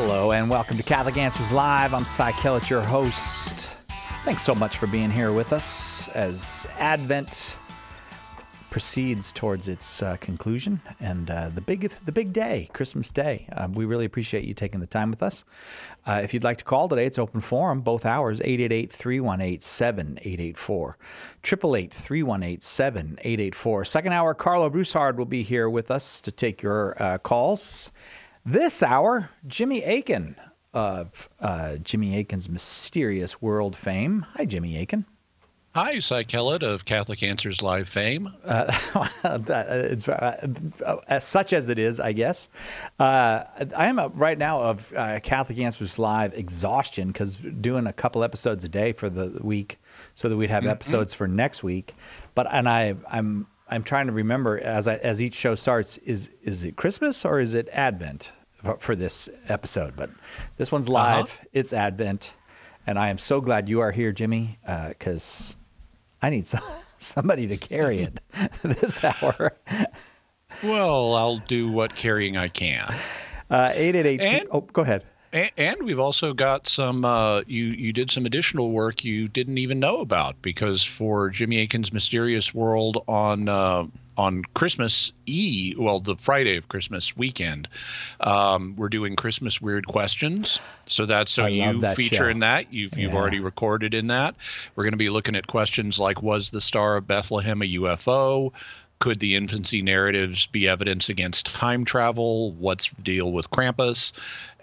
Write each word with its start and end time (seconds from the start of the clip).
Hello 0.00 0.30
and 0.30 0.48
welcome 0.48 0.76
to 0.76 0.84
Catholic 0.84 1.16
Answers 1.16 1.50
Live. 1.50 1.92
I'm 1.92 2.04
Cy 2.04 2.30
Kellett, 2.30 2.70
your 2.70 2.82
host. 2.82 3.74
Thanks 4.24 4.44
so 4.44 4.54
much 4.54 4.76
for 4.76 4.86
being 4.86 5.10
here 5.10 5.32
with 5.32 5.52
us 5.52 6.06
as 6.10 6.68
Advent 6.78 7.58
proceeds 8.70 9.32
towards 9.32 9.66
its 9.66 10.00
uh, 10.00 10.16
conclusion 10.18 10.80
and 11.00 11.28
uh, 11.32 11.48
the 11.48 11.60
big 11.60 11.92
the 12.04 12.12
big 12.12 12.32
day, 12.32 12.70
Christmas 12.72 13.10
Day. 13.10 13.48
Um, 13.56 13.72
we 13.72 13.86
really 13.86 14.04
appreciate 14.04 14.44
you 14.44 14.54
taking 14.54 14.78
the 14.78 14.86
time 14.86 15.10
with 15.10 15.20
us. 15.20 15.44
Uh, 16.06 16.20
if 16.22 16.32
you'd 16.32 16.44
like 16.44 16.58
to 16.58 16.64
call 16.64 16.88
today, 16.88 17.04
it's 17.04 17.18
open 17.18 17.40
forum, 17.40 17.80
both 17.80 18.06
hours, 18.06 18.38
888-318-7884, 18.38 20.94
888-318-7884. 21.42 23.86
Second 23.86 24.12
hour, 24.12 24.32
Karlo 24.32 24.70
Broussard 24.70 25.18
will 25.18 25.26
be 25.26 25.42
here 25.42 25.68
with 25.68 25.90
us 25.90 26.20
to 26.20 26.30
take 26.30 26.62
your 26.62 26.94
uh, 27.02 27.18
calls. 27.18 27.90
This 28.50 28.82
hour, 28.82 29.28
Jimmy 29.46 29.82
Akin 29.82 30.34
of 30.72 31.28
uh, 31.38 31.76
Jimmy 31.76 32.18
Akin's 32.18 32.48
Mysterious 32.48 33.42
World 33.42 33.76
fame. 33.76 34.24
Hi, 34.36 34.46
Jimmy 34.46 34.80
Akin. 34.80 35.04
Hi, 35.74 35.98
Cy 35.98 36.22
Kellett 36.22 36.62
of 36.62 36.86
Catholic 36.86 37.22
Answers 37.22 37.60
Live 37.60 37.90
fame. 37.90 38.32
Uh, 38.42 38.72
it's, 39.22 40.08
uh, 40.08 40.96
as 41.08 41.24
such 41.24 41.52
as 41.52 41.68
it 41.68 41.78
is, 41.78 42.00
I 42.00 42.12
guess. 42.12 42.48
Uh, 42.98 43.44
I 43.76 43.88
am 43.88 44.00
right 44.14 44.38
now 44.38 44.62
of 44.62 44.94
uh, 44.96 45.20
Catholic 45.20 45.58
Answers 45.58 45.98
Live 45.98 46.32
exhaustion 46.32 47.08
because 47.08 47.36
doing 47.36 47.86
a 47.86 47.92
couple 47.92 48.24
episodes 48.24 48.64
a 48.64 48.68
day 48.70 48.94
for 48.94 49.10
the 49.10 49.38
week, 49.42 49.78
so 50.14 50.30
that 50.30 50.38
we'd 50.38 50.48
have 50.48 50.62
mm-hmm. 50.62 50.70
episodes 50.70 51.12
for 51.12 51.28
next 51.28 51.62
week. 51.62 51.94
But 52.34 52.46
and 52.50 52.66
I, 52.66 52.96
I'm 53.10 53.46
I'm 53.68 53.82
trying 53.82 54.06
to 54.06 54.12
remember 54.14 54.58
as 54.58 54.88
I, 54.88 54.96
as 54.96 55.20
each 55.20 55.34
show 55.34 55.54
starts 55.54 55.98
is 55.98 56.30
is 56.42 56.64
it 56.64 56.76
Christmas 56.76 57.26
or 57.26 57.40
is 57.40 57.52
it 57.52 57.68
Advent 57.72 58.32
for 58.78 58.94
this 58.94 59.28
episode? 59.48 59.94
But 59.96 60.10
this 60.56 60.72
one's 60.72 60.88
live. 60.88 61.24
Uh-huh. 61.24 61.44
It's 61.52 61.72
Advent, 61.72 62.34
and 62.86 62.98
I 62.98 63.08
am 63.10 63.18
so 63.18 63.40
glad 63.40 63.68
you 63.68 63.80
are 63.80 63.92
here, 63.92 64.12
Jimmy, 64.12 64.58
because 64.66 65.56
uh, 66.22 66.26
I 66.26 66.30
need 66.30 66.46
some, 66.46 66.62
somebody 66.98 67.46
to 67.48 67.56
carry 67.56 68.00
it 68.00 68.20
this 68.62 69.02
hour. 69.04 69.56
well, 70.62 71.14
I'll 71.14 71.38
do 71.38 71.70
what 71.70 71.94
carrying 71.94 72.36
I 72.36 72.48
can. 72.48 72.94
Uh, 73.50 73.70
eight 73.74 73.94
eight 73.94 74.20
eight. 74.20 74.46
Oh, 74.50 74.60
go 74.60 74.82
ahead. 74.82 75.04
And, 75.32 75.50
and 75.56 75.82
we've 75.82 75.98
also 75.98 76.32
got 76.32 76.68
some. 76.68 77.04
Uh, 77.04 77.42
you 77.46 77.64
you 77.64 77.92
did 77.92 78.10
some 78.10 78.26
additional 78.26 78.70
work 78.70 79.04
you 79.04 79.28
didn't 79.28 79.58
even 79.58 79.78
know 79.78 79.98
about 79.98 80.40
because 80.42 80.84
for 80.84 81.30
Jimmy 81.30 81.58
Akin's 81.58 81.92
Mysterious 81.92 82.54
World 82.54 83.04
on 83.08 83.48
uh, 83.48 83.84
on 84.18 84.42
Christmas 84.54 85.12
Eve, 85.26 85.78
well, 85.78 86.00
the 86.00 86.16
Friday 86.16 86.56
of 86.56 86.68
Christmas 86.68 87.16
weekend, 87.16 87.68
um, 88.20 88.74
we're 88.76 88.88
doing 88.88 89.16
Christmas 89.16 89.60
weird 89.60 89.86
questions. 89.86 90.60
So 90.86 91.06
that's 91.06 91.32
so 91.32 91.44
I 91.44 91.48
you 91.48 91.80
that 91.80 91.96
feature 91.96 92.16
show. 92.16 92.28
in 92.28 92.40
that. 92.40 92.72
You've 92.72 92.98
you've 92.98 93.14
already 93.14 93.40
recorded 93.40 93.94
in 93.94 94.08
that. 94.08 94.34
We're 94.74 94.84
going 94.84 94.92
to 94.92 94.98
be 94.98 95.08
looking 95.08 95.36
at 95.36 95.46
questions 95.46 95.98
like 95.98 96.20
Was 96.22 96.50
the 96.50 96.60
Star 96.60 96.96
of 96.96 97.06
Bethlehem 97.06 97.62
a 97.62 97.66
UFO? 97.66 98.52
could 98.98 99.20
the 99.20 99.36
infancy 99.36 99.80
narratives 99.80 100.46
be 100.46 100.66
evidence 100.66 101.08
against 101.08 101.46
time 101.46 101.84
travel? 101.84 102.52
What's 102.52 102.92
the 102.92 103.02
deal 103.02 103.32
with 103.32 103.50
Krampus? 103.50 104.12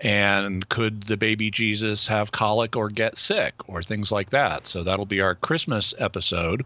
And 0.02 0.68
could 0.68 1.04
the 1.04 1.18
baby 1.18 1.50
Jesus 1.52 2.08
have 2.08 2.32
colic 2.32 2.76
or 2.76 2.90
get 2.90 3.18
sick 3.18 3.54
or 3.68 3.82
things 3.82 4.12
like 4.12 4.32
that? 4.32 4.68
So 4.68 4.84
that'll 4.84 5.06
be 5.06 5.22
our 5.22 5.36
Christmas 5.36 5.94
episode. 5.98 6.66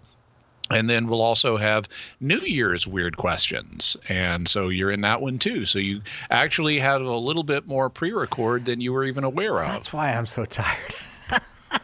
And 0.72 0.90
then 0.90 1.08
we'll 1.08 1.22
also 1.22 1.58
have 1.58 1.88
New 2.20 2.40
Year's 2.40 2.86
weird 2.86 3.18
questions. 3.18 3.98
And 4.08 4.48
so 4.48 4.70
you're 4.70 4.92
in 4.92 5.02
that 5.02 5.22
one 5.22 5.40
too. 5.40 5.66
So 5.66 5.80
you 5.80 6.02
actually 6.30 6.80
have 6.80 7.02
a 7.02 7.18
little 7.18 7.44
bit 7.44 7.68
more 7.68 7.90
pre 7.90 8.12
record 8.12 8.66
than 8.66 8.82
you 8.82 8.94
were 8.94 9.06
even 9.06 9.24
aware 9.24 9.62
of. 9.62 9.70
That's 9.70 9.94
why 9.94 10.12
I'm 10.14 10.26
so 10.26 10.46
tired. 10.46 10.94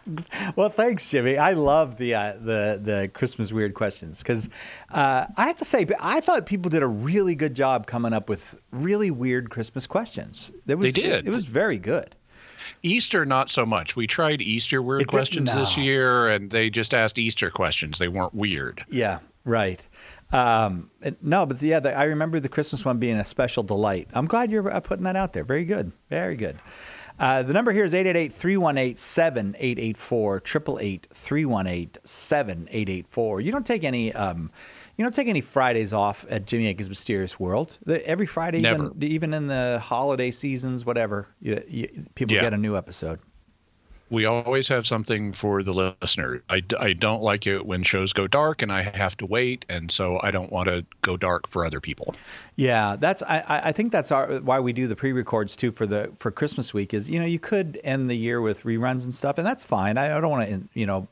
well, 0.55 0.69
thanks, 0.69 1.09
Jimmy. 1.09 1.37
I 1.37 1.53
love 1.53 1.97
the 1.97 2.15
uh, 2.15 2.33
the 2.33 2.79
the 2.81 3.09
Christmas 3.13 3.51
weird 3.51 3.73
questions 3.73 4.19
because 4.19 4.49
uh, 4.91 5.25
I 5.35 5.47
have 5.47 5.55
to 5.57 5.65
say 5.65 5.85
I 5.99 6.21
thought 6.21 6.45
people 6.45 6.69
did 6.69 6.83
a 6.83 6.87
really 6.87 7.35
good 7.35 7.55
job 7.55 7.87
coming 7.87 8.13
up 8.13 8.29
with 8.29 8.55
really 8.71 9.11
weird 9.11 9.49
Christmas 9.49 9.87
questions. 9.87 10.51
Was, 10.67 10.77
they 10.79 10.91
did. 10.91 11.25
It, 11.25 11.27
it 11.27 11.31
was 11.31 11.45
very 11.45 11.77
good. 11.77 12.15
Easter, 12.85 13.25
not 13.25 13.49
so 13.49 13.65
much. 13.65 13.95
We 13.95 14.07
tried 14.07 14.41
Easter 14.41 14.81
weird 14.81 15.01
it 15.01 15.07
questions 15.07 15.53
no. 15.53 15.59
this 15.59 15.77
year, 15.77 16.27
and 16.27 16.51
they 16.51 16.69
just 16.69 16.93
asked 16.93 17.17
Easter 17.17 17.49
questions. 17.49 17.97
They 17.97 18.07
weren't 18.07 18.33
weird. 18.33 18.85
Yeah, 18.89 19.19
right. 19.43 19.85
Um, 20.31 20.91
no, 21.21 21.45
but 21.45 21.61
yeah, 21.61 21.79
the, 21.79 21.95
I 21.95 22.03
remember 22.03 22.39
the 22.39 22.49
Christmas 22.49 22.85
one 22.85 22.99
being 22.99 23.17
a 23.17 23.25
special 23.25 23.63
delight. 23.63 24.09
I'm 24.13 24.27
glad 24.27 24.51
you're 24.51 24.69
uh, 24.69 24.79
putting 24.79 25.03
that 25.03 25.15
out 25.15 25.33
there. 25.33 25.43
Very 25.43 25.65
good. 25.65 25.91
Very 26.09 26.35
good. 26.35 26.57
Uh, 27.17 27.43
the 27.43 27.53
number 27.53 27.71
here 27.71 27.85
is 27.85 27.93
888 27.93 28.33
318 28.33 28.95
7884, 28.97 30.37
888 30.37 31.07
318 31.13 32.01
7884. 32.03 33.41
You 33.41 33.51
don't 33.51 33.65
take 33.65 33.83
any. 33.83 34.13
Um, 34.13 34.51
you 34.97 35.03
don't 35.03 35.13
take 35.13 35.27
any 35.27 35.41
Fridays 35.41 35.93
off 35.93 36.25
at 36.29 36.45
Jimmy 36.45 36.67
Akin's 36.67 36.89
Mysterious 36.89 37.39
World. 37.39 37.77
The, 37.85 38.05
every 38.07 38.25
Friday, 38.25 38.59
even, 38.59 38.91
even, 39.01 39.33
in 39.33 39.47
the 39.47 39.79
holiday 39.83 40.31
seasons, 40.31 40.85
whatever, 40.85 41.27
you, 41.41 41.61
you, 41.67 41.87
people 42.15 42.35
yeah. 42.35 42.41
get 42.41 42.53
a 42.53 42.57
new 42.57 42.77
episode 42.77 43.19
we 44.09 44.25
always 44.25 44.67
have 44.67 44.85
something 44.85 45.33
for 45.33 45.63
the 45.63 45.73
listener. 45.73 46.43
I, 46.49 46.61
I 46.79 46.93
don't 46.93 47.23
like 47.23 47.47
it 47.47 47.65
when 47.65 47.81
shows 47.83 48.13
go 48.13 48.27
dark 48.27 48.61
and 48.61 48.71
I 48.71 48.83
have 48.83 49.17
to 49.17 49.25
wait, 49.25 49.65
and 49.67 49.91
so 49.91 50.19
I 50.21 50.29
don't 50.31 50.51
want 50.51 50.67
to 50.67 50.85
go 51.01 51.17
dark 51.17 51.49
for 51.49 51.65
other 51.65 51.81
people. 51.81 52.15
Yeah, 52.55 52.97
that's 52.97 53.23
I, 53.23 53.43
I 53.47 53.71
think 53.71 53.91
that's 53.91 54.11
our, 54.11 54.37
why 54.37 54.59
we 54.59 54.73
do 54.73 54.87
the 54.87 54.95
pre-records 54.95 55.55
too 55.55 55.71
for 55.71 55.87
the 55.87 56.11
for 56.17 56.29
Christmas 56.29 56.73
week 56.73 56.93
is 56.93 57.09
you 57.09 57.19
know 57.19 57.25
you 57.25 57.39
could 57.39 57.79
end 57.83 58.09
the 58.09 58.15
year 58.15 58.41
with 58.41 58.63
reruns 58.63 59.05
and 59.05 59.13
stuff, 59.13 59.37
and 59.37 59.45
that's 59.45 59.65
fine. 59.65 59.97
I, 59.97 60.15
I 60.17 60.21
don't 60.21 60.29
want 60.29 60.49
to 60.49 60.79
you 60.79 60.85
know, 60.85 61.07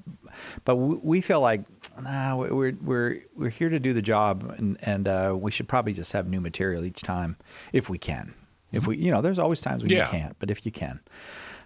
but 0.64 0.76
we 0.76 1.20
feel 1.20 1.42
like 1.42 1.62
nah, 2.02 2.36
we're 2.36 2.74
we're 2.82 3.22
we're 3.36 3.50
here 3.50 3.70
to 3.70 3.80
do 3.80 3.94
the 3.94 4.02
job, 4.02 4.54
and 4.58 4.78
and 4.82 5.08
uh, 5.08 5.36
we 5.38 5.52
should 5.52 5.68
probably 5.68 5.94
just 5.94 6.12
have 6.14 6.28
new 6.28 6.42
material 6.42 6.84
each 6.86 7.02
time 7.02 7.38
if 7.72 7.90
we 7.90 7.98
can. 7.98 8.34
If 8.72 8.88
we 8.88 8.98
you 8.98 9.12
know, 9.12 9.22
there's 9.22 9.40
always 9.40 9.62
times 9.62 9.84
when 9.84 9.92
yeah. 9.92 10.06
you 10.06 10.12
can't, 10.12 10.36
but 10.40 10.50
if 10.50 10.66
you 10.66 10.72
can. 10.72 11.00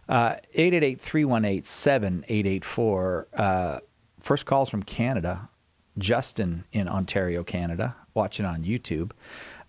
Uh, 0.10 0.36
888 0.54 1.02
318 1.02 1.64
7884. 1.64 3.28
Uh, 3.34 3.80
first 4.20 4.46
calls 4.46 4.70
from 4.70 4.84
Canada. 4.84 5.50
Justin 5.98 6.66
in 6.72 6.88
Ontario, 6.88 7.44
Canada, 7.44 7.96
watching 8.14 8.46
on 8.46 8.64
YouTube. 8.64 9.12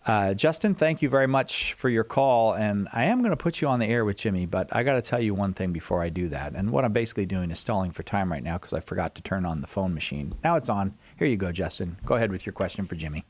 Uh, 0.09 0.33
Justin, 0.33 0.75
thank 0.75 1.03
you 1.03 1.11
very 1.11 1.27
much 1.27 1.75
for 1.75 1.91
your 1.91 2.03
call. 2.03 2.55
And 2.55 2.89
I 2.95 3.05
am 3.05 3.19
going 3.19 3.31
to 3.31 3.37
put 3.37 3.61
you 3.61 3.69
on 3.69 3.79
the 3.79 3.85
air 3.85 4.07
with 4.07 4.17
Jimmy, 4.17 4.47
but 4.47 4.75
I 4.75 4.83
got 4.83 4.95
to 4.95 5.03
tell 5.03 5.21
you 5.21 5.35
one 5.35 5.53
thing 5.53 5.71
before 5.71 6.03
I 6.03 6.09
do 6.09 6.31
that. 6.31 6.55
And 6.55 6.73
what 6.73 6.87
I'm 6.87 6.95
basically 6.95 7.27
doing 7.27 7.51
is 7.51 7.61
stalling 7.61 7.91
for 7.91 8.03
time 8.03 8.33
right 8.33 8.43
now 8.43 8.57
because 8.57 8.73
I 8.73 8.81
forgot 8.81 9.15
to 9.17 9.23
turn 9.23 9.45
on 9.45 9.61
the 9.61 9.67
phone 9.67 9.93
machine. 9.93 10.35
Now 10.43 10.57
it's 10.57 10.71
on. 10.71 10.95
Here 11.19 11.29
you 11.29 11.37
go, 11.37 11.53
Justin. 11.53 11.99
Go 12.07 12.15
ahead 12.15 12.33
with 12.33 12.47
your 12.47 12.55
question 12.55 12.87
for 12.87 12.95
Jimmy. 12.95 13.27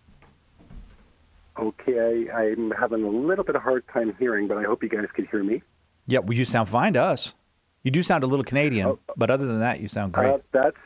Okay, 1.58 2.30
I, 2.30 2.42
I'm 2.52 2.70
having 2.70 3.02
a 3.02 3.08
little 3.08 3.42
bit 3.42 3.56
of 3.56 3.62
hard 3.62 3.82
time 3.92 4.14
hearing, 4.16 4.46
but 4.46 4.56
I 4.56 4.62
hope 4.62 4.80
you 4.84 4.88
guys 4.88 5.06
can 5.12 5.26
hear 5.26 5.42
me. 5.42 5.62
Yeah, 6.06 6.20
well, 6.20 6.38
you 6.38 6.44
sound 6.44 6.68
fine 6.68 6.92
to 6.92 7.02
us. 7.02 7.34
You 7.82 7.90
do 7.90 8.04
sound 8.04 8.22
a 8.22 8.28
little 8.28 8.44
Canadian, 8.44 8.86
oh, 8.86 8.98
but 9.16 9.32
other 9.32 9.48
than 9.48 9.58
that, 9.58 9.80
you 9.80 9.88
sound 9.88 10.12
great. 10.12 10.30
Uh, 10.30 10.38
that's 10.52 10.76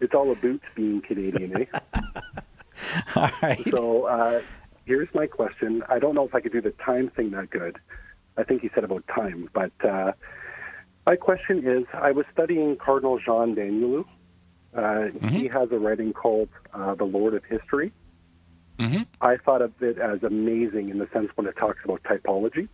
it's 0.00 0.14
all 0.14 0.28
a 0.28 0.32
about 0.32 0.60
being 0.74 1.02
Canadian, 1.02 1.60
eh? 1.60 1.78
all 3.16 3.30
right. 3.42 3.62
So 3.70 4.04
uh, 4.04 4.40
here's 4.84 5.08
my 5.14 5.26
question. 5.26 5.82
I 5.88 5.98
don't 5.98 6.14
know 6.14 6.26
if 6.26 6.34
I 6.34 6.40
could 6.40 6.52
do 6.52 6.60
the 6.60 6.72
time 6.72 7.10
thing 7.10 7.30
that 7.32 7.50
good. 7.50 7.78
I 8.36 8.44
think 8.44 8.62
you 8.62 8.70
said 8.74 8.84
about 8.84 9.04
time, 9.08 9.48
but 9.52 9.72
uh, 9.84 10.12
my 11.06 11.16
question 11.16 11.66
is: 11.66 11.84
I 11.92 12.12
was 12.12 12.24
studying 12.32 12.76
Cardinal 12.76 13.18
Jean 13.18 13.54
Danielou. 13.54 14.04
Uh, 14.74 14.78
mm-hmm. 14.80 15.28
He 15.28 15.48
has 15.48 15.68
a 15.70 15.78
writing 15.78 16.12
called 16.12 16.48
uh, 16.72 16.94
"The 16.94 17.04
Lord 17.04 17.34
of 17.34 17.44
History." 17.44 17.92
Mm-hmm. 18.78 19.02
I 19.20 19.36
thought 19.36 19.62
of 19.62 19.72
it 19.80 19.98
as 19.98 20.22
amazing 20.22 20.88
in 20.88 20.98
the 20.98 21.08
sense 21.12 21.28
when 21.34 21.46
it 21.46 21.56
talks 21.56 21.78
about 21.84 22.02
typology. 22.02 22.68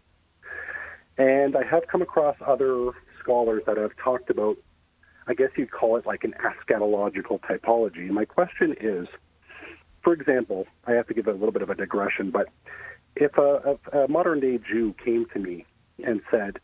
And 1.18 1.56
I 1.56 1.64
have 1.64 1.88
come 1.88 2.00
across 2.00 2.36
other 2.46 2.92
scholars 3.20 3.64
that 3.66 3.76
have 3.76 3.90
talked 4.02 4.30
about, 4.30 4.56
I 5.26 5.34
guess 5.34 5.48
you'd 5.56 5.72
call 5.72 5.96
it 5.96 6.06
like 6.06 6.22
an 6.22 6.34
eschatological 6.40 7.40
typology. 7.40 8.06
And 8.06 8.14
my 8.14 8.24
question 8.24 8.76
is, 8.80 9.08
for 10.02 10.12
example, 10.12 10.66
I 10.86 10.92
have 10.92 11.06
to 11.08 11.14
give 11.14 11.26
a 11.26 11.32
little 11.32 11.52
bit 11.52 11.62
of 11.62 11.70
a 11.70 11.74
digression, 11.74 12.30
but 12.30 12.48
if 13.16 13.36
a, 13.36 13.78
a, 13.92 13.98
a 14.04 14.08
modern 14.08 14.40
day 14.40 14.58
Jew 14.58 14.94
came 15.04 15.26
to 15.32 15.38
me 15.38 15.64
and 16.04 16.20
said, 16.30 16.58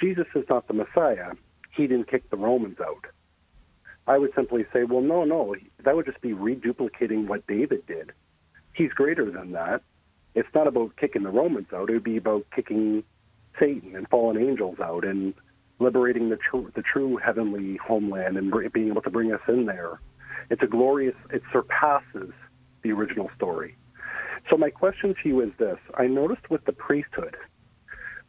Jesus 0.00 0.26
is 0.34 0.44
not 0.48 0.66
the 0.66 0.74
Messiah, 0.74 1.32
he 1.74 1.86
didn't 1.86 2.10
kick 2.10 2.28
the 2.30 2.36
Romans 2.36 2.78
out. 2.80 3.06
I 4.06 4.18
would 4.18 4.32
simply 4.34 4.66
say, 4.72 4.84
well, 4.84 5.00
no, 5.00 5.24
no, 5.24 5.54
that 5.84 5.94
would 5.94 6.06
just 6.06 6.20
be 6.20 6.32
reduplicating 6.32 7.28
what 7.28 7.46
David 7.46 7.86
did. 7.86 8.12
He's 8.74 8.90
greater 8.90 9.30
than 9.30 9.52
that. 9.52 9.82
It's 10.34 10.48
not 10.54 10.66
about 10.66 10.96
kicking 10.96 11.22
the 11.22 11.30
Romans 11.30 11.68
out. 11.72 11.88
It 11.88 11.94
would 11.94 12.04
be 12.04 12.16
about 12.16 12.46
kicking 12.54 13.04
Satan 13.60 13.94
and 13.94 14.08
fallen 14.08 14.38
angels 14.38 14.80
out 14.80 15.04
and 15.04 15.34
liberating 15.78 16.30
the 16.30 16.38
the 16.74 16.82
true 16.82 17.18
heavenly 17.18 17.76
homeland 17.76 18.36
and 18.36 18.52
being 18.72 18.88
able 18.88 19.02
to 19.02 19.10
bring 19.10 19.32
us 19.32 19.40
in 19.46 19.66
there. 19.66 20.00
It's 20.50 20.62
a 20.62 20.66
glorious. 20.66 21.14
It 21.30 21.42
surpasses 21.52 22.32
the 22.82 22.92
original 22.92 23.30
story. 23.36 23.76
So 24.50 24.56
my 24.56 24.70
question 24.70 25.14
to 25.22 25.28
you 25.28 25.40
is 25.40 25.50
this: 25.58 25.78
I 25.94 26.06
noticed 26.06 26.50
with 26.50 26.64
the 26.64 26.72
priesthood, 26.72 27.36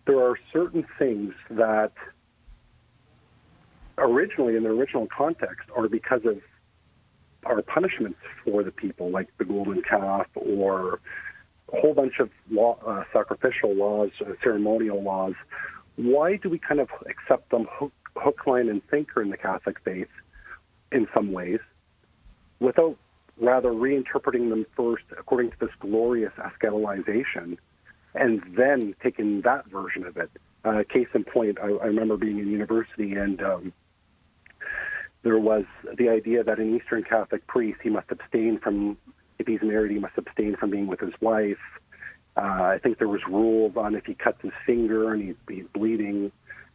there 0.06 0.20
are 0.20 0.38
certain 0.52 0.86
things 1.00 1.34
that 1.50 1.94
originally, 3.98 4.56
in 4.56 4.64
the 4.64 4.70
original 4.70 5.08
context, 5.16 5.70
are 5.76 5.88
because 5.88 6.22
of 6.26 6.40
our 7.46 7.62
punishments 7.62 8.20
for 8.44 8.64
the 8.64 8.72
people, 8.72 9.10
like 9.10 9.28
the 9.38 9.46
golden 9.46 9.82
calf 9.82 10.28
or 10.36 11.00
a 11.74 11.80
whole 11.80 11.94
bunch 11.94 12.20
of 12.20 12.30
law, 12.50 12.78
uh, 12.86 13.04
sacrificial 13.12 13.74
laws, 13.76 14.12
uh, 14.22 14.32
ceremonial 14.44 15.02
laws. 15.02 15.34
Why 15.96 16.38
do 16.38 16.50
we 16.50 16.60
kind 16.60 16.80
of 16.80 16.90
accept 17.08 17.52
them 17.52 17.68
hook, 17.70 17.94
hook, 18.16 18.48
line, 18.48 18.70
and 18.70 18.82
sinker 18.90 19.22
in 19.22 19.30
the 19.30 19.38
Catholic 19.38 19.78
faith 19.84 20.08
in 20.92 21.08
some 21.14 21.32
ways 21.32 21.60
without 22.60 22.98
rather 23.40 23.70
reinterpreting 23.70 24.50
them 24.50 24.66
first 24.76 25.04
according 25.18 25.52
to 25.52 25.58
this 25.60 25.70
glorious 25.80 26.34
eschatolization 26.38 27.58
and 28.16 28.42
then 28.56 28.96
taking 29.02 29.42
that 29.42 29.66
version 29.68 30.06
of 30.06 30.18
it? 30.18 30.32
Uh, 30.66 30.84
case 30.88 31.08
in 31.14 31.24
point, 31.24 31.58
I, 31.62 31.68
I 31.68 31.88
remember 31.88 32.16
being 32.16 32.40
in 32.40 32.48
university 32.48 33.14
and 33.14 33.42
um, 33.42 33.74
there 35.24 35.40
was 35.40 35.64
the 35.98 36.10
idea 36.10 36.44
that 36.44 36.60
an 36.60 36.76
Eastern 36.76 37.04
Catholic 37.04 37.48
priest, 37.48 37.80
he 37.82 37.90
must 37.90 38.12
abstain 38.12 38.60
from, 38.60 38.98
if 39.40 39.48
he's 39.48 39.62
married, 39.62 39.92
he 39.92 40.00
must 40.00 40.18
abstain 40.18 40.56
from 40.58 40.70
being 40.70 40.88
with 40.88 41.00
his 41.00 41.14
wife. 41.22 41.58
Uh, 42.36 42.42
I 42.42 42.80
think 42.82 42.98
there 42.98 43.08
was 43.08 43.22
rules 43.28 43.76
on 43.78 43.96
if 43.96 44.06
he 44.06 44.16
cuts 44.16 44.42
his 44.42 44.52
finger 44.66 45.14
and 45.14 45.24
he's, 45.24 45.36
he's 45.48 45.66
bleeding. 45.74 46.32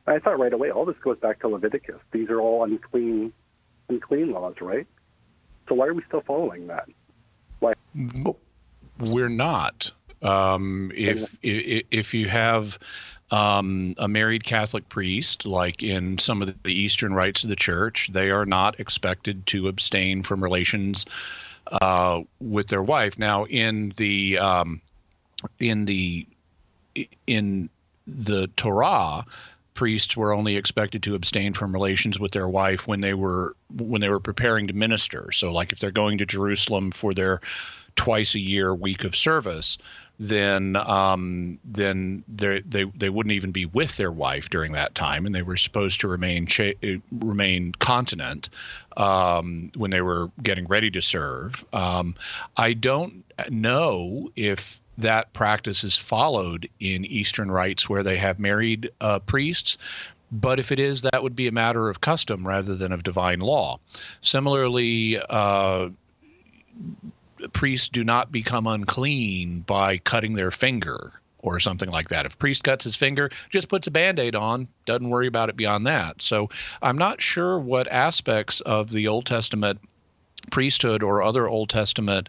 I 0.07 0.19
thought 0.19 0.39
right 0.39 0.53
away, 0.53 0.71
all 0.71 0.87
this 0.87 0.97
goes 1.03 1.19
back 1.19 1.41
to 1.41 1.49
Leviticus. 1.49 2.01
These 2.13 2.31
are 2.31 2.41
all 2.41 2.65
unclean, 2.65 3.33
unclean 3.89 4.33
laws, 4.33 4.55
right? 4.61 4.87
So 5.69 5.75
why 5.75 5.87
are 5.87 5.95
we 5.95 6.03
still 6.09 6.23
following 6.23 6.67
that? 6.69 6.89
Why? 7.61 7.73
We're 8.99 9.29
not. 9.29 9.93
Um, 10.23 10.91
if, 10.95 11.37
if 11.43 11.87
if 11.91 12.15
you 12.15 12.29
have 12.29 12.79
um, 13.31 13.95
a 13.99 14.09
married 14.09 14.45
Catholic 14.45 14.89
priest, 14.89 15.47
like 15.47 15.83
in 15.83 16.19
some 16.19 16.43
of 16.43 16.53
the 16.63 16.73
Eastern 16.73 17.15
rites 17.15 17.45
of 17.45 17.51
the 17.51 17.57
Church, 17.57 18.11
they 18.13 18.31
are 18.31 18.47
not 18.47 18.81
expected 18.81 19.47
to 19.47 19.69
abstain 19.69 20.23
from 20.23 20.43
relations 20.43 21.07
uh, 21.71 22.23
with 22.41 22.69
their 22.69 22.83
wife. 22.83 23.19
Now, 23.19 23.45
in 23.45 23.93
the 23.97 24.39
um, 24.39 24.81
in 25.59 25.85
the 25.85 26.27
in 27.27 27.69
the 28.07 28.49
Torah, 28.57 29.25
priests 29.79 30.17
were 30.17 30.33
only 30.33 30.57
expected 30.57 31.05
to 31.05 31.15
abstain 31.15 31.55
from 31.55 31.73
relations 31.73 32.19
with 32.19 32.33
their 32.33 32.49
wife 32.49 32.89
when 32.89 33.01
they 33.01 33.15
were 33.15 33.55
when 33.77 34.01
they 34.01 34.09
were 34.09 34.19
preparing 34.19 34.67
to 34.67 34.73
minister. 34.73 35.31
So, 35.31 35.53
like 35.53 35.71
if 35.71 35.79
they're 35.79 35.93
going 35.93 36.19
to 36.19 36.27
Jerusalem 36.27 36.91
for 36.91 37.15
their 37.15 37.41
twice 37.95 38.35
a 38.35 38.41
year 38.41 38.75
week 38.75 39.05
of 39.05 39.15
service, 39.15 39.79
then 40.19 40.75
um, 40.75 41.61
then 41.65 42.25
they 42.27 42.61
they 42.93 43.09
wouldn't 43.09 43.35
even 43.35 43.53
be 43.53 43.67
with 43.67 43.97
their 43.97 44.11
wife 44.11 44.51
during 44.51 44.73
that 44.73 44.97
time, 44.97 45.27
and 45.27 45.33
they 45.33 45.43
were 45.43 45.57
supposed 45.57 46.01
to 46.01 46.09
remain 46.09 46.47
cha- 46.47 46.73
remain 47.13 47.71
continent 47.79 48.51
um, 48.97 49.71
when 49.77 49.93
they 49.93 50.01
were 50.01 50.29
getting 50.43 50.67
ready 50.67 50.91
to 50.91 51.01
serve. 51.01 51.65
Um, 51.73 52.17
I 52.57 52.73
don't 52.73 53.25
know 53.49 54.33
if 54.35 54.81
that 54.99 55.33
practice 55.33 55.85
is 55.85 55.97
followed 55.97 56.69
in 56.81 57.05
Eastern 57.05 57.51
rites 57.51 57.89
where 57.89 58.03
they 58.03 58.19
have 58.19 58.39
married 58.39 58.91
uh, 59.01 59.21
priests. 59.21 59.79
But 60.31 60.61
if 60.61 60.73
it 60.73 60.79
is, 60.79 61.03
that 61.03 61.23
would 61.23 61.35
be 61.37 61.49
a 61.49 61.53
matter 61.53 61.89
of 61.89 62.01
custom 62.01 62.47
rather 62.47 62.75
than 62.75 62.93
of 62.93 63.03
divine 63.03 63.41
law. 63.41 63.81
Similarly, 64.21 65.19
uh, 65.19 65.89
priests 67.53 67.89
do 67.89 68.05
not 68.05 68.31
become 68.31 68.67
unclean 68.67 69.61
by 69.61 69.99
cutting 69.99 70.35
their 70.35 70.51
finger 70.51 71.13
or 71.39 71.61
something 71.61 71.89
like 71.89 72.09
that. 72.09 72.27
If 72.27 72.35
a 72.35 72.37
priest 72.37 72.65
cuts 72.65 72.85
his 72.85 72.97
finger, 72.97 73.31
just 73.49 73.69
puts 73.69 73.87
a 73.87 73.93
band-aid 73.93 74.35
on, 74.35 74.69
doesn't 74.85 75.09
worry 75.09 75.29
about 75.29 75.49
it 75.49 75.57
beyond 75.57 75.87
that. 75.87 76.21
So 76.21 76.51
I'm 76.83 76.99
not 76.99 77.23
sure 77.23 77.59
what 77.59 77.87
aspects 77.87 78.61
of 78.61 78.91
the 78.91 79.09
Old 79.09 79.25
Testament 79.25 79.81
priesthood 80.51 81.03
or 81.03 81.23
other 81.23 81.47
Old 81.49 81.69
Testament 81.69 82.29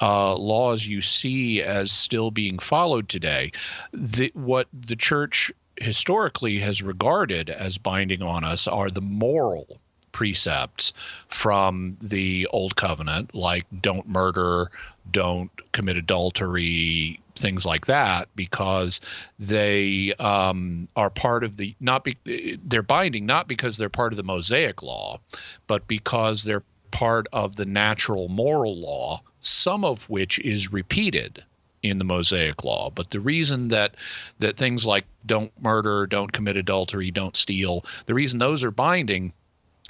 uh, 0.00 0.34
laws 0.36 0.86
you 0.86 1.00
see 1.02 1.62
as 1.62 1.90
still 1.92 2.30
being 2.30 2.58
followed 2.58 3.08
today. 3.08 3.52
The, 3.92 4.30
what 4.34 4.68
the 4.72 4.96
church 4.96 5.52
historically 5.78 6.58
has 6.60 6.82
regarded 6.82 7.50
as 7.50 7.78
binding 7.78 8.22
on 8.22 8.44
us 8.44 8.66
are 8.66 8.88
the 8.88 9.00
moral 9.00 9.78
precepts 10.16 10.94
from 11.28 11.94
the 12.00 12.46
old 12.46 12.74
covenant, 12.76 13.34
like 13.34 13.66
don't 13.82 14.08
murder, 14.08 14.70
don't 15.10 15.50
commit 15.72 15.98
adultery, 15.98 17.20
things 17.34 17.66
like 17.66 17.84
that, 17.84 18.26
because 18.34 18.98
they 19.38 20.14
um, 20.18 20.88
are 20.96 21.10
part 21.10 21.44
of 21.44 21.58
the 21.58 21.74
not 21.80 22.02
be 22.02 22.16
they're 22.64 22.82
binding 22.82 23.26
not 23.26 23.46
because 23.46 23.76
they're 23.76 23.90
part 23.90 24.14
of 24.14 24.16
the 24.16 24.22
Mosaic 24.22 24.82
law, 24.82 25.20
but 25.66 25.86
because 25.86 26.44
they're 26.44 26.64
part 26.90 27.26
of 27.32 27.56
the 27.56 27.66
natural 27.66 28.28
moral 28.28 28.76
law, 28.76 29.22
some 29.40 29.84
of 29.84 30.08
which 30.08 30.38
is 30.40 30.72
repeated 30.72 31.44
in 31.82 31.98
the 31.98 32.04
Mosaic 32.04 32.64
law. 32.64 32.90
But 32.90 33.10
the 33.10 33.20
reason 33.20 33.68
that 33.68 33.96
that 34.38 34.56
things 34.56 34.86
like 34.86 35.04
don't 35.24 35.52
murder, 35.60 36.06
don't 36.06 36.32
commit 36.32 36.56
adultery, 36.56 37.10
don't 37.10 37.36
steal, 37.36 37.84
the 38.06 38.14
reason 38.14 38.38
those 38.38 38.64
are 38.64 38.70
binding 38.70 39.32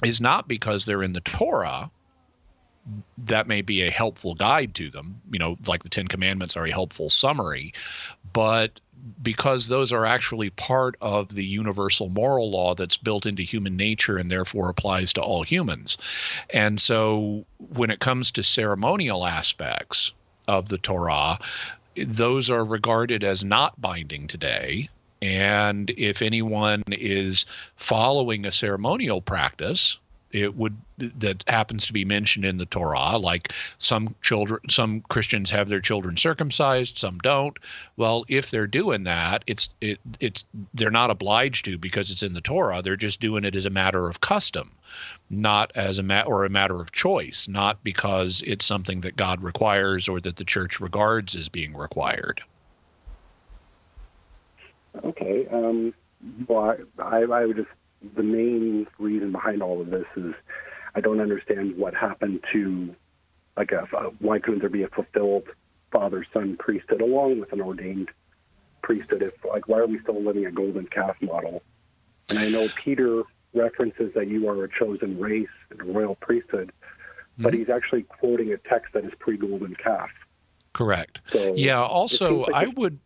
is 0.03 0.21
not 0.21 0.47
because 0.47 0.85
they're 0.85 1.03
in 1.03 1.13
the 1.13 1.21
Torah. 1.21 1.89
That 3.17 3.47
may 3.47 3.61
be 3.61 3.81
a 3.81 3.91
helpful 3.91 4.33
guide 4.33 4.73
to 4.75 4.89
them, 4.89 5.19
you 5.29 5.39
know, 5.39 5.57
like 5.65 5.83
the 5.83 5.89
Ten 5.89 6.07
Commandments 6.07 6.55
are 6.55 6.65
a 6.65 6.71
helpful 6.71 7.09
summary, 7.09 7.73
but 8.31 8.79
because 9.21 9.67
those 9.67 9.91
are 9.91 10.05
actually 10.05 10.49
part 10.49 10.95
of 11.01 11.33
the 11.33 11.45
universal 11.45 12.09
moral 12.09 12.51
law 12.51 12.75
that's 12.75 12.97
built 12.97 13.25
into 13.25 13.43
human 13.43 13.75
nature 13.75 14.17
and 14.17 14.29
therefore 14.31 14.69
applies 14.69 15.13
to 15.13 15.21
all 15.21 15.43
humans. 15.43 15.97
And 16.49 16.79
so 16.79 17.45
when 17.57 17.89
it 17.89 17.99
comes 17.99 18.31
to 18.31 18.43
ceremonial 18.43 19.25
aspects 19.25 20.13
of 20.47 20.69
the 20.69 20.77
Torah, 20.77 21.39
those 21.95 22.49
are 22.49 22.63
regarded 22.63 23.23
as 23.23 23.43
not 23.43 23.79
binding 23.79 24.27
today 24.27 24.89
and 25.21 25.89
if 25.91 26.21
anyone 26.21 26.83
is 26.91 27.45
following 27.75 28.45
a 28.45 28.51
ceremonial 28.51 29.21
practice, 29.21 29.97
it 30.31 30.55
would 30.55 30.77
that 30.97 31.43
happens 31.47 31.85
to 31.85 31.93
be 31.93 32.03
mentioned 32.03 32.43
in 32.43 32.57
the 32.57 32.65
Torah, 32.65 33.17
like 33.17 33.53
some 33.77 34.15
children, 34.21 34.59
some 34.69 35.01
Christians 35.01 35.51
have 35.51 35.69
their 35.69 35.79
children 35.79 36.17
circumcised, 36.17 36.97
some 36.97 37.19
don't. 37.19 37.57
Well, 37.97 38.25
if 38.27 38.49
they're 38.49 38.67
doing 38.67 39.03
that, 39.03 39.43
it's 39.47 39.69
it 39.79 39.99
it's 40.19 40.45
they're 40.73 40.91
not 40.91 41.11
obliged 41.11 41.65
to 41.65 41.77
because 41.77 42.11
it's 42.11 42.23
in 42.23 42.33
the 42.33 42.41
Torah. 42.41 42.81
They're 42.81 42.95
just 42.95 43.19
doing 43.19 43.43
it 43.43 43.55
as 43.55 43.65
a 43.65 43.69
matter 43.69 44.07
of 44.07 44.21
custom, 44.21 44.71
not 45.29 45.71
as 45.75 45.99
a 45.99 46.03
ma- 46.03 46.23
or 46.23 46.45
a 46.45 46.49
matter 46.49 46.81
of 46.81 46.91
choice, 46.91 47.47
not 47.47 47.83
because 47.83 48.43
it's 48.45 48.65
something 48.65 49.01
that 49.01 49.15
God 49.15 49.41
requires 49.41 50.07
or 50.07 50.19
that 50.21 50.35
the 50.35 50.45
church 50.45 50.79
regards 50.79 51.35
as 51.35 51.47
being 51.47 51.75
required. 51.75 52.41
Okay. 55.05 55.47
Um, 55.51 55.93
well, 56.47 56.75
I, 56.99 57.21
I 57.21 57.45
would 57.45 57.57
just 57.57 57.69
the 58.15 58.23
main 58.23 58.87
reason 58.99 59.31
behind 59.31 59.61
all 59.61 59.81
of 59.81 59.89
this 59.89 60.05
is 60.15 60.33
I 60.95 61.01
don't 61.01 61.21
understand 61.21 61.77
what 61.77 61.93
happened 61.93 62.43
to 62.53 62.95
like 63.55 63.71
a 63.71 63.81
why 64.19 64.39
couldn't 64.39 64.59
there 64.59 64.69
be 64.69 64.83
a 64.83 64.87
fulfilled 64.89 65.47
father 65.91 66.25
son 66.33 66.57
priesthood 66.57 67.01
along 67.01 67.39
with 67.39 67.51
an 67.53 67.61
ordained 67.61 68.09
priesthood 68.81 69.21
if 69.21 69.33
like 69.45 69.67
why 69.67 69.79
are 69.79 69.87
we 69.87 69.99
still 69.99 70.21
living 70.21 70.45
a 70.45 70.51
golden 70.51 70.85
calf 70.87 71.15
model? 71.21 71.63
And 72.29 72.37
i 72.39 72.49
know 72.49 72.67
peter 72.75 73.23
references 73.53 74.13
that 74.13 74.27
you 74.27 74.47
are 74.49 74.63
a 74.63 74.69
chosen 74.69 75.19
race 75.19 75.47
and 75.71 75.81
a 75.81 75.83
royal 75.85 76.15
priesthood 76.15 76.71
mm-hmm. 76.71 77.43
but 77.43 77.53
he's 77.53 77.69
actually 77.69 78.03
quoting 78.03 78.51
a 78.51 78.57
text 78.57 78.93
that 78.93 79.05
is 79.05 79.11
pre-golden 79.19 79.75
calf. 79.75 80.09
Correct. 80.73 81.19
So 81.31 81.55
yeah 81.55 81.81
also 81.81 82.41
like 82.41 82.53
i 82.53 82.67
would 82.67 82.99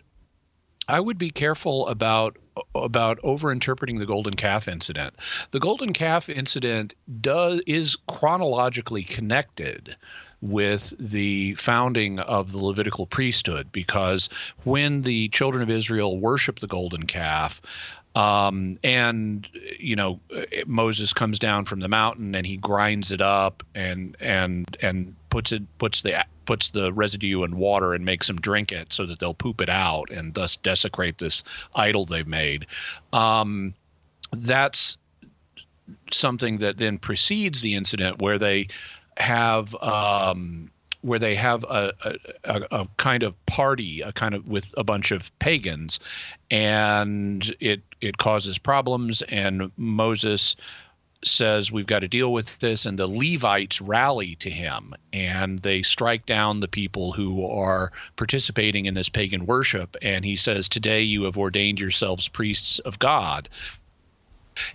I 0.87 0.99
would 0.99 1.17
be 1.17 1.29
careful 1.29 1.87
about 1.87 2.37
about 2.75 3.19
overinterpreting 3.21 3.99
the 3.99 4.05
golden 4.05 4.33
calf 4.33 4.67
incident. 4.67 5.13
The 5.51 5.59
golden 5.59 5.93
calf 5.93 6.29
incident 6.29 6.93
does 7.19 7.61
is 7.67 7.97
chronologically 8.07 9.03
connected 9.03 9.95
with 10.41 10.93
the 10.99 11.53
founding 11.55 12.19
of 12.19 12.51
the 12.51 12.57
Levitical 12.57 13.05
priesthood 13.05 13.71
because 13.71 14.27
when 14.63 15.03
the 15.03 15.29
children 15.29 15.61
of 15.61 15.69
Israel 15.69 16.17
worship 16.19 16.59
the 16.59 16.67
golden 16.67 17.05
calf, 17.05 17.61
um, 18.15 18.77
and 18.83 19.47
you 19.79 19.95
know 19.95 20.19
Moses 20.65 21.13
comes 21.13 21.39
down 21.39 21.65
from 21.65 21.79
the 21.79 21.87
mountain 21.87 22.35
and 22.35 22.45
he 22.45 22.57
grinds 22.57 23.11
it 23.11 23.21
up 23.21 23.63
and 23.73 24.17
and 24.19 24.77
and 24.81 25.15
puts 25.29 25.51
it 25.51 25.63
puts 25.77 26.01
the 26.01 26.25
puts 26.45 26.69
the 26.69 26.91
residue 26.91 27.43
in 27.43 27.55
water 27.57 27.93
and 27.93 28.03
makes 28.03 28.27
them 28.27 28.35
drink 28.35 28.71
it 28.71 28.91
so 28.91 29.05
that 29.05 29.19
they'll 29.19 29.33
poop 29.33 29.61
it 29.61 29.69
out 29.69 30.09
and 30.09 30.33
thus 30.33 30.57
desecrate 30.57 31.17
this 31.17 31.43
idol 31.75 32.05
they've 32.05 32.27
made. 32.27 32.65
Um, 33.13 33.73
that's 34.33 34.97
something 36.11 36.57
that 36.57 36.77
then 36.77 36.97
precedes 36.97 37.61
the 37.61 37.75
incident 37.75 38.21
where 38.21 38.39
they 38.39 38.67
have 39.17 39.75
um, 39.75 40.70
where 41.01 41.19
they 41.19 41.35
have 41.35 41.63
a, 41.63 41.93
a, 42.43 42.61
a, 42.71 42.87
kind 42.97 43.23
of 43.23 43.45
party, 43.45 44.01
a 44.01 44.11
kind 44.11 44.35
of 44.35 44.47
with 44.47 44.73
a 44.77 44.83
bunch 44.83 45.11
of 45.11 45.37
pagans, 45.39 45.99
and 46.49 47.55
it 47.59 47.81
it 48.01 48.17
causes 48.17 48.57
problems. 48.57 49.21
And 49.23 49.71
Moses 49.77 50.55
says 51.23 51.71
we've 51.71 51.87
got 51.87 51.99
to 51.99 52.07
deal 52.07 52.33
with 52.33 52.57
this, 52.59 52.85
and 52.85 52.97
the 52.97 53.07
Levites 53.07 53.81
rally 53.81 54.35
to 54.35 54.49
him, 54.49 54.93
and 55.13 55.59
they 55.59 55.81
strike 55.83 56.25
down 56.25 56.59
the 56.59 56.67
people 56.67 57.11
who 57.11 57.47
are 57.47 57.91
participating 58.15 58.85
in 58.85 58.93
this 58.93 59.09
pagan 59.09 59.45
worship. 59.45 59.95
And 60.01 60.23
he 60.23 60.35
says, 60.35 60.69
"Today 60.69 61.01
you 61.01 61.23
have 61.23 61.37
ordained 61.37 61.79
yourselves 61.79 62.27
priests 62.27 62.79
of 62.79 62.99
God." 62.99 63.49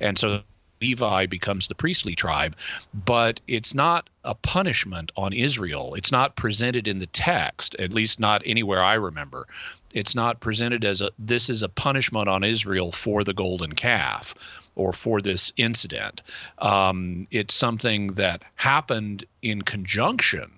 And 0.00 0.18
so 0.18 0.42
Levi 0.80 1.26
becomes 1.26 1.68
the 1.68 1.74
priestly 1.74 2.14
tribe, 2.14 2.56
but 2.92 3.40
it's 3.46 3.74
not 3.74 4.08
a 4.24 4.34
punishment 4.34 5.12
on 5.16 5.32
Israel. 5.32 5.94
It's 5.94 6.12
not 6.12 6.36
presented 6.36 6.88
in 6.88 6.98
the 6.98 7.06
text, 7.06 7.74
at 7.76 7.92
least 7.92 8.20
not 8.20 8.42
anywhere 8.44 8.82
I 8.82 8.94
remember. 8.94 9.46
It's 9.92 10.14
not 10.14 10.40
presented 10.40 10.84
as 10.84 11.00
a 11.00 11.10
this 11.18 11.48
is 11.48 11.62
a 11.62 11.68
punishment 11.68 12.28
on 12.28 12.44
Israel 12.44 12.92
for 12.92 13.24
the 13.24 13.32
golden 13.32 13.72
calf 13.72 14.34
or 14.74 14.92
for 14.92 15.22
this 15.22 15.52
incident. 15.56 16.22
Um, 16.58 17.26
it's 17.30 17.54
something 17.54 18.08
that 18.08 18.42
happened 18.56 19.24
in 19.40 19.62
conjunction 19.62 20.50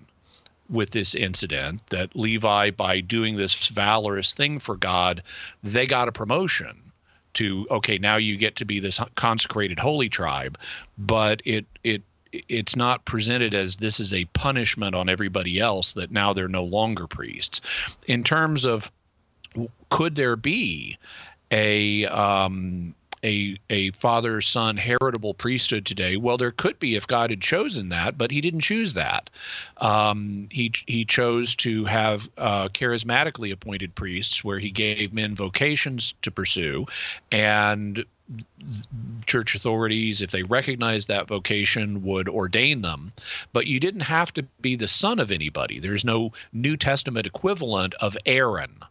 with 0.69 0.91
this 0.91 1.15
incident 1.15 1.81
that 1.89 2.15
Levi, 2.15 2.71
by 2.71 2.99
doing 2.99 3.37
this 3.37 3.69
valorous 3.69 4.33
thing 4.33 4.59
for 4.59 4.75
God, 4.75 5.23
they 5.63 5.85
got 5.85 6.07
a 6.07 6.11
promotion 6.11 6.88
to 7.39 7.65
okay 7.71 7.97
now 7.97 8.17
you 8.17 8.35
get 8.37 8.57
to 8.57 8.65
be 8.65 8.79
this 8.79 8.99
consecrated 9.15 9.79
holy 9.79 10.09
tribe 10.09 10.57
but 10.97 11.41
it 11.45 11.65
it 11.83 12.03
it's 12.31 12.75
not 12.75 13.05
presented 13.05 13.53
as 13.53 13.77
this 13.77 13.99
is 13.99 14.13
a 14.13 14.25
punishment 14.25 14.93
on 14.93 15.09
everybody 15.09 15.59
else 15.59 15.93
that 15.93 16.11
now 16.11 16.31
they're 16.33 16.47
no 16.47 16.63
longer 16.63 17.07
priests. 17.07 17.59
In 18.07 18.23
terms 18.23 18.65
of 18.65 18.91
could 19.89 20.15
there 20.15 20.35
be 20.35 20.97
a 21.49 22.05
um, 22.05 22.93
a 23.23 23.57
a 23.69 23.91
father 23.91 24.41
son 24.41 24.77
heritable 24.77 25.33
priesthood 25.33 25.85
today? 25.85 26.15
Well, 26.17 26.37
there 26.37 26.51
could 26.51 26.79
be 26.79 26.95
if 26.95 27.07
God 27.07 27.29
had 27.29 27.41
chosen 27.41 27.89
that, 27.89 28.17
but 28.17 28.31
He 28.31 28.41
didn't 28.41 28.61
choose 28.61 28.93
that. 28.93 29.29
Um, 29.77 30.47
he 30.51 30.71
he 30.87 31.05
chose 31.05 31.55
to 31.57 31.85
have 31.85 32.29
uh, 32.37 32.69
charismatically 32.69 33.51
appointed 33.51 33.95
priests, 33.95 34.43
where 34.43 34.59
He 34.59 34.71
gave 34.71 35.13
men 35.13 35.35
vocations 35.35 36.13
to 36.21 36.31
pursue, 36.31 36.85
and 37.31 38.05
church 39.25 39.55
authorities, 39.55 40.21
if 40.21 40.31
they 40.31 40.43
recognized 40.43 41.07
that 41.07 41.27
vocation, 41.27 42.03
would 42.03 42.29
ordain 42.29 42.81
them. 42.81 43.11
But 43.53 43.67
you 43.67 43.79
didn't 43.79 44.01
have 44.01 44.33
to 44.35 44.43
be 44.61 44.75
the 44.75 44.87
son 44.87 45.19
of 45.19 45.31
anybody. 45.31 45.79
There's 45.79 46.05
no 46.05 46.31
New 46.53 46.77
Testament 46.77 47.25
equivalent 47.25 47.95
of 47.95 48.15
Aaron 48.25 48.83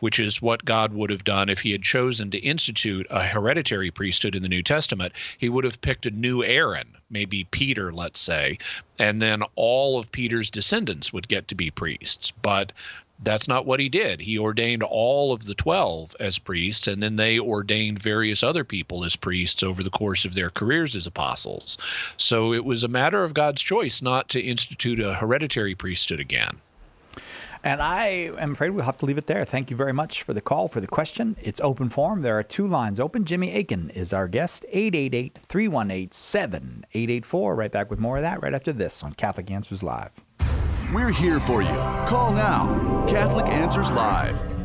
which 0.00 0.18
is 0.18 0.42
what 0.42 0.64
God 0.64 0.92
would 0.92 1.10
have 1.10 1.24
done 1.24 1.48
if 1.48 1.60
he 1.60 1.72
had 1.72 1.82
chosen 1.82 2.30
to 2.30 2.38
institute 2.38 3.06
a 3.10 3.26
hereditary 3.26 3.90
priesthood 3.90 4.34
in 4.34 4.42
the 4.42 4.48
New 4.48 4.62
Testament. 4.62 5.12
He 5.38 5.48
would 5.48 5.64
have 5.64 5.80
picked 5.80 6.06
a 6.06 6.10
new 6.10 6.44
Aaron, 6.44 6.96
maybe 7.10 7.44
Peter, 7.44 7.92
let's 7.92 8.20
say, 8.20 8.58
and 8.98 9.22
then 9.22 9.42
all 9.54 9.98
of 9.98 10.12
Peter's 10.12 10.50
descendants 10.50 11.12
would 11.12 11.28
get 11.28 11.48
to 11.48 11.54
be 11.54 11.70
priests. 11.70 12.30
But 12.42 12.72
that's 13.20 13.48
not 13.48 13.66
what 13.66 13.80
he 13.80 13.88
did. 13.88 14.20
He 14.20 14.38
ordained 14.38 14.82
all 14.82 15.32
of 15.32 15.44
the 15.44 15.54
12 15.54 16.14
as 16.20 16.38
priests, 16.38 16.86
and 16.86 17.02
then 17.02 17.16
they 17.16 17.38
ordained 17.38 18.00
various 18.00 18.42
other 18.42 18.64
people 18.64 19.04
as 19.04 19.16
priests 19.16 19.62
over 19.62 19.82
the 19.82 19.90
course 19.90 20.24
of 20.24 20.34
their 20.34 20.50
careers 20.50 20.94
as 20.94 21.06
apostles. 21.06 21.78
So 22.16 22.52
it 22.52 22.64
was 22.64 22.84
a 22.84 22.88
matter 22.88 23.24
of 23.24 23.34
God's 23.34 23.62
choice 23.62 24.02
not 24.02 24.28
to 24.30 24.40
institute 24.40 25.00
a 25.00 25.14
hereditary 25.14 25.74
priesthood 25.74 26.20
again. 26.20 26.60
And 27.64 27.82
I 27.82 28.30
am 28.38 28.52
afraid 28.52 28.70
we'll 28.70 28.84
have 28.84 28.98
to 28.98 29.06
leave 29.06 29.18
it 29.18 29.26
there. 29.26 29.44
Thank 29.44 29.70
you 29.70 29.76
very 29.76 29.92
much 29.92 30.22
for 30.22 30.32
the 30.32 30.40
call, 30.40 30.68
for 30.68 30.80
the 30.80 30.86
question. 30.86 31.36
It's 31.42 31.60
open 31.60 31.88
forum. 31.88 32.22
There 32.22 32.38
are 32.38 32.42
two 32.42 32.66
lines 32.66 33.00
open. 33.00 33.24
Jimmy 33.24 33.54
Akin 33.56 33.90
is 33.90 34.12
our 34.12 34.28
guest, 34.28 34.64
888 34.70 35.38
318 35.38 36.12
7884. 36.12 37.54
Right 37.54 37.72
back 37.72 37.90
with 37.90 37.98
more 37.98 38.16
of 38.16 38.22
that 38.22 38.42
right 38.42 38.54
after 38.54 38.72
this 38.72 39.02
on 39.02 39.12
Catholic 39.12 39.50
Answers 39.50 39.82
Live. 39.82 40.12
We're 40.92 41.10
here 41.10 41.40
for 41.40 41.62
you. 41.62 41.68
Call 42.06 42.32
now. 42.32 43.04
Catholic 43.06 43.46
Answers 43.48 43.90
Live. 43.90 44.57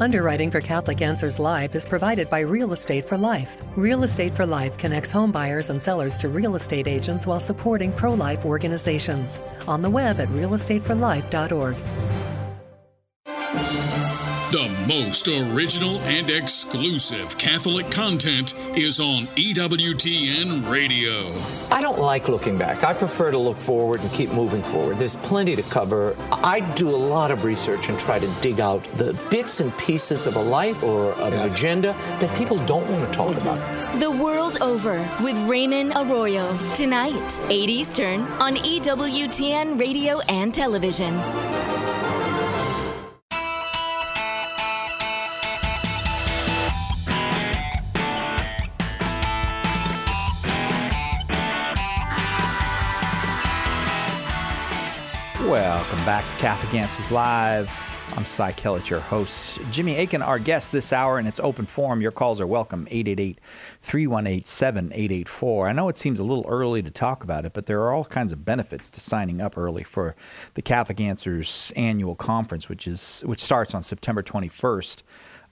Underwriting 0.00 0.50
for 0.50 0.60
Catholic 0.60 1.02
Answers 1.02 1.38
Live 1.38 1.74
is 1.74 1.86
provided 1.86 2.28
by 2.30 2.40
Real 2.40 2.72
Estate 2.72 3.04
for 3.04 3.16
Life. 3.16 3.62
Real 3.76 4.02
Estate 4.02 4.34
for 4.34 4.46
Life 4.46 4.76
connects 4.78 5.10
home 5.10 5.30
buyers 5.30 5.70
and 5.70 5.80
sellers 5.80 6.18
to 6.18 6.28
real 6.28 6.54
estate 6.54 6.88
agents 6.88 7.26
while 7.26 7.40
supporting 7.40 7.92
pro 7.92 8.14
life 8.14 8.44
organizations. 8.44 9.38
On 9.68 9.82
the 9.82 9.90
web 9.90 10.20
at 10.20 10.28
realestateforlife.org. 10.28 11.76
The 14.52 14.68
most 14.86 15.28
original 15.28 15.98
and 16.00 16.28
exclusive 16.28 17.38
Catholic 17.38 17.90
content 17.90 18.52
is 18.76 19.00
on 19.00 19.26
EWTN 19.28 20.70
Radio. 20.70 21.34
I 21.70 21.80
don't 21.80 21.98
like 21.98 22.28
looking 22.28 22.58
back. 22.58 22.84
I 22.84 22.92
prefer 22.92 23.30
to 23.30 23.38
look 23.38 23.58
forward 23.58 24.02
and 24.02 24.12
keep 24.12 24.30
moving 24.32 24.62
forward. 24.62 24.98
There's 24.98 25.16
plenty 25.16 25.56
to 25.56 25.62
cover. 25.62 26.14
I 26.30 26.60
do 26.74 26.90
a 26.90 27.00
lot 27.00 27.30
of 27.30 27.44
research 27.44 27.88
and 27.88 27.98
try 27.98 28.18
to 28.18 28.26
dig 28.42 28.60
out 28.60 28.84
the 28.98 29.14
bits 29.30 29.60
and 29.60 29.74
pieces 29.78 30.26
of 30.26 30.36
a 30.36 30.42
life 30.42 30.82
or 30.82 31.12
of 31.12 31.32
yes. 31.32 31.42
an 31.42 31.50
agenda 31.50 31.96
that 32.20 32.36
people 32.36 32.58
don't 32.66 32.86
want 32.90 33.10
to 33.10 33.10
talk 33.10 33.34
about. 33.38 33.58
The 34.00 34.10
World 34.10 34.58
Over 34.60 34.98
with 35.22 35.38
Raymond 35.48 35.94
Arroyo. 35.96 36.54
Tonight, 36.74 37.40
8 37.48 37.70
Eastern 37.70 38.20
on 38.32 38.56
EWTN 38.56 39.80
Radio 39.80 40.20
and 40.28 40.52
Television. 40.52 41.81
Welcome 55.82 56.04
back 56.04 56.28
to 56.28 56.36
Catholic 56.36 56.74
Answers 56.74 57.10
Live. 57.10 57.68
I'm 58.16 58.24
Cy 58.24 58.52
Kellett, 58.52 58.88
your 58.88 59.00
host. 59.00 59.58
Jimmy 59.72 59.96
Akin, 59.96 60.22
our 60.22 60.38
guest 60.38 60.70
this 60.70 60.92
hour, 60.92 61.18
and 61.18 61.26
it's 61.26 61.40
open 61.40 61.66
forum. 61.66 62.00
Your 62.00 62.12
calls 62.12 62.40
are 62.40 62.46
welcome, 62.46 62.86
888 62.88 63.40
318 63.80 64.44
7884. 64.44 65.68
I 65.68 65.72
know 65.72 65.88
it 65.88 65.96
seems 65.96 66.20
a 66.20 66.24
little 66.24 66.46
early 66.46 66.84
to 66.84 66.90
talk 66.92 67.24
about 67.24 67.44
it, 67.44 67.52
but 67.52 67.66
there 67.66 67.80
are 67.80 67.92
all 67.92 68.04
kinds 68.04 68.32
of 68.32 68.44
benefits 68.44 68.88
to 68.90 69.00
signing 69.00 69.40
up 69.40 69.58
early 69.58 69.82
for 69.82 70.14
the 70.54 70.62
Catholic 70.62 71.00
Answers 71.00 71.72
annual 71.74 72.14
conference, 72.14 72.68
which, 72.68 72.86
is, 72.86 73.24
which 73.26 73.40
starts 73.40 73.74
on 73.74 73.82
September 73.82 74.22
21st 74.22 75.02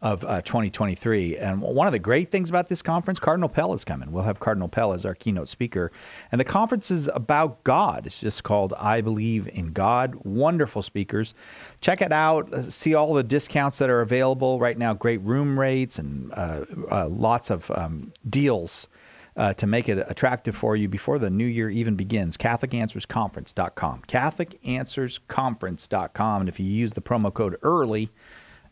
of 0.03 0.25
uh, 0.25 0.41
2023. 0.43 1.37
And 1.37 1.61
one 1.61 1.87
of 1.87 1.93
the 1.93 1.99
great 1.99 2.31
things 2.31 2.49
about 2.49 2.69
this 2.69 2.81
conference, 2.81 3.21
Cardinal 3.21 3.51
Pell 3.51 3.75
is 3.75 3.85
coming. 3.85 4.13
We'll 4.13 4.25
have 4.25 4.41
Cardinal 4.41 4.69
Pell 4.69 4.95
as 4.95 5.05
our 5.05 5.15
keynote 5.15 5.49
speaker. 5.49 5.93
And 6.33 6.41
the 6.41 6.45
conference 6.45 6.91
is 6.91 7.11
about 7.15 7.63
God. 7.65 8.07
It's 8.07 8.21
just 8.21 8.43
called 8.43 8.73
I 8.79 9.03
Believe 9.03 9.47
in 9.49 9.73
God. 9.73 10.15
Wonderful 10.25 10.81
speakers. 10.83 11.35
Check 11.81 12.01
it 12.01 12.13
out. 12.13 12.53
Uh, 12.53 12.63
see 12.63 12.95
all 12.95 13.13
the 13.13 13.23
discounts 13.23 13.77
that 13.79 13.91
are 13.91 14.01
available 14.01 14.59
right 14.59 14.79
now. 14.79 14.95
Great 14.95 15.21
room 15.21 15.61
rates 15.61 15.99
and 15.99 16.33
uh, 16.33 16.65
uh, 16.91 17.07
lots 17.09 17.51
of 17.51 17.71
um, 17.73 18.13
deals. 18.29 18.89
Uh, 19.37 19.55
to 19.55 19.65
make 19.65 19.89
it 19.89 20.05
attractive 20.09 20.57
for 20.57 20.75
you 20.75 20.89
before 20.89 21.17
the 21.17 21.31
new 21.31 21.47
year 21.47 21.71
even 21.71 21.95
begins. 21.95 22.37
CatholicAnswersConference.com. 22.37 24.03
CatholicAnswersConference.com. 24.09 26.43
And 26.43 26.49
if 26.49 26.59
you 26.59 26.67
use 26.67 26.95
the 26.95 27.01
promo 27.01 27.33
code 27.33 27.57
EARLY, 27.63 28.11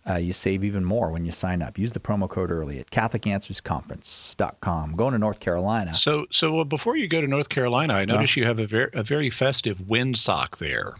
uh, 0.09 0.17
you 0.17 0.33
save 0.33 0.65
even 0.65 0.85
more 0.85 1.11
when 1.11 1.25
you 1.25 1.33
sign 1.33 1.62
up. 1.62 1.79
Use 1.79 1.93
the 1.93 2.00
promo 2.00 2.29
code 2.29 2.50
early 2.50 2.81
at 2.81 2.91
CatholicAnswersConference.com. 2.91 4.97
Going 4.97 5.12
to 5.12 5.19
North 5.19 5.41
Carolina. 5.41 5.95
So, 5.95 6.27
so 6.31 6.65
before 6.65 6.97
you 6.97 7.09
go 7.09 7.21
to 7.21 7.27
North 7.27 7.49
Carolina, 7.49 7.95
I 7.95 8.05
notice 8.05 8.37
you 8.37 8.45
have 8.45 8.59
a 8.59 8.67
very, 8.67 8.91
a 8.95 9.03
very 9.03 9.31
festive 9.31 9.79
windsock 9.79 10.59
there. 10.59 10.95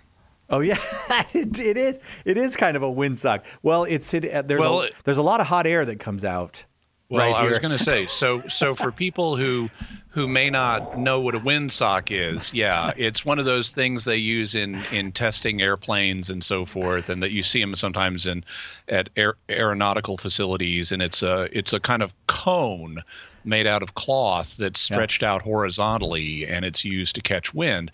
Oh 0.51 0.61
yeah, 0.61 0.81
it, 1.35 1.59
it 1.59 1.77
is. 1.77 1.99
It 2.25 2.39
is 2.39 2.57
kind 2.57 2.77
of 2.77 2.83
a 2.83 2.87
windsock. 2.87 3.45
Well, 3.63 3.85
it's 3.85 4.15
it, 4.15 4.31
uh, 4.31 4.43
there's 4.43 4.61
well, 4.61 4.83
a, 4.83 4.91
there's 5.05 5.19
a 5.19 5.23
lot 5.23 5.41
of 5.41 5.47
hot 5.47 5.67
air 5.67 5.85
that 5.85 6.01
comes 6.01 6.25
out. 6.25 6.65
Well, 7.11 7.27
right 7.33 7.45
I 7.45 7.47
was 7.47 7.59
going 7.59 7.77
to 7.77 7.83
say 7.83 8.05
so. 8.05 8.43
So 8.49 8.75
for 8.75 8.93
people 8.93 9.37
who 9.37 9.71
who 10.11 10.29
may 10.29 10.51
not 10.51 10.99
know 10.99 11.21
what 11.21 11.35
a 11.35 11.41
windsock 11.41 12.11
is, 12.11 12.53
yeah, 12.53 12.93
it's 12.99 13.25
one 13.25 13.39
of 13.39 13.47
those 13.47 13.73
things 13.73 14.05
they 14.05 14.17
use 14.17 14.55
in 14.55 14.79
in 14.93 15.13
testing 15.13 15.63
airplanes 15.63 16.29
and 16.29 16.45
so 16.45 16.67
forth, 16.67 17.09
and 17.09 17.23
that 17.23 17.31
you 17.31 17.43
see 17.43 17.61
them 17.61 17.75
sometimes 17.77 18.27
in 18.27 18.45
at 18.89 19.09
aer- 19.17 19.37
aeronautical 19.49 20.19
facilities, 20.19 20.93
and 20.93 21.01
it's 21.01 21.23
a 21.23 21.49
it's 21.57 21.73
a 21.73 21.81
kind 21.81 22.03
of 22.03 22.13
cone 22.27 23.03
made 23.43 23.67
out 23.67 23.83
of 23.83 23.95
cloth 23.95 24.59
that's 24.59 24.79
stretched 24.79 25.23
yeah. 25.23 25.33
out 25.33 25.41
horizontally, 25.41 26.47
and 26.47 26.67
it's 26.67 26.85
used 26.85 27.15
to 27.15 27.23
catch 27.23 27.55
wind. 27.55 27.91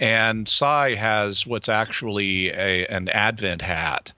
And 0.00 0.48
Cy 0.48 0.96
has 0.96 1.46
what's 1.46 1.68
actually 1.68 2.48
a 2.48 2.84
an 2.86 3.08
Advent 3.10 3.62
hat 3.62 4.12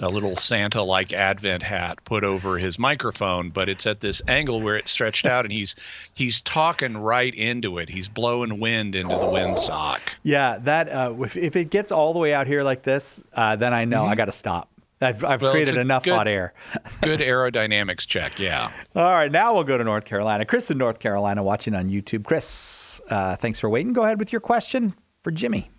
a 0.00 0.08
little 0.08 0.34
Santa 0.36 0.82
like 0.82 1.12
Advent 1.12 1.62
hat 1.62 1.98
put 2.04 2.24
over 2.24 2.58
his 2.58 2.78
microphone, 2.78 3.50
but 3.50 3.68
it's 3.68 3.86
at 3.86 4.00
this 4.00 4.20
angle 4.26 4.60
where 4.60 4.74
it's 4.76 4.90
stretched 4.90 5.24
out 5.26 5.44
and 5.44 5.52
he's 5.52 5.76
he's 6.14 6.40
talking 6.40 6.96
right 6.96 7.34
into 7.34 7.78
it. 7.78 7.88
He's 7.88 8.08
blowing 8.08 8.58
wind 8.60 8.94
into 8.96 9.14
the 9.16 9.22
windsock. 9.24 10.00
Yeah, 10.22 10.58
that 10.62 10.88
uh, 10.88 11.14
if, 11.20 11.36
if 11.36 11.54
it 11.56 11.70
gets 11.70 11.92
all 11.92 12.12
the 12.12 12.18
way 12.18 12.34
out 12.34 12.46
here 12.46 12.62
like 12.62 12.82
this, 12.82 13.22
uh, 13.34 13.56
then 13.56 13.72
I 13.72 13.84
know 13.84 14.02
Mm-hmm. 14.02 14.12
I 14.12 14.14
got 14.16 14.24
to 14.26 14.32
stop. 14.32 14.68
I've, 15.00 15.22
I've 15.24 15.42
Well, 15.42 15.50
created 15.52 15.76
enough 15.76 16.04
good- 16.04 16.14
hot 16.14 16.28
air. 16.28 16.54
Good 17.02 17.20
aerodynamics 17.20 18.06
check, 18.06 18.38
yeah. 18.38 18.72
All 18.96 19.02
right, 19.10 19.30
now 19.30 19.54
we'll 19.54 19.64
go 19.64 19.76
to 19.76 19.84
North 19.84 20.04
Carolina. 20.06 20.44
Chris 20.46 20.70
in 20.70 20.78
North 20.78 20.98
Carolina 20.98 21.42
watching 21.42 21.74
on 21.74 21.90
YouTube. 21.90 22.24
Chris, 22.24 23.00
uh, 23.10 23.36
thanks 23.36 23.58
for 23.60 23.68
waiting. 23.68 23.92
Go 23.92 24.04
ahead 24.04 24.18
with 24.18 24.32
your 24.32 24.40
question 24.40 24.94
for 25.22 25.30
Jimmy. 25.30 25.70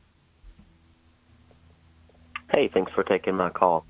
Hey, 2.53 2.69
thanks 2.73 2.91
for 2.93 3.03
taking 3.03 3.35
my 3.35 3.49
call. 3.49 3.85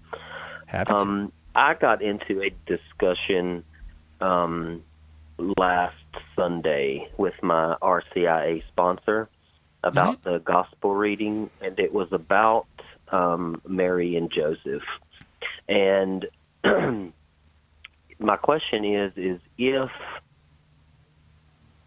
Happy. 0.66 0.92
Um, 0.92 1.32
I 1.56 1.74
got 1.74 2.02
into 2.02 2.42
a 2.42 2.52
discussion 2.66 3.64
um, 4.22 4.84
last 5.38 5.96
Sunday 6.36 7.08
with 7.18 7.34
my 7.42 7.76
RCIA 7.82 8.64
sponsor 8.70 9.30
about 9.84 10.24
the 10.24 10.40
gospel 10.40 10.96
reading, 10.96 11.50
and 11.62 11.80
it 11.80 11.94
was 11.94 12.08
about 12.12 12.66
um, 13.12 13.62
Mary 13.68 14.18
and 14.18 14.32
Joseph. 14.32 14.84
And 15.70 16.26
my 18.20 18.38
question 18.38 18.84
is: 18.86 19.12
is 19.16 19.40
if 19.58 19.92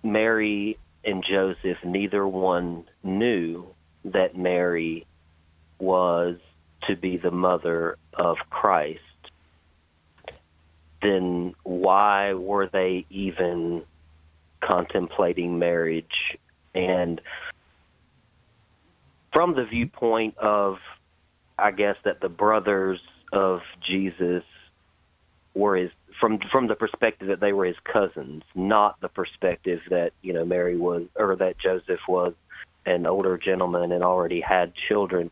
Mary 0.02 0.78
and 1.04 1.25
Joseph, 1.28 1.78
neither 1.84 2.26
one 2.26 2.84
knew 3.02 3.66
that 4.04 4.37
Mary 4.37 5.06
was 5.78 6.38
to 6.87 6.97
be 6.97 7.16
the 7.16 7.30
mother 7.30 7.97
of 8.14 8.37
Christ, 8.50 9.00
then 11.02 11.54
why 11.62 12.35
were 12.35 12.68
they 12.68 13.06
even 13.11 13.82
contemplating 14.61 15.58
marriage? 15.58 16.38
And 16.75 17.20
from 19.32 19.54
the 19.54 19.64
viewpoint 19.64 20.37
of, 20.38 20.76
I 21.58 21.70
guess, 21.70 21.97
that 22.04 22.20
the 22.20 22.28
brothers 22.28 23.00
of 23.32 23.61
Jesus 23.87 24.44
were 25.54 25.76
his 25.76 25.90
from 26.20 26.38
from 26.50 26.66
the 26.66 26.75
perspective 26.75 27.28
that 27.28 27.40
they 27.40 27.52
were 27.52 27.66
his 27.66 27.76
cousins, 27.85 28.42
not 28.54 29.00
the 29.00 29.08
perspective 29.08 29.80
that 29.90 30.12
you 30.23 30.32
know 30.32 30.44
Mary 30.44 30.76
was 30.76 31.04
or 31.16 31.37
that 31.37 31.58
Joseph 31.58 32.00
was 32.08 32.35
an 32.87 33.06
older 33.06 33.37
gentleman 33.38 33.92
and 33.92 34.02
already 34.02 34.40
had 34.40 34.73
children. 34.88 35.30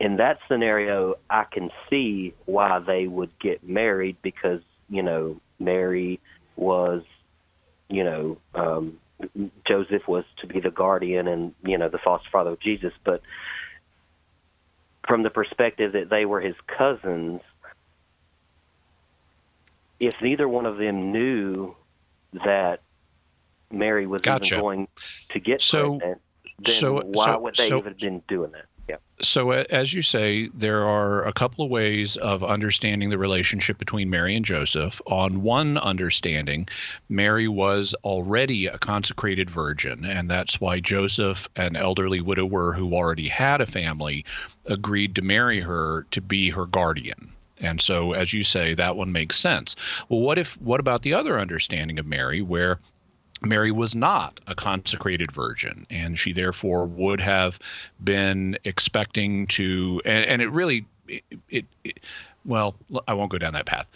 In 0.00 0.16
that 0.16 0.38
scenario, 0.48 1.16
I 1.28 1.44
can 1.44 1.70
see 1.90 2.32
why 2.46 2.78
they 2.78 3.06
would 3.06 3.30
get 3.38 3.62
married 3.62 4.16
because 4.22 4.62
you 4.88 5.02
know 5.02 5.38
Mary 5.58 6.18
was, 6.56 7.02
you 7.90 8.02
know, 8.02 8.38
um, 8.54 8.98
Joseph 9.68 10.08
was 10.08 10.24
to 10.40 10.46
be 10.46 10.58
the 10.58 10.70
guardian 10.70 11.28
and 11.28 11.54
you 11.62 11.76
know 11.76 11.90
the 11.90 11.98
foster 11.98 12.28
father 12.32 12.52
of 12.52 12.60
Jesus, 12.60 12.94
but 13.04 13.20
from 15.06 15.22
the 15.22 15.28
perspective 15.30 15.92
that 15.92 16.08
they 16.08 16.24
were 16.24 16.40
his 16.40 16.56
cousins, 16.66 17.42
if 19.98 20.14
neither 20.22 20.48
one 20.48 20.64
of 20.64 20.78
them 20.78 21.12
knew 21.12 21.74
that 22.32 22.80
Mary 23.70 24.06
was 24.06 24.22
Gotcha. 24.22 24.54
even 24.54 24.60
going 24.64 24.88
to 25.30 25.40
get 25.40 25.60
So- 25.60 25.98
pregnant, 25.98 26.22
then 26.60 26.74
so- 26.74 27.02
why 27.04 27.26
so- 27.26 27.38
would 27.40 27.56
they 27.56 27.68
so- 27.68 27.78
even 27.78 27.94
been 28.00 28.22
doing 28.28 28.52
that? 28.52 28.64
So, 29.22 29.50
as 29.50 29.92
you 29.92 30.00
say, 30.00 30.48
there 30.54 30.86
are 30.86 31.26
a 31.26 31.32
couple 31.32 31.64
of 31.64 31.70
ways 31.70 32.16
of 32.16 32.42
understanding 32.42 33.10
the 33.10 33.18
relationship 33.18 33.76
between 33.76 34.08
Mary 34.08 34.34
and 34.34 34.44
Joseph. 34.44 35.00
On 35.06 35.42
one 35.42 35.76
understanding, 35.76 36.68
Mary 37.10 37.46
was 37.46 37.94
already 38.02 38.66
a 38.66 38.78
consecrated 38.78 39.50
virgin, 39.50 40.06
and 40.06 40.30
that's 40.30 40.60
why 40.60 40.80
Joseph, 40.80 41.48
an 41.56 41.76
elderly 41.76 42.22
widower 42.22 42.72
who 42.72 42.94
already 42.94 43.28
had 43.28 43.60
a 43.60 43.66
family, 43.66 44.24
agreed 44.64 45.14
to 45.16 45.22
marry 45.22 45.60
her 45.60 46.06
to 46.12 46.20
be 46.22 46.48
her 46.48 46.64
guardian. 46.64 47.30
And 47.60 47.82
so, 47.82 48.14
as 48.14 48.32
you 48.32 48.42
say, 48.42 48.72
that 48.72 48.96
one 48.96 49.12
makes 49.12 49.38
sense. 49.38 49.76
Well, 50.08 50.20
what 50.20 50.38
if? 50.38 50.58
What 50.62 50.80
about 50.80 51.02
the 51.02 51.12
other 51.12 51.38
understanding 51.38 51.98
of 51.98 52.06
Mary, 52.06 52.40
where 52.40 52.80
Mary 53.42 53.70
was 53.70 53.94
not 53.94 54.40
a 54.46 54.54
consecrated 54.54 55.32
virgin, 55.32 55.86
and 55.90 56.18
she 56.18 56.32
therefore 56.32 56.86
would 56.86 57.20
have 57.20 57.58
been 58.04 58.58
expecting 58.64 59.46
to, 59.46 60.00
and, 60.04 60.24
and 60.26 60.42
it 60.42 60.50
really, 60.50 60.84
it, 61.08 61.24
it, 61.48 61.64
it, 61.84 62.00
well, 62.44 62.74
I 63.08 63.14
won't 63.14 63.30
go 63.30 63.38
down 63.38 63.52
that 63.54 63.66
path. 63.66 63.86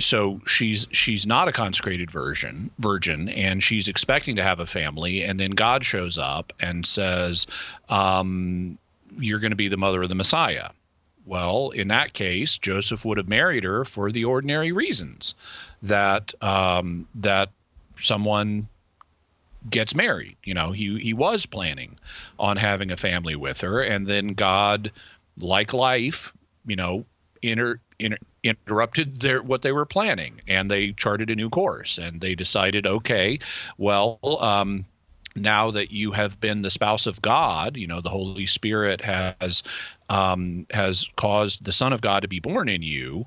So 0.00 0.40
she's 0.46 0.86
she's 0.90 1.26
not 1.26 1.48
a 1.48 1.52
consecrated 1.52 2.10
virgin, 2.10 2.70
virgin, 2.80 3.28
and 3.28 3.62
she's 3.62 3.88
expecting 3.88 4.36
to 4.36 4.42
have 4.42 4.60
a 4.60 4.66
family, 4.66 5.22
and 5.22 5.38
then 5.38 5.52
God 5.52 5.84
shows 5.84 6.18
up 6.18 6.52
and 6.60 6.84
says, 6.84 7.46
um, 7.88 8.78
"You're 9.16 9.38
going 9.38 9.52
to 9.52 9.56
be 9.56 9.68
the 9.68 9.76
mother 9.76 10.02
of 10.02 10.08
the 10.08 10.14
Messiah." 10.14 10.70
Well, 11.26 11.70
in 11.70 11.88
that 11.88 12.12
case, 12.12 12.58
Joseph 12.58 13.04
would 13.04 13.16
have 13.16 13.28
married 13.28 13.64
her 13.64 13.84
for 13.84 14.10
the 14.10 14.24
ordinary 14.24 14.72
reasons 14.72 15.34
that 15.82 16.34
um, 16.42 17.06
that 17.14 17.50
someone 17.98 18.68
gets 19.68 19.94
married. 19.94 20.36
You 20.44 20.54
know, 20.54 20.72
he 20.72 20.98
he 20.98 21.12
was 21.12 21.46
planning 21.46 21.98
on 22.38 22.56
having 22.56 22.90
a 22.90 22.96
family 22.96 23.36
with 23.36 23.60
her, 23.62 23.82
and 23.82 24.06
then 24.06 24.28
God, 24.28 24.92
like 25.38 25.72
life, 25.72 26.32
you 26.66 26.76
know, 26.76 27.04
inter, 27.42 27.80
inter, 27.98 28.18
interrupted 28.42 29.20
their 29.20 29.42
what 29.42 29.62
they 29.62 29.72
were 29.72 29.86
planning, 29.86 30.40
and 30.46 30.70
they 30.70 30.92
charted 30.92 31.30
a 31.30 31.36
new 31.36 31.50
course, 31.50 31.98
and 31.98 32.20
they 32.20 32.34
decided, 32.34 32.86
okay, 32.86 33.38
well. 33.78 34.18
Um, 34.22 34.86
now 35.36 35.72
that 35.72 35.90
you 35.90 36.12
have 36.12 36.38
been 36.40 36.62
the 36.62 36.70
spouse 36.70 37.08
of 37.08 37.20
God, 37.20 37.76
you 37.76 37.88
know 37.88 38.00
the 38.00 38.08
Holy 38.08 38.46
Spirit 38.46 39.00
has 39.00 39.64
um, 40.08 40.64
has 40.70 41.08
caused 41.16 41.64
the 41.64 41.72
Son 41.72 41.92
of 41.92 42.00
God 42.00 42.20
to 42.22 42.28
be 42.28 42.38
born 42.38 42.68
in 42.68 42.82
you. 42.82 43.26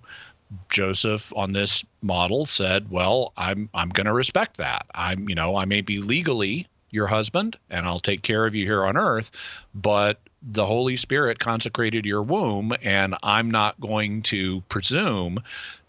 Joseph 0.69 1.33
on 1.35 1.53
this 1.53 1.83
model 2.01 2.45
said, 2.45 2.91
"Well, 2.91 3.33
I'm 3.35 3.69
I'm 3.73 3.89
going 3.89 4.05
to 4.05 4.13
respect 4.13 4.57
that. 4.57 4.85
I'm 4.93 5.27
you 5.27 5.35
know 5.35 5.55
I 5.55 5.65
may 5.65 5.81
be 5.81 5.99
legally 5.99 6.67
your 6.91 7.07
husband 7.07 7.57
and 7.69 7.85
I'll 7.85 7.99
take 7.99 8.21
care 8.21 8.45
of 8.45 8.55
you 8.55 8.65
here 8.65 8.85
on 8.85 8.95
earth, 8.95 9.31
but 9.75 10.19
the 10.41 10.65
Holy 10.65 10.95
Spirit 10.95 11.39
consecrated 11.39 12.05
your 12.05 12.21
womb 12.21 12.73
and 12.81 13.15
I'm 13.23 13.51
not 13.51 13.79
going 13.81 14.21
to 14.23 14.61
presume 14.69 15.39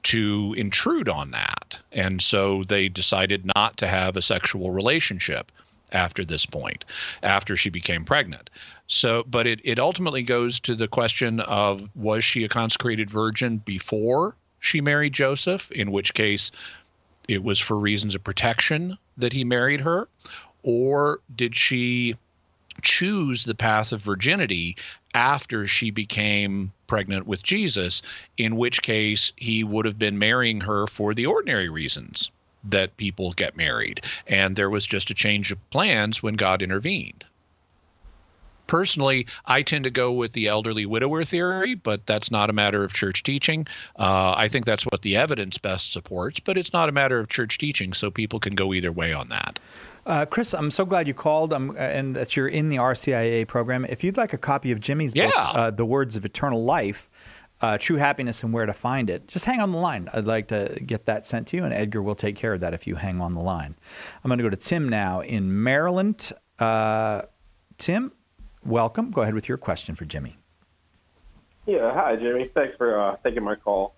to 0.04 0.54
intrude 0.56 1.08
on 1.08 1.30
that." 1.32 1.78
And 1.92 2.22
so 2.22 2.64
they 2.64 2.88
decided 2.88 3.50
not 3.54 3.76
to 3.76 3.86
have 3.86 4.16
a 4.16 4.22
sexual 4.22 4.70
relationship 4.70 5.52
after 5.92 6.24
this 6.24 6.46
point, 6.46 6.84
after 7.22 7.56
she 7.56 7.70
became 7.70 8.04
pregnant. 8.04 8.50
So, 8.86 9.24
but 9.26 9.46
it, 9.46 9.60
it 9.64 9.78
ultimately 9.78 10.22
goes 10.22 10.60
to 10.60 10.74
the 10.74 10.88
question 10.88 11.40
of 11.40 11.88
was 11.94 12.24
she 12.24 12.44
a 12.44 12.48
consecrated 12.48 13.10
virgin 13.10 13.58
before 13.58 14.34
she 14.60 14.80
married 14.80 15.12
Joseph, 15.12 15.70
in 15.72 15.92
which 15.92 16.14
case 16.14 16.50
it 17.28 17.42
was 17.42 17.58
for 17.58 17.78
reasons 17.78 18.14
of 18.14 18.24
protection 18.24 18.98
that 19.16 19.32
he 19.32 19.44
married 19.44 19.80
her, 19.80 20.08
or 20.62 21.20
did 21.34 21.54
she 21.54 22.16
choose 22.82 23.44
the 23.44 23.54
path 23.54 23.92
of 23.92 24.02
virginity 24.02 24.76
after 25.14 25.66
she 25.66 25.90
became 25.90 26.72
pregnant 26.86 27.26
with 27.26 27.42
Jesus, 27.42 28.02
in 28.36 28.56
which 28.56 28.82
case 28.82 29.32
he 29.36 29.64
would 29.64 29.84
have 29.84 29.98
been 29.98 30.18
marrying 30.18 30.60
her 30.60 30.86
for 30.86 31.14
the 31.14 31.26
ordinary 31.26 31.68
reasons 31.68 32.30
that 32.64 32.96
people 32.96 33.32
get 33.32 33.56
married. 33.56 34.04
And 34.26 34.56
there 34.56 34.70
was 34.70 34.86
just 34.86 35.10
a 35.10 35.14
change 35.14 35.52
of 35.52 35.70
plans 35.70 36.22
when 36.22 36.34
God 36.34 36.62
intervened. 36.62 37.24
Personally, 38.68 39.26
I 39.46 39.62
tend 39.62 39.84
to 39.84 39.90
go 39.90 40.12
with 40.12 40.32
the 40.34 40.46
elderly 40.46 40.86
widower 40.86 41.24
theory, 41.24 41.74
but 41.74 42.06
that's 42.06 42.30
not 42.30 42.50
a 42.50 42.52
matter 42.52 42.84
of 42.84 42.92
church 42.92 43.24
teaching. 43.24 43.66
Uh, 43.98 44.34
I 44.36 44.46
think 44.46 44.64
that's 44.66 44.84
what 44.84 45.02
the 45.02 45.16
evidence 45.16 45.58
best 45.58 45.92
supports, 45.92 46.38
but 46.38 46.56
it's 46.56 46.72
not 46.72 46.88
a 46.88 46.92
matter 46.92 47.18
of 47.18 47.28
church 47.28 47.58
teaching, 47.58 47.92
so 47.92 48.10
people 48.10 48.38
can 48.38 48.54
go 48.54 48.72
either 48.72 48.92
way 48.92 49.12
on 49.12 49.30
that. 49.30 49.58
Uh, 50.06 50.24
Chris, 50.24 50.54
I'm 50.54 50.70
so 50.70 50.86
glad 50.86 51.06
you 51.08 51.14
called 51.14 51.52
um, 51.52 51.74
and 51.76 52.16
that 52.16 52.36
you're 52.36 52.48
in 52.48 52.68
the 52.68 52.76
RCIA 52.76 53.46
program. 53.46 53.84
If 53.84 54.04
you'd 54.04 54.16
like 54.16 54.32
a 54.32 54.38
copy 54.38 54.70
of 54.70 54.80
Jimmy's 54.80 55.12
book, 55.12 55.32
uh, 55.36 55.70
The 55.70 55.84
Words 55.84 56.16
of 56.16 56.24
Eternal 56.24 56.64
Life, 56.64 57.10
uh, 57.60 57.76
True 57.76 57.96
Happiness 57.96 58.42
and 58.42 58.52
Where 58.52 58.66
to 58.66 58.72
Find 58.72 59.10
It, 59.10 59.28
just 59.28 59.44
hang 59.44 59.60
on 59.60 59.72
the 59.72 59.78
line. 59.78 60.08
I'd 60.12 60.26
like 60.26 60.48
to 60.48 60.78
get 60.86 61.06
that 61.06 61.26
sent 61.26 61.48
to 61.48 61.56
you, 61.56 61.64
and 61.64 61.74
Edgar 61.74 62.02
will 62.02 62.14
take 62.14 62.36
care 62.36 62.54
of 62.54 62.60
that 62.60 62.72
if 62.72 62.86
you 62.86 62.94
hang 62.94 63.20
on 63.20 63.34
the 63.34 63.40
line. 63.40 63.74
I'm 64.22 64.28
going 64.28 64.38
to 64.38 64.44
go 64.44 64.50
to 64.50 64.56
Tim 64.56 64.88
now 64.88 65.20
in 65.20 65.62
Maryland. 65.62 66.32
Uh, 66.58 67.22
Tim, 67.76 68.12
welcome. 68.64 69.10
Go 69.10 69.22
ahead 69.22 69.34
with 69.34 69.48
your 69.48 69.58
question 69.58 69.94
for 69.94 70.04
Jimmy. 70.04 70.38
Yeah, 71.66 71.92
hi, 71.92 72.16
Jimmy. 72.16 72.50
Thanks 72.54 72.76
for 72.76 72.98
uh, 73.00 73.16
taking 73.24 73.42
my 73.42 73.54
call. 73.54 73.94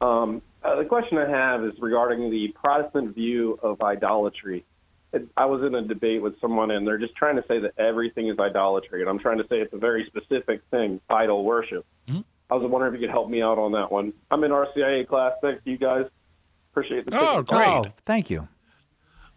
Um, 0.00 0.42
uh, 0.62 0.76
the 0.76 0.84
question 0.84 1.18
I 1.18 1.28
have 1.28 1.64
is 1.64 1.72
regarding 1.80 2.30
the 2.30 2.48
Protestant 2.48 3.14
view 3.14 3.58
of 3.62 3.80
idolatry. 3.80 4.64
It, 5.12 5.26
I 5.36 5.46
was 5.46 5.62
in 5.62 5.74
a 5.74 5.82
debate 5.82 6.20
with 6.20 6.38
someone, 6.40 6.70
and 6.70 6.86
they're 6.86 6.98
just 6.98 7.14
trying 7.16 7.36
to 7.36 7.44
say 7.48 7.60
that 7.60 7.72
everything 7.78 8.28
is 8.28 8.38
idolatry, 8.38 9.00
and 9.00 9.08
I'm 9.08 9.18
trying 9.18 9.38
to 9.38 9.44
say 9.44 9.56
it's 9.60 9.72
a 9.72 9.78
very 9.78 10.04
specific 10.06 10.60
thing, 10.70 11.00
idol 11.08 11.44
worship. 11.44 11.86
I 12.50 12.54
was 12.54 12.68
wondering 12.70 12.94
if 12.94 13.00
you 13.00 13.06
could 13.06 13.12
help 13.12 13.28
me 13.28 13.42
out 13.42 13.58
on 13.58 13.72
that 13.72 13.92
one. 13.92 14.12
I'm 14.30 14.42
in 14.42 14.50
RCIA 14.52 15.06
class. 15.06 15.32
Thanks 15.42 15.60
you 15.64 15.76
guys. 15.76 16.06
Appreciate 16.72 17.04
the 17.04 17.18
Oh, 17.18 17.42
great. 17.42 17.66
Oh, 17.66 17.84
thank 18.06 18.30
you. 18.30 18.48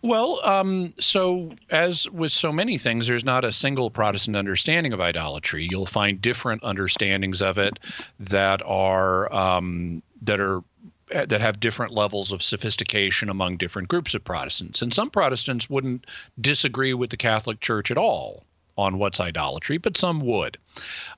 Well, 0.03 0.39
um, 0.43 0.93
so 0.99 1.51
as 1.69 2.09
with 2.09 2.31
so 2.31 2.51
many 2.51 2.79
things, 2.79 3.07
there's 3.07 3.23
not 3.23 3.45
a 3.45 3.51
single 3.51 3.91
Protestant 3.91 4.35
understanding 4.35 4.93
of 4.93 5.01
idolatry. 5.01 5.67
You'll 5.69 5.85
find 5.85 6.19
different 6.19 6.63
understandings 6.63 7.41
of 7.41 7.59
it 7.59 7.77
that 8.19 8.61
are 8.65 9.31
um, 9.31 10.01
that 10.23 10.39
are 10.39 10.63
that 11.09 11.41
have 11.41 11.59
different 11.59 11.93
levels 11.93 12.31
of 12.31 12.41
sophistication 12.41 13.29
among 13.29 13.57
different 13.57 13.89
groups 13.89 14.15
of 14.15 14.23
Protestants. 14.23 14.81
And 14.81 14.93
some 14.93 15.09
Protestants 15.09 15.69
wouldn't 15.69 16.07
disagree 16.39 16.93
with 16.93 17.09
the 17.09 17.17
Catholic 17.17 17.59
Church 17.59 17.91
at 17.91 17.97
all 17.97 18.43
on 18.77 18.97
what's 18.97 19.19
idolatry, 19.19 19.77
but 19.77 19.97
some 19.97 20.21
would. 20.21 20.57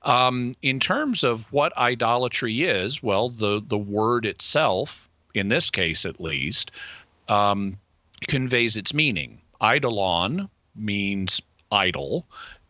Um, 0.02 0.52
in 0.60 0.80
terms 0.80 1.24
of 1.24 1.50
what 1.52 1.76
idolatry 1.78 2.64
is, 2.64 3.02
well, 3.02 3.30
the 3.30 3.62
the 3.66 3.78
word 3.78 4.26
itself, 4.26 5.08
in 5.32 5.48
this 5.48 5.70
case 5.70 6.04
at 6.04 6.20
least, 6.20 6.70
um, 7.28 7.78
conveys 8.24 8.76
its 8.76 8.94
meaning. 8.94 9.40
Eidolon 9.62 10.48
means 10.74 11.40
idol, 11.70 12.26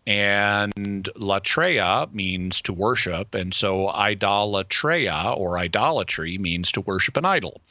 and 0.07 1.09
latreia 1.17 2.13
means 2.13 2.61
to 2.63 2.73
worship, 2.73 3.35
and 3.35 3.55
so 3.55 3.89
idolatreia 3.89 5.37
or 5.37 5.59
idolatry 5.59 6.37
means 6.39 6.71
to 6.73 6.83
worship 6.83 7.17
an 7.17 7.25
idol. 7.25 7.63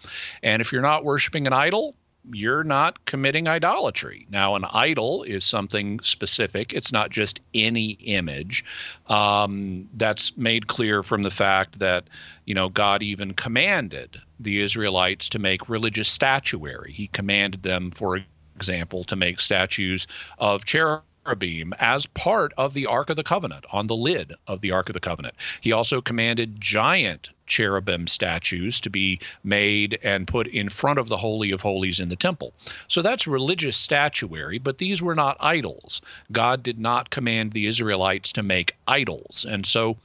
And 0.42 0.62
if 0.62 0.72
you're 0.72 0.82
not 0.82 1.06
worshiping 1.06 1.46
an 1.46 1.54
idol, 1.54 1.96
you're 2.32 2.64
not 2.64 3.06
committing 3.06 3.48
idolatry. 3.48 4.26
Now, 4.30 4.56
an 4.56 4.66
idol 4.72 5.24
is 5.24 5.44
something 5.44 6.00
specific. 6.00 6.74
It's 6.74 6.92
not 6.92 7.10
just 7.10 7.42
any 7.54 7.92
image. 7.92 8.64
Um, 9.08 9.90
that's 9.96 10.36
made 10.38 10.68
clear 10.68 11.04
from 11.04 11.24
the 11.24 11.32
fact 11.32 11.80
that, 11.80 12.06
you 12.46 12.56
know, 12.56 12.70
God 12.70 13.04
even 13.04 13.34
commanded 13.34 14.22
the 14.44 14.62
Israelites 14.62 15.30
to 15.30 15.40
make 15.40 15.70
religious 15.70 16.10
statuary. 16.10 16.92
He 16.92 17.08
commanded 17.08 17.64
them, 17.64 17.92
for 17.92 18.20
example, 18.56 19.04
to 19.06 19.16
make 19.16 19.40
statues 19.40 20.08
of 20.38 20.66
cherubim 20.66 21.74
as 21.80 22.06
part 22.08 22.54
of 22.58 22.74
the 22.74 22.86
Ark 22.86 23.10
of 23.10 23.16
the 23.16 23.24
Covenant, 23.24 23.66
on 23.72 23.88
the 23.88 23.96
lid 23.96 24.34
of 24.48 24.62
the 24.62 24.72
Ark 24.72 24.90
of 24.90 24.94
the 24.94 25.00
Covenant. 25.00 25.36
He 25.62 25.72
also 25.72 26.02
commanded 26.02 26.60
giant 26.60 27.30
cherubim 27.46 28.08
statues 28.08 28.82
to 28.82 28.90
be 28.90 29.20
made 29.44 30.00
and 30.04 30.28
put 30.28 30.48
in 30.48 30.70
front 30.70 31.00
of 31.00 31.08
the 31.08 31.18
Holy 31.18 31.52
of 31.52 31.62
Holies 31.62 32.00
in 32.00 32.10
the 32.10 32.16
temple. 32.16 32.54
So 32.88 33.02
that's 33.02 33.26
religious 33.28 33.78
statuary, 33.78 34.60
but 34.60 34.78
these 34.78 35.02
were 35.02 35.16
not 35.16 35.38
idols. 35.40 36.02
God 36.32 36.62
did 36.64 36.80
not 36.80 37.10
command 37.10 37.52
the 37.52 37.68
Israelites 37.68 38.32
to 38.34 38.44
make 38.44 38.76
idols. 38.88 39.46
And 39.48 39.66
so 39.66 39.98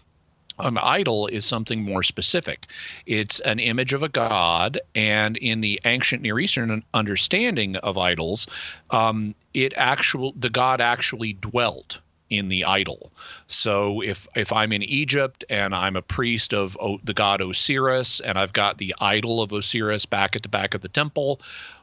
an 0.59 0.79
idol 0.79 1.27
is 1.29 1.45
something 1.45 1.83
more 1.83 2.03
specific. 2.03 2.67
It's 3.07 3.41
an 3.41 3.59
image 3.59 3.93
of 3.93 4.03
a 4.03 4.09
god, 4.09 4.81
and 4.95 5.37
in 5.37 5.61
the 5.61 5.81
ancient 5.85 6.23
Near 6.23 6.39
Eastern 6.39 6.83
understanding 6.95 7.77
of 7.77 7.97
idols, 7.99 8.47
um, 8.91 9.35
it 9.55 9.73
actual 9.77 10.33
the 10.39 10.51
god 10.51 10.81
actually 10.81 11.35
dwelt 11.35 11.99
in 12.31 12.49
the 12.49 12.65
idol. 12.65 13.11
So 13.47 14.03
if 14.03 14.27
if 14.35 14.53
I'm 14.53 14.73
in 14.73 14.83
Egypt 14.83 15.45
and 15.49 15.75
I'm 15.75 15.97
a 15.97 16.03
priest 16.03 16.53
of 16.53 16.77
o, 16.81 16.99
the 17.03 17.15
god 17.15 17.41
Osiris, 17.41 18.21
and 18.21 18.39
I've 18.39 18.53
got 18.53 18.79
the 18.79 18.95
idol 19.01 19.41
of 19.43 19.53
Osiris 19.53 20.07
back 20.07 20.37
at 20.37 20.43
the 20.43 20.49
back 20.49 20.75
of 20.75 20.83
the 20.83 20.89
temple, 20.89 21.41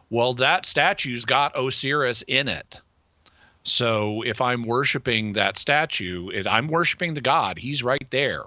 well, 0.09 0.33
that 0.35 0.65
statue's 0.65 1.25
got 1.25 1.57
Osiris 1.57 2.23
in 2.27 2.47
it. 2.47 2.79
So 3.65 4.21
if 4.21 4.41
I'm 4.41 4.63
worshiping 4.63 5.33
that 5.33 5.57
statue, 5.57 6.29
it, 6.29 6.47
I'm 6.47 6.67
worshiping 6.67 7.15
the 7.15 7.21
God. 7.21 7.57
He's 7.57 7.83
right 7.83 8.07
there. 8.11 8.43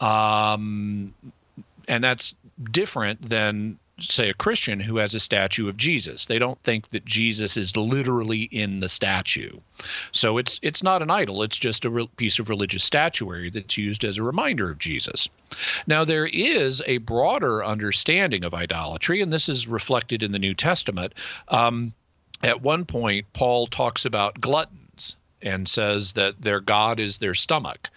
Um, 0.00 1.14
and 1.88 2.02
that's 2.02 2.34
different 2.70 3.28
than, 3.28 3.78
say, 4.00 4.30
a 4.30 4.34
Christian 4.34 4.78
who 4.78 4.98
has 4.98 5.14
a 5.14 5.20
statue 5.20 5.68
of 5.68 5.76
Jesus. 5.76 6.26
They 6.26 6.38
don't 6.38 6.62
think 6.62 6.90
that 6.90 7.04
Jesus 7.04 7.56
is 7.56 7.76
literally 7.76 8.42
in 8.44 8.78
the 8.78 8.88
statue. 8.88 9.58
So 10.12 10.38
it's 10.38 10.60
it's 10.62 10.82
not 10.82 11.02
an 11.02 11.10
idol. 11.10 11.42
It's 11.42 11.56
just 11.56 11.84
a 11.84 11.90
re- 11.90 12.10
piece 12.16 12.38
of 12.38 12.48
religious 12.48 12.84
statuary 12.84 13.50
that's 13.50 13.76
used 13.76 14.04
as 14.04 14.18
a 14.18 14.22
reminder 14.22 14.70
of 14.70 14.78
Jesus. 14.78 15.28
Now 15.88 16.04
there 16.04 16.26
is 16.26 16.82
a 16.86 16.98
broader 16.98 17.64
understanding 17.64 18.44
of 18.44 18.54
idolatry, 18.54 19.20
and 19.22 19.32
this 19.32 19.48
is 19.48 19.66
reflected 19.66 20.22
in 20.22 20.30
the 20.30 20.38
New 20.38 20.54
Testament. 20.54 21.14
Um, 21.48 21.94
at 22.42 22.62
one 22.62 22.84
point, 22.84 23.32
Paul 23.32 23.66
talks 23.66 24.04
about 24.04 24.40
gluttons 24.40 25.16
and 25.42 25.68
says 25.68 26.14
that 26.14 26.40
their 26.40 26.60
God 26.60 27.00
is 27.00 27.18
their 27.18 27.34
stomach. 27.34 27.88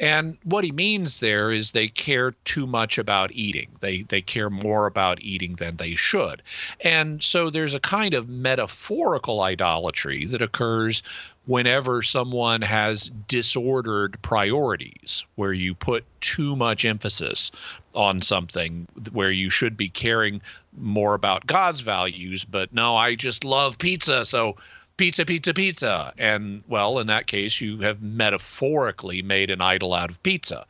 And 0.00 0.38
what 0.44 0.64
he 0.64 0.70
means 0.70 1.20
there 1.20 1.50
is 1.50 1.72
they 1.72 1.88
care 1.88 2.32
too 2.44 2.66
much 2.66 2.98
about 2.98 3.32
eating. 3.32 3.68
They 3.80 4.02
they 4.02 4.22
care 4.22 4.50
more 4.50 4.86
about 4.86 5.20
eating 5.20 5.54
than 5.54 5.76
they 5.76 5.94
should. 5.96 6.42
And 6.80 7.22
so 7.22 7.50
there's 7.50 7.74
a 7.74 7.80
kind 7.80 8.14
of 8.14 8.28
metaphorical 8.28 9.40
idolatry 9.40 10.24
that 10.26 10.42
occurs 10.42 11.02
whenever 11.46 12.02
someone 12.02 12.60
has 12.60 13.10
disordered 13.26 14.20
priorities, 14.20 15.24
where 15.36 15.54
you 15.54 15.74
put 15.74 16.04
too 16.20 16.54
much 16.54 16.84
emphasis 16.84 17.50
on 17.94 18.20
something 18.20 18.86
where 19.12 19.30
you 19.30 19.48
should 19.48 19.74
be 19.76 19.88
caring 19.88 20.42
more 20.76 21.14
about 21.14 21.46
God's 21.46 21.80
values, 21.80 22.44
but 22.44 22.72
no, 22.72 22.96
I 22.96 23.14
just 23.14 23.44
love 23.44 23.78
pizza, 23.78 24.26
so 24.26 24.56
pizza, 24.98 25.24
pizza, 25.24 25.54
pizza. 25.54 26.12
And 26.18 26.62
well, 26.68 26.98
in 26.98 27.06
that 27.06 27.26
case, 27.26 27.62
you 27.62 27.78
have 27.80 28.02
metaphorically 28.02 29.22
made 29.22 29.48
an 29.50 29.62
idol 29.62 29.94
out 29.94 30.10
of 30.10 30.22
pizza. 30.22 30.66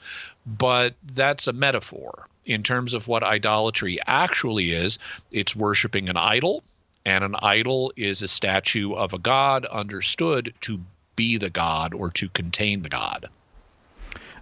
But 0.47 0.95
that's 1.15 1.49
a 1.49 1.53
metaphor. 1.53 2.29
In 2.47 2.63
terms 2.63 2.95
of 2.95 3.09
what 3.09 3.23
idolatry 3.23 3.99
actually 4.07 4.73
is, 4.73 4.99
it's 5.33 5.57
worshiping 5.57 6.09
an 6.09 6.17
idol, 6.17 6.63
and 7.05 7.25
an 7.25 7.35
idol 7.41 7.93
is 7.97 8.23
a 8.23 8.29
statue 8.29 8.95
of 8.95 9.13
a 9.13 9.19
god 9.19 9.67
understood 9.67 10.55
to 10.63 10.81
be 11.17 11.37
the 11.37 11.51
god 11.51 11.93
or 11.93 12.11
to 12.11 12.29
contain 12.31 12.83
the 12.83 12.89
god. 12.89 13.29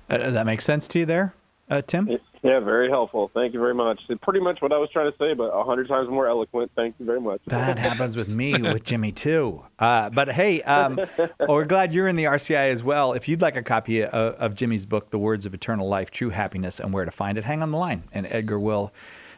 Uh, 0.09 0.31
that 0.31 0.47
makes 0.47 0.65
sense 0.65 0.87
to 0.89 1.01
you 1.01 1.07
there, 1.07 1.35
uh, 1.69 1.83
Tim? 1.83 2.19
Yeah, 2.47 2.61
very 2.61 2.89
helpful. 2.89 3.29
Thank 3.35 3.55
you 3.55 3.61
very 3.61 3.75
much. 3.75 4.01
Pretty 4.23 4.39
much 4.39 4.63
what 4.63 4.73
I 4.73 4.79
was 4.79 4.89
trying 4.93 5.11
to 5.11 5.19
say, 5.19 5.35
but 5.35 5.47
a 5.47 5.65
hundred 5.65 5.89
times 5.89 6.09
more 6.09 6.29
eloquent. 6.29 6.71
Thank 6.77 6.95
you 7.01 7.05
very 7.05 7.21
much. 7.21 7.41
That 7.47 7.77
happens 7.91 8.17
with 8.17 8.29
me 8.29 8.63
with 8.63 8.85
Jimmy 8.85 9.11
too. 9.11 9.65
Uh, 9.81 10.11
but 10.11 10.31
hey, 10.31 10.63
um, 10.63 11.01
we're 11.49 11.65
glad 11.65 11.93
you're 11.93 12.07
in 12.07 12.15
the 12.15 12.25
RCI 12.25 12.71
as 12.71 12.85
well. 12.85 13.15
If 13.15 13.27
you'd 13.27 13.43
like 13.43 13.57
a 13.57 13.65
copy 13.65 14.05
of, 14.05 14.13
of, 14.13 14.55
Jimmy's 14.55 14.87
book, 14.87 15.11
The 15.11 15.19
Words 15.19 15.45
of 15.45 15.55
Eternal 15.55 15.89
Life, 15.89 16.13
True 16.13 16.31
Happiness, 16.31 16.79
and 16.79 16.93
Where 16.93 17.05
to 17.05 17.11
Find 17.11 17.37
It, 17.37 17.45
hang 17.45 17.63
on 17.63 17.73
the 17.73 17.79
line, 17.79 18.05
and 18.13 18.27
Edgar 18.31 18.61
will. 18.61 18.93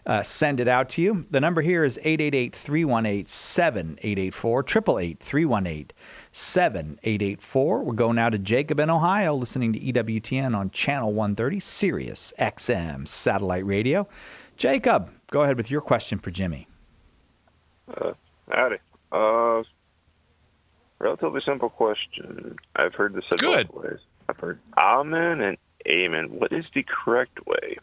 Uh, 0.06 0.22
send 0.22 0.58
it 0.58 0.68
out 0.68 0.88
to 0.88 1.02
you. 1.02 1.26
The 1.30 1.40
number 1.40 1.60
here 1.60 1.84
is 1.84 1.98
888 1.98 2.56
318 2.56 3.26
7884, 3.26 4.60
888 4.60 5.18
318 5.20 5.90
7884. 6.38 7.83
We're 7.83 7.92
going 7.94 8.16
now 8.16 8.31
to 8.31 8.38
Jacob 8.38 8.79
in 8.79 8.90
Ohio, 8.90 9.35
listening 9.35 9.72
to 9.72 9.81
EWTN 9.81 10.57
on 10.57 10.70
Channel 10.70 11.12
130, 11.12 11.59
Sirius 11.59 12.33
XM 12.38 13.09
Satellite 13.09 13.66
Radio. 13.66 14.07
Jacob, 14.57 15.11
go 15.33 15.42
ahead 15.42 15.57
with 15.57 15.68
your 15.68 15.81
question 15.81 16.18
for 16.18 16.31
Jimmy. 16.31 16.68
Uh, 17.88 18.12
howdy. 18.51 18.77
Uh, 19.11 19.62
relatively 21.01 21.40
simple 21.44 21.70
question. 21.70 22.57
I've 22.77 22.94
heard 22.94 23.14
this 23.14 23.24
said 23.29 23.40
Good. 23.40 23.68
both 23.68 23.85
ways. 23.85 24.01
I've 24.29 24.38
heard 24.38 24.61
amen 24.81 25.40
and 25.40 25.59
amen. 25.88 26.27
What 26.31 26.53
is 26.53 26.64
the 26.72 26.85
correct 26.85 27.46
way? 27.46 27.79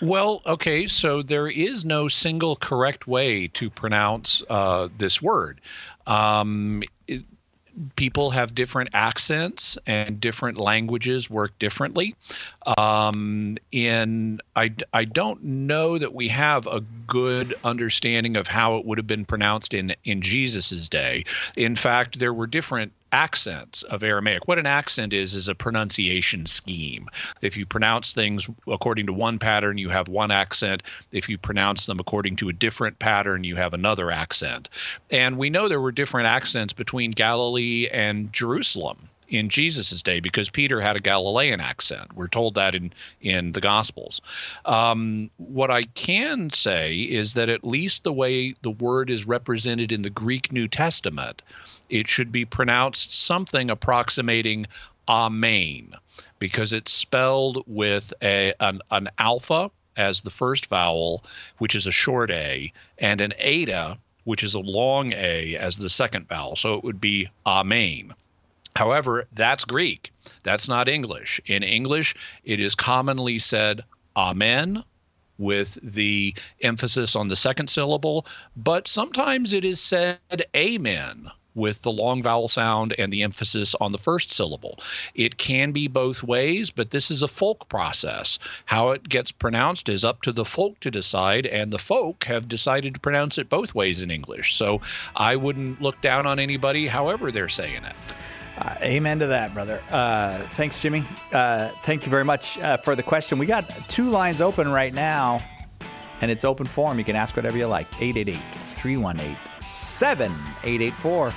Well, 0.00 0.42
okay, 0.46 0.86
so 0.86 1.22
there 1.22 1.48
is 1.48 1.84
no 1.84 2.08
single 2.08 2.56
correct 2.56 3.06
way 3.06 3.48
to 3.48 3.70
pronounce 3.70 4.42
uh, 4.48 4.88
this 4.98 5.20
word. 5.20 5.60
Um, 6.08 6.82
it, 7.06 7.22
people 7.96 8.30
have 8.30 8.54
different 8.54 8.90
accents 8.92 9.78
and 9.86 10.20
different 10.20 10.58
languages 10.58 11.30
work 11.30 11.56
differently. 11.58 12.14
Um, 12.76 13.56
in 13.72 14.40
I, 14.56 14.74
I 14.92 15.04
don't 15.04 15.42
know 15.44 15.98
that 15.98 16.14
we 16.14 16.28
have 16.28 16.66
a 16.66 16.80
good 17.06 17.54
understanding 17.64 18.36
of 18.36 18.48
how 18.48 18.76
it 18.76 18.84
would 18.84 18.98
have 18.98 19.06
been 19.06 19.24
pronounced 19.24 19.74
in 19.74 19.94
in 20.04 20.22
Jesus's 20.22 20.88
day. 20.88 21.24
In 21.56 21.76
fact, 21.76 22.18
there 22.18 22.34
were 22.34 22.46
different 22.46 22.92
accents 23.12 23.82
of 23.84 24.02
Aramaic. 24.02 24.46
What 24.46 24.58
an 24.58 24.66
accent 24.66 25.12
is 25.12 25.34
is 25.34 25.48
a 25.48 25.54
pronunciation 25.54 26.46
scheme. 26.46 27.08
If 27.40 27.56
you 27.56 27.66
pronounce 27.66 28.12
things 28.12 28.48
according 28.66 29.06
to 29.06 29.12
one 29.12 29.38
pattern, 29.38 29.78
you 29.78 29.88
have 29.88 30.08
one 30.08 30.30
accent. 30.30 30.82
If 31.12 31.28
you 31.28 31.38
pronounce 31.38 31.86
them 31.86 32.00
according 32.00 32.36
to 32.36 32.48
a 32.48 32.52
different 32.52 32.98
pattern, 32.98 33.44
you 33.44 33.56
have 33.56 33.74
another 33.74 34.10
accent. 34.10 34.68
And 35.10 35.38
we 35.38 35.50
know 35.50 35.68
there 35.68 35.80
were 35.80 35.92
different 35.92 36.28
accents 36.28 36.72
between 36.72 37.10
Galilee 37.12 37.88
and 37.92 38.32
Jerusalem 38.32 39.08
in 39.28 39.48
Jesus' 39.48 40.02
day 40.02 40.20
because 40.20 40.50
Peter 40.50 40.80
had 40.80 40.96
a 40.96 41.00
Galilean 41.00 41.60
accent. 41.60 42.14
We're 42.14 42.28
told 42.28 42.54
that 42.54 42.74
in 42.74 42.92
in 43.20 43.52
the 43.52 43.60
Gospels. 43.60 44.20
Um, 44.64 45.30
what 45.36 45.70
I 45.70 45.82
can 45.82 46.50
say 46.50 46.96
is 46.96 47.34
that 47.34 47.48
at 47.48 47.64
least 47.64 48.04
the 48.04 48.12
way 48.12 48.54
the 48.62 48.70
word 48.70 49.10
is 49.10 49.26
represented 49.26 49.92
in 49.92 50.02
the 50.02 50.10
Greek 50.10 50.52
New 50.52 50.68
Testament, 50.68 51.42
it 51.88 52.08
should 52.08 52.30
be 52.30 52.44
pronounced 52.44 53.12
something 53.12 53.70
approximating 53.70 54.66
Amen. 55.08 55.94
because 56.38 56.72
it's 56.72 56.92
spelled 56.92 57.64
with 57.66 58.12
a 58.22 58.52
an, 58.60 58.80
an 58.90 59.08
alpha 59.18 59.70
as 59.96 60.20
the 60.20 60.30
first 60.30 60.66
vowel, 60.66 61.24
which 61.58 61.74
is 61.74 61.86
a 61.86 61.92
short 61.92 62.30
A, 62.30 62.72
and 62.98 63.20
an 63.20 63.32
eta, 63.38 63.98
which 64.24 64.44
is 64.44 64.54
a 64.54 64.60
long 64.60 65.12
A, 65.12 65.56
as 65.56 65.76
the 65.76 65.88
second 65.88 66.28
vowel. 66.28 66.56
So 66.56 66.74
it 66.74 66.84
would 66.84 67.00
be 67.00 67.28
Amen. 67.46 68.14
However, 68.76 69.26
that's 69.32 69.64
Greek. 69.64 70.12
That's 70.42 70.68
not 70.68 70.88
English. 70.88 71.40
In 71.46 71.62
English, 71.62 72.14
it 72.44 72.60
is 72.60 72.74
commonly 72.74 73.38
said 73.38 73.82
Amen 74.16 74.84
with 75.38 75.78
the 75.82 76.34
emphasis 76.60 77.16
on 77.16 77.28
the 77.28 77.36
second 77.36 77.70
syllable, 77.70 78.26
but 78.56 78.86
sometimes 78.88 79.52
it 79.52 79.64
is 79.64 79.80
said 79.80 80.18
Amen 80.54 81.30
with 81.58 81.82
the 81.82 81.90
long 81.90 82.22
vowel 82.22 82.48
sound 82.48 82.94
and 82.98 83.12
the 83.12 83.22
emphasis 83.22 83.74
on 83.80 83.92
the 83.92 83.98
first 83.98 84.32
syllable. 84.32 84.78
It 85.14 85.36
can 85.36 85.72
be 85.72 85.88
both 85.88 86.22
ways, 86.22 86.70
but 86.70 86.92
this 86.92 87.10
is 87.10 87.22
a 87.22 87.28
folk 87.28 87.68
process. 87.68 88.38
How 88.64 88.90
it 88.92 89.08
gets 89.08 89.32
pronounced 89.32 89.88
is 89.88 90.04
up 90.04 90.22
to 90.22 90.32
the 90.32 90.44
folk 90.44 90.80
to 90.80 90.90
decide, 90.90 91.44
and 91.44 91.72
the 91.72 91.78
folk 91.78 92.24
have 92.24 92.48
decided 92.48 92.94
to 92.94 93.00
pronounce 93.00 93.36
it 93.36 93.50
both 93.50 93.74
ways 93.74 94.02
in 94.02 94.10
English. 94.10 94.54
So 94.56 94.80
I 95.16 95.36
wouldn't 95.36 95.82
look 95.82 96.00
down 96.00 96.26
on 96.26 96.38
anybody, 96.38 96.86
however 96.86 97.30
they're 97.30 97.48
saying 97.48 97.84
it. 97.84 97.94
Uh, 98.58 98.74
amen 98.82 99.20
to 99.20 99.26
that, 99.28 99.54
brother. 99.54 99.80
Uh, 99.88 100.38
thanks, 100.50 100.82
Jimmy. 100.82 101.04
Uh, 101.32 101.70
thank 101.84 102.04
you 102.04 102.10
very 102.10 102.24
much 102.24 102.58
uh, 102.58 102.76
for 102.76 102.96
the 102.96 103.02
question. 103.02 103.38
We 103.38 103.46
got 103.46 103.68
two 103.88 104.10
lines 104.10 104.40
open 104.40 104.68
right 104.68 104.92
now, 104.92 105.40
and 106.20 106.30
it's 106.30 106.44
open 106.44 106.66
forum. 106.66 106.98
You 106.98 107.04
can 107.04 107.14
ask 107.14 107.36
whatever 107.36 107.56
you 107.56 107.66
like. 107.66 107.86
888 108.00 108.40
318 108.74 109.36
7884. 109.60 111.32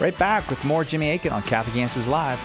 Right 0.00 0.16
back 0.18 0.48
with 0.50 0.64
more 0.64 0.84
Jimmy 0.84 1.10
Akin 1.10 1.32
on 1.32 1.42
Catholic 1.42 1.76
Answers 1.76 2.08
Live. 2.08 2.38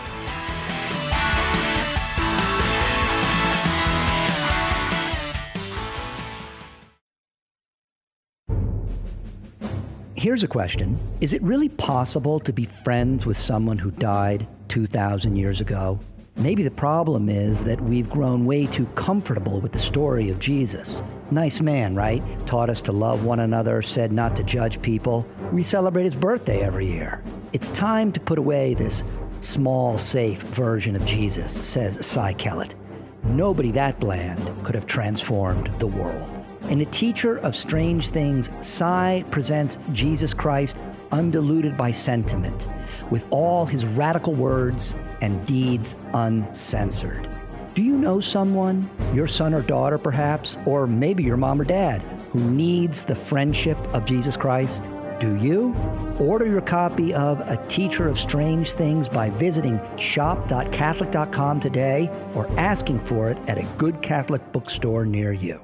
Here's 10.16 10.44
a 10.44 10.48
question 10.48 10.98
Is 11.22 11.34
it 11.34 11.42
really 11.44 11.70
possible 11.70 12.40
to 12.42 12.52
be 12.52 12.66
friends 12.66 13.26
with 13.26 13.38
someone 13.38 13.78
who 13.78 13.92
died 13.92 14.48
2,000 14.68 15.36
years 15.36 15.62
ago? 15.62 16.00
Maybe 16.36 16.64
the 16.64 16.72
problem 16.72 17.30
is 17.30 17.64
that 17.64 17.80
we've 17.82 18.10
grown 18.10 18.46
way 18.46 18.66
too 18.66 18.88
comfortable 18.96 19.60
with 19.60 19.72
the 19.72 19.80
story 19.80 20.30
of 20.30 20.40
Jesus. 20.40 21.02
Nice 21.32 21.62
man, 21.62 21.96
right? 21.96 22.22
Taught 22.46 22.70
us 22.70 22.82
to 22.84 22.92
love 22.92 23.26
one 23.26 23.40
another, 23.40 23.82
said 23.82 24.12
not 24.12 24.36
to 24.36 24.44
judge 24.44 24.82
people. 24.82 25.26
We 25.52 25.64
celebrate 25.64 26.04
his 26.04 26.16
birthday 26.16 26.62
every 26.62 26.88
year. 26.88 27.24
It's 27.58 27.72
time 27.72 28.12
to 28.12 28.20
put 28.20 28.38
away 28.38 28.76
this 28.76 29.02
small, 29.40 29.98
safe 29.98 30.44
version 30.44 30.96
of 30.96 31.04
Jesus, 31.06 31.54
says 31.68 32.06
Cy 32.06 32.34
Kellett. 32.34 32.76
Nobody 33.24 33.72
that 33.72 34.00
bland 34.00 34.64
could 34.64 34.76
have 34.76 34.86
transformed 34.86 35.72
the 35.80 35.88
world. 35.88 36.30
In 36.70 36.82
A 36.82 36.86
Teacher 36.86 37.40
of 37.40 37.56
Strange 37.56 38.10
Things, 38.10 38.52
Cy 38.60 39.26
presents 39.32 39.80
Jesus 39.92 40.36
Christ 40.36 40.78
undiluted 41.12 41.76
by 41.76 41.90
sentiment, 41.90 42.68
with 43.10 43.26
all 43.32 43.66
his 43.66 43.88
radical 43.88 44.36
words 44.36 44.94
and 45.22 45.44
deeds 45.48 45.96
uncensored. 46.14 47.28
Do 47.74 47.82
you 47.82 47.98
know 47.98 48.20
someone, 48.20 48.88
your 49.16 49.28
son 49.28 49.56
or 49.56 49.64
daughter 49.64 49.98
perhaps, 49.98 50.60
or 50.68 50.86
maybe 50.86 51.24
your 51.24 51.38
mom 51.38 51.60
or 51.60 51.66
dad, 51.66 52.04
who 52.30 52.52
needs 52.52 53.04
the 53.04 53.16
friendship 53.16 53.80
of 53.96 54.06
Jesus 54.06 54.38
Christ? 54.38 54.84
Do 55.20 55.36
you? 55.36 55.76
Order 56.20 56.46
your 56.46 56.62
copy 56.62 57.14
of 57.14 57.40
A 57.50 57.58
Teacher 57.68 58.08
of 58.08 58.20
Strange 58.20 58.74
Things 58.74 59.08
by 59.08 59.32
visiting 59.32 59.80
shop.catholic.com 59.98 61.60
today 61.60 62.12
or 62.36 62.48
asking 62.60 63.00
for 63.00 63.32
it 63.32 63.38
at 63.48 63.58
a 63.58 63.64
good 63.78 64.02
Catholic 64.04 64.52
bookstore 64.52 65.06
near 65.06 65.34
you. 65.34 65.62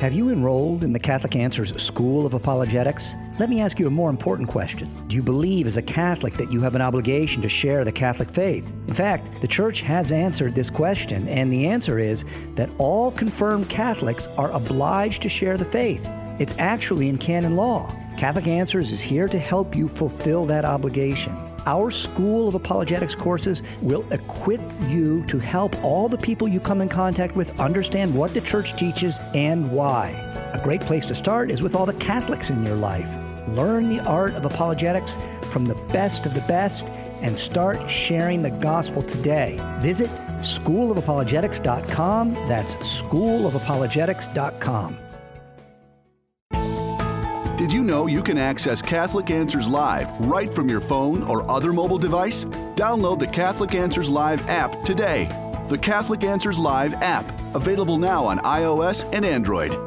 Have 0.00 0.12
you 0.12 0.28
enrolled 0.28 0.84
in 0.84 0.92
the 0.92 0.98
Catholic 0.98 1.34
Answers 1.34 1.80
School 1.82 2.26
of 2.26 2.34
Apologetics? 2.34 3.14
Let 3.38 3.48
me 3.48 3.62
ask 3.62 3.78
you 3.78 3.86
a 3.86 3.90
more 3.90 4.10
important 4.10 4.50
question. 4.50 4.86
Do 5.08 5.16
you 5.16 5.22
believe 5.22 5.66
as 5.66 5.78
a 5.78 5.82
Catholic 5.82 6.34
that 6.34 6.52
you 6.52 6.60
have 6.60 6.74
an 6.74 6.82
obligation 6.82 7.40
to 7.40 7.48
share 7.48 7.84
the 7.84 7.92
Catholic 7.92 8.28
faith? 8.28 8.70
In 8.86 8.92
fact, 8.92 9.40
the 9.40 9.48
Church 9.48 9.80
has 9.80 10.12
answered 10.12 10.54
this 10.54 10.68
question, 10.68 11.26
and 11.28 11.50
the 11.50 11.66
answer 11.66 11.98
is 11.98 12.26
that 12.54 12.68
all 12.76 13.12
confirmed 13.12 13.70
Catholics 13.70 14.26
are 14.36 14.50
obliged 14.50 15.22
to 15.22 15.30
share 15.30 15.56
the 15.56 15.64
faith. 15.64 16.06
It's 16.38 16.54
actually 16.58 17.08
in 17.08 17.18
canon 17.18 17.54
law. 17.54 17.94
Catholic 18.18 18.48
Answers 18.48 18.90
is 18.90 19.00
here 19.00 19.28
to 19.28 19.38
help 19.38 19.76
you 19.76 19.86
fulfill 19.86 20.44
that 20.46 20.64
obligation. 20.64 21.36
Our 21.66 21.90
School 21.90 22.48
of 22.48 22.54
Apologetics 22.54 23.14
courses 23.14 23.62
will 23.80 24.04
equip 24.12 24.60
you 24.88 25.24
to 25.26 25.38
help 25.38 25.74
all 25.82 26.08
the 26.08 26.18
people 26.18 26.48
you 26.48 26.60
come 26.60 26.80
in 26.80 26.88
contact 26.88 27.36
with 27.36 27.60
understand 27.60 28.14
what 28.14 28.34
the 28.34 28.40
church 28.40 28.76
teaches 28.76 29.18
and 29.32 29.70
why. 29.70 30.10
A 30.52 30.60
great 30.62 30.80
place 30.80 31.04
to 31.06 31.14
start 31.14 31.50
is 31.50 31.62
with 31.62 31.74
all 31.74 31.86
the 31.86 31.94
Catholics 31.94 32.50
in 32.50 32.64
your 32.64 32.76
life. 32.76 33.08
Learn 33.48 33.88
the 33.88 34.00
art 34.00 34.34
of 34.34 34.44
apologetics 34.44 35.16
from 35.52 35.64
the 35.64 35.74
best 35.92 36.26
of 36.26 36.34
the 36.34 36.42
best 36.42 36.86
and 37.22 37.38
start 37.38 37.90
sharing 37.90 38.42
the 38.42 38.50
gospel 38.50 39.02
today. 39.02 39.58
Visit 39.80 40.10
schoolofapologetics.com. 40.38 42.34
That's 42.48 42.74
schoolofapologetics.com. 42.74 44.98
Did 47.64 47.72
you 47.72 47.82
know 47.82 48.06
you 48.06 48.22
can 48.22 48.36
access 48.36 48.82
Catholic 48.82 49.30
Answers 49.30 49.66
Live 49.66 50.10
right 50.20 50.52
from 50.52 50.68
your 50.68 50.82
phone 50.82 51.22
or 51.22 51.50
other 51.50 51.72
mobile 51.72 51.96
device? 51.96 52.44
Download 52.74 53.18
the 53.18 53.26
Catholic 53.26 53.74
Answers 53.74 54.10
Live 54.10 54.46
app 54.50 54.82
today. 54.82 55.28
The 55.70 55.78
Catholic 55.78 56.24
Answers 56.24 56.58
Live 56.58 56.92
app, 57.00 57.26
available 57.54 57.96
now 57.96 58.22
on 58.26 58.38
iOS 58.40 59.10
and 59.14 59.24
Android. 59.24 59.83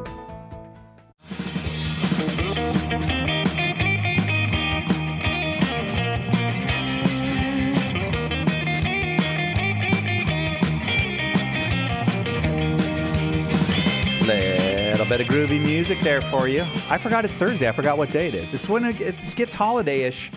Bit 15.18 15.28
of 15.28 15.34
groovy 15.34 15.60
music 15.60 16.00
there 16.02 16.20
for 16.20 16.46
you. 16.46 16.64
I 16.88 16.96
forgot 16.96 17.24
it's 17.24 17.34
Thursday. 17.34 17.68
I 17.68 17.72
forgot 17.72 17.98
what 17.98 18.10
day 18.12 18.28
it 18.28 18.34
is. 18.34 18.54
It's 18.54 18.68
when 18.68 18.84
it 18.84 19.16
gets 19.34 19.52
holiday-ish. 19.52 20.30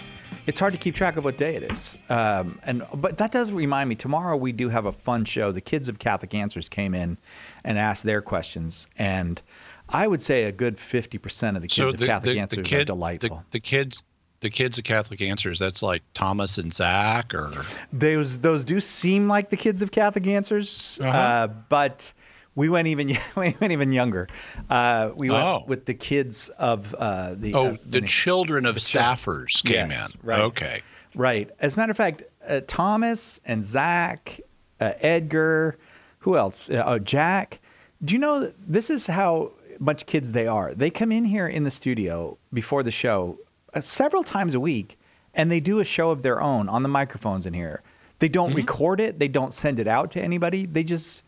It's 0.47 0.59
hard 0.59 0.73
to 0.73 0.79
keep 0.79 0.95
track 0.95 1.17
of 1.17 1.23
what 1.23 1.37
day 1.37 1.55
it 1.55 1.71
is. 1.71 1.95
Um, 2.09 2.59
and 2.63 2.81
but 2.95 3.19
that 3.19 3.31
does 3.31 3.51
remind 3.51 3.89
me. 3.89 3.95
Tomorrow 3.95 4.37
we 4.37 4.51
do 4.51 4.69
have 4.69 4.87
a 4.87 4.91
fun 4.91 5.23
show. 5.23 5.51
The 5.51 5.61
kids 5.61 5.87
of 5.87 5.99
Catholic 5.99 6.33
Answers 6.33 6.67
came 6.67 6.95
in 6.95 7.19
and 7.63 7.77
asked 7.77 8.03
their 8.05 8.23
questions, 8.23 8.87
and 8.97 9.39
I 9.87 10.07
would 10.07 10.21
say 10.21 10.45
a 10.45 10.51
good 10.51 10.79
fifty 10.79 11.19
percent 11.19 11.57
of 11.57 11.61
the 11.61 11.67
kids 11.67 11.93
of 11.93 11.99
Catholic 11.99 12.37
Answers 12.37 12.65
kid, 12.65 12.81
are 12.81 12.85
delightful. 12.85 13.43
The, 13.51 13.57
the 13.57 13.59
kids, 13.59 14.03
the 14.39 14.49
kids 14.49 14.79
of 14.79 14.83
Catholic 14.83 15.21
Answers. 15.21 15.59
That's 15.59 15.83
like 15.83 16.01
Thomas 16.15 16.57
and 16.57 16.73
Zach, 16.73 17.35
or 17.35 17.63
those 17.93 18.39
those 18.39 18.65
do 18.65 18.79
seem 18.79 19.27
like 19.27 19.51
the 19.51 19.57
kids 19.57 19.83
of 19.83 19.91
Catholic 19.91 20.25
Answers, 20.25 20.97
Uh-huh. 20.99 21.09
uh, 21.17 21.47
but 21.69 22.13
we 22.55 22.69
went 22.69 22.87
even 22.87 23.07
we 23.35 23.55
went 23.59 23.71
even 23.71 23.91
younger. 23.91 24.27
Uh, 24.69 25.11
we 25.15 25.29
went 25.29 25.43
Oh. 25.43 25.63
with 25.67 25.85
the 25.85 25.93
kids 25.93 26.49
of 26.57 26.93
uh, 26.95 27.35
the 27.35 27.53
oh, 27.53 27.67
uh, 27.73 27.77
the 27.85 28.01
children 28.01 28.65
of 28.65 28.77
chil- 28.77 29.01
staffers 29.01 29.63
came 29.63 29.89
Yes, 29.91 30.11
in. 30.13 30.19
right. 30.23 30.41
Okay. 30.41 30.81
Right. 31.15 31.49
As 31.59 31.75
a 31.75 31.77
matter 31.79 31.91
of 31.91 31.97
fact, 31.97 32.23
uh, 32.47 32.61
Thomas 32.67 33.39
and 33.45 33.61
Zach, 33.63 34.39
uh, 34.79 34.93
Edgar, 35.01 35.77
who 36.19 36.37
else? 36.37 36.69
Uh, 36.69 36.83
oh, 36.85 36.99
Jack. 36.99 37.59
Do 38.03 38.13
you 38.13 38.19
know 38.19 38.51
this 38.67 38.89
is 38.89 39.07
how 39.07 39.51
much 39.79 40.05
kids 40.05 40.31
they 40.31 40.47
are? 40.47 40.73
They 40.73 40.89
come 40.89 41.11
in 41.11 41.25
here 41.25 41.47
in 41.47 41.63
the 41.63 41.71
studio 41.71 42.37
before 42.53 42.81
the 42.81 42.91
show 42.91 43.37
uh, 43.73 43.81
several 43.81 44.23
times 44.23 44.55
a 44.55 44.59
week, 44.59 44.97
and 45.33 45.51
they 45.51 45.59
do 45.59 45.79
a 45.79 45.83
show 45.83 46.11
of 46.11 46.21
their 46.23 46.41
own 46.41 46.67
on 46.69 46.81
the 46.83 46.89
microphones 46.89 47.45
in 47.45 47.53
here. 47.53 47.81
They 48.19 48.27
don't 48.29 48.49
Mm-hmm. 48.49 48.57
record 48.57 48.99
it. 49.01 49.19
They 49.19 49.27
don't 49.27 49.53
send 49.53 49.79
it 49.79 49.87
out 49.87 50.11
to 50.11 50.21
anybody. 50.21 50.65
They 50.65 50.83
just 50.83 51.23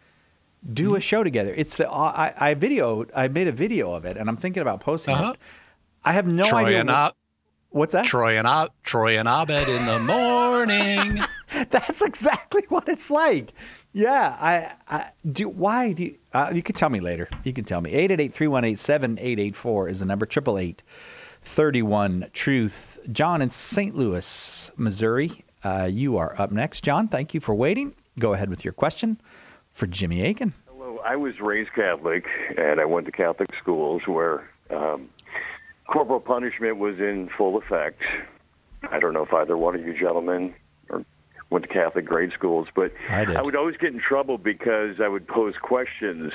do 0.72 0.88
Mm-hmm. 0.90 0.96
a 0.96 1.00
show 1.00 1.24
together. 1.24 1.54
It's 1.56 1.78
the, 1.78 1.90
I, 1.90 2.34
I 2.38 2.54
video. 2.54 3.06
I 3.16 3.28
made 3.28 3.48
a 3.48 3.52
video 3.52 3.94
of 3.94 4.06
it, 4.06 4.18
and 4.18 4.30
I'm 4.30 4.38
thinking 4.38 4.62
about 4.62 4.80
posting 4.82 5.16
Uh-huh. 5.16 5.32
it. 5.32 5.40
I 6.06 6.14
have 6.14 6.28
no 6.28 6.44
Troy 6.48 6.66
idea. 6.66 6.82
and 6.82 6.90
wh- 6.90 6.94
Ab- 6.94 7.14
What's 7.70 7.94
that? 7.94 8.06
Troy 8.06 8.38
and 8.38 8.46
Ab- 8.48 8.70
Troy 8.84 9.18
and 9.18 9.28
Abed 9.28 9.68
in 9.68 9.86
the 9.86 10.00
morning. 10.00 11.22
That's 11.70 12.02
exactly 12.02 12.64
what 12.70 12.88
it's 12.88 13.10
like. 13.10 13.52
Yeah, 13.94 14.38
I, 14.40 14.72
I 14.88 15.10
do. 15.32 15.50
Why 15.50 15.92
do 15.94 16.04
you? 16.04 16.18
Uh, 16.34 16.52
you 16.54 16.62
can 16.64 16.76
tell 16.76 16.90
me 16.90 17.00
later. 17.00 17.30
You 17.44 17.54
can 17.54 17.64
tell 17.64 17.82
me. 17.82 17.92
888-318-7884 17.94 19.90
is 19.90 20.00
the 20.00 20.06
number. 20.06 20.26
Triple 20.26 20.58
eight 20.58 20.84
thirty 21.42 21.82
one 21.82 22.28
Truth. 22.34 23.00
John 23.12 23.42
in 23.42 23.50
St. 23.50 23.96
Louis, 23.96 24.72
Missouri. 24.78 25.44
Uh, 25.64 25.90
you 25.92 26.18
are 26.18 26.40
up 26.40 26.52
next, 26.52 26.84
John. 26.84 27.08
Thank 27.08 27.34
you 27.34 27.40
for 27.40 27.54
waiting. 27.56 27.96
Go 28.20 28.34
ahead 28.34 28.50
with 28.50 28.64
your 28.66 28.74
question 28.74 29.20
for 29.74 29.88
Jimmy 29.88 30.26
Akin. 30.26 30.54
Hello. 30.68 31.00
I 31.04 31.16
was 31.16 31.40
raised 31.40 31.74
Catholic, 31.74 32.26
and 32.58 32.80
I 32.80 32.86
went 32.86 33.06
to 33.08 33.12
Catholic 33.12 33.50
schools 33.62 34.04
where 34.06 34.50
um, 34.70 35.10
corporal 35.88 36.20
punishment 36.20 36.78
was 36.78 37.00
in 37.00 37.30
full 37.38 37.58
effect. 37.58 38.02
I 38.90 39.00
don't 39.00 39.14
know 39.14 39.24
if 39.24 39.34
either 39.34 39.58
one 39.58 39.76
of 39.76 39.86
you 39.86 39.98
gentlemen 39.98 40.54
or 40.90 41.04
went 41.50 41.64
to 41.64 41.70
Catholic 41.70 42.06
grade 42.06 42.32
schools, 42.34 42.68
but 42.76 42.92
I 43.10 43.26
did. 43.26 43.42
would 43.42 43.56
always 43.56 43.78
get 43.78 43.94
in 43.94 44.00
trouble 44.00 44.38
because 44.38 45.00
I 45.02 45.08
would 45.08 45.28
pose 45.28 45.56
questions 45.62 46.32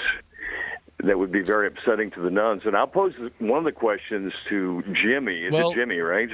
that 1.04 1.18
would 1.18 1.30
be 1.30 1.42
very 1.42 1.68
upsetting 1.68 2.10
to 2.12 2.20
the 2.20 2.30
nuns. 2.30 2.62
And 2.64 2.76
I'll 2.76 2.86
pose 2.88 3.12
one 3.38 3.58
of 3.58 3.64
the 3.64 3.72
questions 3.72 4.32
to 4.48 4.82
Jimmy. 5.00 5.44
Is 5.44 5.52
Well, 5.52 5.70
it 5.70 5.74
Jimmy, 5.76 5.98
right? 5.98 6.30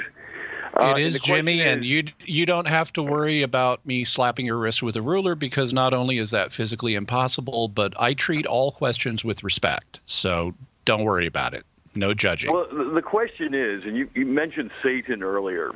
Uh, 0.76 0.86
it 0.86 0.90
and 0.90 0.98
is 1.00 1.20
Jimmy, 1.20 1.60
and 1.62 1.84
you 1.84 2.04
you 2.24 2.46
don't 2.46 2.66
have 2.66 2.92
to 2.94 3.02
worry 3.02 3.42
about 3.42 3.84
me 3.86 4.04
slapping 4.04 4.46
your 4.46 4.58
wrist 4.58 4.82
with 4.82 4.96
a 4.96 5.02
ruler 5.02 5.34
because 5.34 5.72
not 5.72 5.94
only 5.94 6.18
is 6.18 6.32
that 6.32 6.52
physically 6.52 6.94
impossible, 6.94 7.68
but 7.68 7.94
I 8.00 8.14
treat 8.14 8.46
all 8.46 8.72
questions 8.72 9.24
with 9.24 9.44
respect. 9.44 10.00
So 10.06 10.52
don't 10.84 11.04
worry 11.04 11.26
about 11.26 11.54
it. 11.54 11.64
No 11.94 12.12
judging. 12.12 12.52
Well, 12.52 12.66
the 12.72 12.90
the 12.94 13.02
question 13.02 13.54
is, 13.54 13.84
and 13.84 13.96
you, 13.96 14.10
you 14.14 14.26
mentioned 14.26 14.72
Satan 14.82 15.22
earlier, 15.22 15.70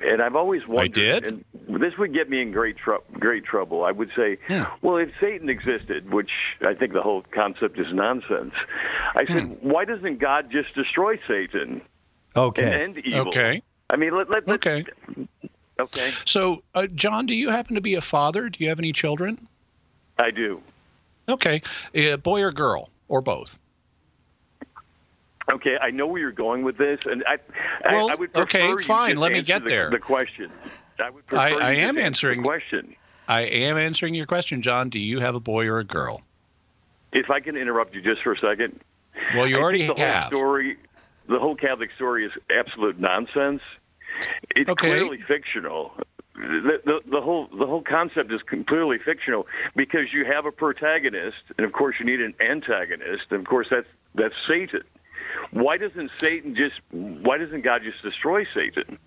and 0.00 0.20
I've 0.20 0.36
always 0.36 0.66
wondered. 0.66 0.98
I 0.98 1.20
did? 1.20 1.24
And 1.24 1.44
this 1.82 1.96
would 1.98 2.12
get 2.12 2.28
me 2.28 2.42
in 2.42 2.52
great 2.52 2.76
tr- 2.76 3.02
great 3.14 3.44
trouble. 3.46 3.82
I 3.82 3.92
would 3.92 4.10
say, 4.14 4.36
well, 4.82 4.98
if 4.98 5.08
Satan 5.22 5.48
existed, 5.48 6.12
which 6.12 6.30
I 6.60 6.74
think 6.74 6.92
the 6.92 7.00
whole 7.00 7.24
concept 7.34 7.78
is 7.78 7.86
nonsense, 7.94 8.52
I 9.14 9.24
said, 9.26 9.44
Hmm. 9.44 9.52
why 9.70 9.86
doesn't 9.86 10.18
God 10.18 10.50
just 10.52 10.74
destroy 10.74 11.18
Satan 11.26 11.80
Okay. 12.36 12.62
and 12.62 12.74
end 12.88 12.98
evil? 12.98 13.28
Okay. 13.28 13.62
I 13.90 13.96
mean, 13.96 14.16
let, 14.16 14.30
let, 14.30 14.48
Okay. 14.48 14.84
Okay. 15.78 16.12
So, 16.24 16.62
uh, 16.74 16.86
John, 16.86 17.26
do 17.26 17.34
you 17.34 17.50
happen 17.50 17.74
to 17.74 17.80
be 17.80 17.94
a 17.94 18.00
father? 18.00 18.48
Do 18.48 18.62
you 18.62 18.68
have 18.68 18.78
any 18.78 18.92
children? 18.92 19.48
I 20.18 20.30
do. 20.30 20.62
Okay. 21.28 21.62
Uh, 21.96 22.16
boy 22.16 22.42
or 22.42 22.52
girl, 22.52 22.90
or 23.08 23.20
both? 23.20 23.58
Okay, 25.52 25.76
I 25.80 25.90
know 25.90 26.06
where 26.06 26.20
you're 26.20 26.32
going 26.32 26.62
with 26.62 26.78
this, 26.78 27.00
and 27.04 27.22
I, 27.26 27.36
Well, 27.92 28.08
I, 28.08 28.12
I 28.12 28.14
would 28.14 28.34
okay, 28.34 28.74
fine, 28.78 29.16
let 29.16 29.32
me 29.32 29.42
get 29.42 29.64
the, 29.64 29.68
there. 29.68 29.90
The 29.90 29.98
question. 29.98 30.50
I 30.98 31.10
would 31.10 31.26
prefer 31.26 31.42
I, 31.42 31.50
I 31.50 31.72
am 31.74 31.98
answering 31.98 32.40
the 32.40 32.48
question. 32.48 32.96
I 33.28 33.42
am 33.42 33.76
answering 33.76 34.14
your 34.14 34.26
question, 34.26 34.62
John. 34.62 34.88
Do 34.88 34.98
you 34.98 35.20
have 35.20 35.34
a 35.34 35.40
boy 35.40 35.66
or 35.66 35.80
a 35.80 35.84
girl? 35.84 36.22
If 37.12 37.30
I 37.30 37.40
can 37.40 37.56
interrupt 37.56 37.94
you 37.94 38.00
just 38.00 38.22
for 38.22 38.32
a 38.32 38.38
second. 38.38 38.80
Well, 39.34 39.46
you 39.46 39.58
I 39.58 39.60
already 39.60 39.86
think 39.86 39.98
the 39.98 40.04
have. 40.04 40.32
Whole 40.32 40.40
story, 40.40 40.76
the 41.28 41.38
whole 41.38 41.56
Catholic 41.56 41.90
story 41.96 42.26
is 42.26 42.32
absolute 42.50 42.98
nonsense. 42.98 43.62
It's 44.54 44.70
Okay. 44.70 44.88
clearly 44.88 45.18
fictional. 45.26 45.92
The, 46.34 46.80
the, 46.84 47.00
the 47.10 47.20
whole 47.20 47.48
the 47.56 47.66
whole 47.66 47.82
concept 47.82 48.32
is 48.32 48.40
completely 48.42 48.98
fictional 49.04 49.46
because 49.76 50.12
you 50.12 50.24
have 50.24 50.46
a 50.46 50.52
protagonist, 50.52 51.36
and 51.56 51.64
of 51.64 51.72
course 51.72 51.96
you 52.00 52.06
need 52.06 52.20
an 52.20 52.34
antagonist, 52.40 53.24
and 53.30 53.40
of 53.40 53.46
course 53.46 53.68
that's 53.70 53.86
that's 54.14 54.34
Satan. 54.48 54.82
Why 55.52 55.76
doesn't 55.78 56.10
Satan 56.18 56.54
just? 56.56 56.80
Why 56.90 57.38
doesn't 57.38 57.62
God 57.62 57.82
just 57.84 58.02
destroy 58.02 58.44
Satan? 58.54 58.98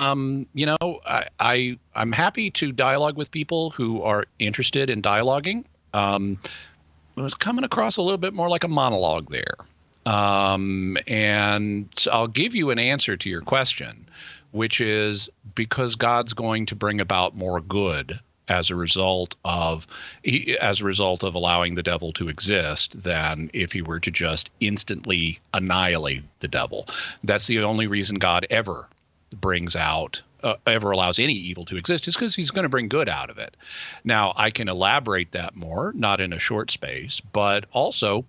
Um, 0.00 0.46
you 0.54 0.66
know, 0.66 1.00
I, 1.04 1.26
I 1.40 1.78
I'm 1.94 2.12
happy 2.12 2.50
to 2.52 2.72
dialogue 2.72 3.16
with 3.16 3.30
people 3.30 3.70
who 3.70 4.02
are 4.02 4.26
interested 4.38 4.90
in 4.90 5.02
dialoguing. 5.02 5.64
Um, 5.92 6.38
was 7.22 7.34
coming 7.34 7.64
across 7.64 7.96
a 7.96 8.02
little 8.02 8.18
bit 8.18 8.34
more 8.34 8.48
like 8.48 8.64
a 8.64 8.68
monologue 8.68 9.30
there. 9.30 9.54
Um, 10.06 10.96
and 11.06 11.88
I'll 12.10 12.28
give 12.28 12.54
you 12.54 12.70
an 12.70 12.78
answer 12.78 13.16
to 13.16 13.28
your 13.28 13.42
question, 13.42 14.08
which 14.52 14.80
is 14.80 15.28
because 15.54 15.96
God's 15.96 16.32
going 16.32 16.66
to 16.66 16.74
bring 16.74 17.00
about 17.00 17.36
more 17.36 17.60
good 17.60 18.18
as 18.48 18.70
a 18.70 18.74
result 18.74 19.36
of 19.44 19.86
as 20.60 20.80
a 20.80 20.84
result 20.84 21.22
of 21.22 21.34
allowing 21.34 21.74
the 21.74 21.82
devil 21.82 22.12
to 22.14 22.28
exist 22.28 23.02
than 23.02 23.50
if 23.52 23.72
he 23.72 23.82
were 23.82 24.00
to 24.00 24.10
just 24.10 24.50
instantly 24.60 25.38
annihilate 25.52 26.22
the 26.40 26.48
devil. 26.48 26.86
That's 27.22 27.46
the 27.46 27.62
only 27.62 27.86
reason 27.86 28.16
God 28.16 28.46
ever 28.48 28.88
brings 29.38 29.76
out 29.76 30.22
uh, 30.42 30.54
ever 30.66 30.90
allows 30.90 31.18
any 31.18 31.34
evil 31.34 31.64
to 31.66 31.76
exist 31.76 32.08
is 32.08 32.14
because 32.14 32.34
he's 32.34 32.50
going 32.50 32.64
to 32.64 32.68
bring 32.68 32.88
good 32.88 33.08
out 33.08 33.30
of 33.30 33.38
it. 33.38 33.56
Now, 34.04 34.32
I 34.36 34.50
can 34.50 34.68
elaborate 34.68 35.32
that 35.32 35.56
more, 35.56 35.92
not 35.94 36.20
in 36.20 36.32
a 36.32 36.38
short 36.38 36.70
space, 36.70 37.20
but 37.20 37.66
also 37.72 38.24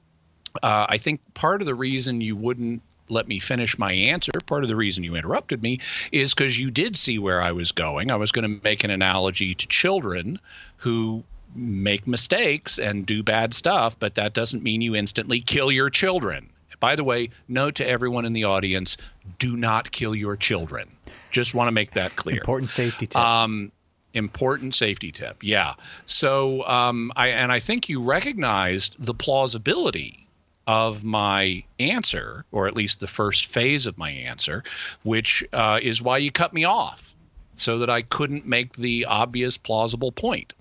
uh, 0.63 0.87
I 0.89 0.97
think 0.97 1.21
part 1.33 1.61
of 1.61 1.67
the 1.67 1.75
reason 1.75 2.21
you 2.21 2.35
wouldn't 2.35 2.81
let 3.09 3.27
me 3.27 3.39
finish 3.39 3.77
my 3.77 3.91
answer, 3.91 4.31
part 4.45 4.63
of 4.63 4.69
the 4.69 4.75
reason 4.75 5.03
you 5.03 5.15
interrupted 5.15 5.61
me, 5.61 5.79
is 6.11 6.33
because 6.33 6.59
you 6.59 6.69
did 6.69 6.95
see 6.95 7.17
where 7.17 7.41
I 7.41 7.51
was 7.51 7.71
going. 7.71 8.11
I 8.11 8.15
was 8.15 8.31
going 8.31 8.43
to 8.43 8.61
make 8.63 8.83
an 8.83 8.91
analogy 8.91 9.55
to 9.55 9.67
children 9.67 10.39
who 10.77 11.23
make 11.55 12.05
mistakes 12.05 12.77
and 12.77 13.05
do 13.05 13.23
bad 13.23 13.53
stuff, 13.53 13.97
but 13.99 14.15
that 14.15 14.33
doesn't 14.33 14.61
mean 14.61 14.81
you 14.81 14.95
instantly 14.95 15.41
kill 15.41 15.71
your 15.71 15.89
children. 15.89 16.49
By 16.79 16.95
the 16.95 17.03
way, 17.03 17.31
note 17.47 17.75
to 17.75 17.87
everyone 17.87 18.25
in 18.25 18.33
the 18.33 18.45
audience 18.45 18.95
do 19.39 19.57
not 19.57 19.91
kill 19.91 20.15
your 20.15 20.37
children. 20.37 20.89
Just 21.31 21.53
want 21.53 21.67
to 21.67 21.71
make 21.71 21.91
that 21.91 22.15
clear. 22.15 22.37
Important 22.37 22.69
safety 22.69 23.07
tip. 23.07 23.21
Um, 23.21 23.71
important 24.13 24.75
safety 24.75 25.11
tip. 25.11 25.37
Yeah. 25.43 25.75
So 26.05 26.65
um, 26.65 27.11
I 27.15 27.29
and 27.29 27.51
I 27.51 27.59
think 27.59 27.89
you 27.89 28.01
recognized 28.01 28.95
the 28.99 29.13
plausibility 29.13 30.27
of 30.67 31.03
my 31.03 31.63
answer, 31.79 32.45
or 32.51 32.67
at 32.67 32.75
least 32.75 32.99
the 32.99 33.07
first 33.07 33.47
phase 33.47 33.87
of 33.87 33.97
my 33.97 34.11
answer, 34.11 34.63
which 35.03 35.43
uh, 35.51 35.79
is 35.81 36.01
why 36.01 36.17
you 36.19 36.31
cut 36.31 36.53
me 36.53 36.63
off, 36.63 37.15
so 37.53 37.79
that 37.79 37.89
I 37.89 38.03
couldn't 38.03 38.45
make 38.45 38.73
the 38.73 39.05
obvious 39.05 39.57
plausible 39.57 40.11
point. 40.11 40.53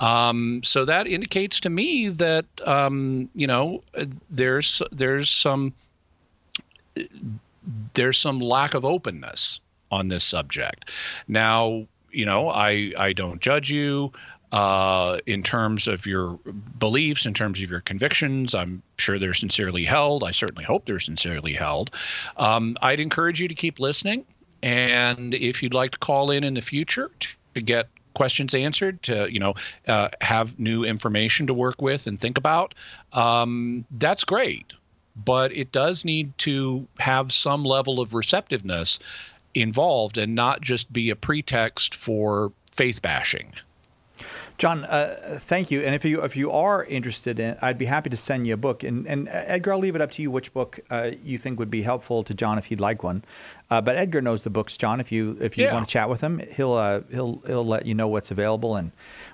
Um, 0.00 0.62
so 0.64 0.84
that 0.84 1.06
indicates 1.06 1.60
to 1.60 1.70
me 1.70 2.08
that 2.08 2.44
um, 2.64 3.30
you 3.34 3.46
know 3.46 3.82
there's 4.30 4.82
there's 4.90 5.30
some 5.30 5.72
there's 7.94 8.18
some 8.18 8.40
lack 8.40 8.74
of 8.74 8.84
openness 8.84 9.60
on 9.90 10.08
this 10.08 10.24
subject. 10.24 10.90
Now, 11.28 11.86
you 12.10 12.24
know, 12.24 12.48
I 12.48 12.92
I 12.96 13.12
don't 13.12 13.40
judge 13.40 13.70
you 13.70 14.12
uh, 14.52 15.18
in 15.26 15.42
terms 15.42 15.88
of 15.88 16.06
your 16.06 16.38
beliefs, 16.78 17.26
in 17.26 17.34
terms 17.34 17.60
of 17.60 17.70
your 17.70 17.80
convictions. 17.80 18.54
I'm 18.54 18.82
sure 18.98 19.18
they're 19.18 19.34
sincerely 19.34 19.84
held. 19.84 20.24
I 20.24 20.30
certainly 20.30 20.64
hope 20.64 20.86
they're 20.86 21.00
sincerely 21.00 21.52
held. 21.52 21.90
Um, 22.36 22.76
I'd 22.80 23.00
encourage 23.00 23.40
you 23.40 23.48
to 23.48 23.54
keep 23.54 23.80
listening, 23.80 24.24
and 24.62 25.34
if 25.34 25.62
you'd 25.62 25.74
like 25.74 25.92
to 25.92 25.98
call 25.98 26.30
in 26.30 26.44
in 26.44 26.54
the 26.54 26.62
future 26.62 27.10
to, 27.20 27.28
to 27.54 27.60
get 27.60 27.88
questions 28.14 28.54
answered 28.54 29.02
to 29.02 29.30
you 29.30 29.38
know 29.38 29.54
uh, 29.88 30.08
have 30.22 30.58
new 30.58 30.84
information 30.84 31.46
to 31.46 31.52
work 31.52 31.82
with 31.82 32.06
and 32.06 32.18
think 32.18 32.38
about 32.38 32.74
um, 33.12 33.84
that's 33.90 34.24
great 34.24 34.72
but 35.22 35.52
it 35.52 35.70
does 35.70 36.02
need 36.04 36.36
to 36.38 36.86
have 36.98 37.30
some 37.30 37.62
level 37.62 38.00
of 38.00 38.14
receptiveness 38.14 38.98
involved 39.56 40.18
and 40.18 40.34
not 40.34 40.60
just 40.60 40.92
be 40.92 41.10
a 41.10 41.16
pretext 41.16 41.94
for 41.94 42.52
faith 42.70 43.00
bashing. 43.02 43.52
John, 44.58 44.84
uh, 44.86 45.38
thank 45.42 45.70
you. 45.70 45.82
And 45.82 45.94
if 45.94 46.02
you 46.02 46.22
if 46.22 46.34
you 46.34 46.50
are 46.50 46.82
interested 46.86 47.38
in, 47.38 47.58
I'd 47.60 47.76
be 47.76 47.84
happy 47.84 48.08
to 48.08 48.16
send 48.16 48.46
you 48.46 48.54
a 48.54 48.56
book. 48.56 48.82
And 48.84 49.06
and 49.06 49.28
Edgar, 49.30 49.74
I'll 49.74 49.78
leave 49.78 49.94
it 49.94 50.00
up 50.00 50.10
to 50.12 50.22
you 50.22 50.30
which 50.30 50.54
book 50.54 50.80
uh, 50.88 51.10
you 51.22 51.36
think 51.36 51.58
would 51.58 51.68
be 51.70 51.82
helpful 51.82 52.24
to 52.24 52.32
John 52.32 52.56
if 52.56 52.64
he'd 52.66 52.80
like 52.80 53.02
one. 53.02 53.22
Uh, 53.70 53.82
but 53.82 53.96
Edgar 53.96 54.22
knows 54.22 54.44
the 54.44 54.50
books, 54.50 54.78
John. 54.78 54.98
If 54.98 55.12
you 55.12 55.36
if 55.42 55.58
you 55.58 55.64
Yeah. 55.64 55.74
want 55.74 55.86
to 55.86 55.92
chat 55.92 56.08
with 56.08 56.22
him, 56.22 56.38
he'll 56.56 56.72
uh, 56.72 57.02
he'll 57.10 57.42
he'll 57.46 57.66
let 57.66 57.84
you 57.84 57.94
know 57.94 58.08
what's 58.08 58.30
available, 58.30 58.76
and 58.76 58.92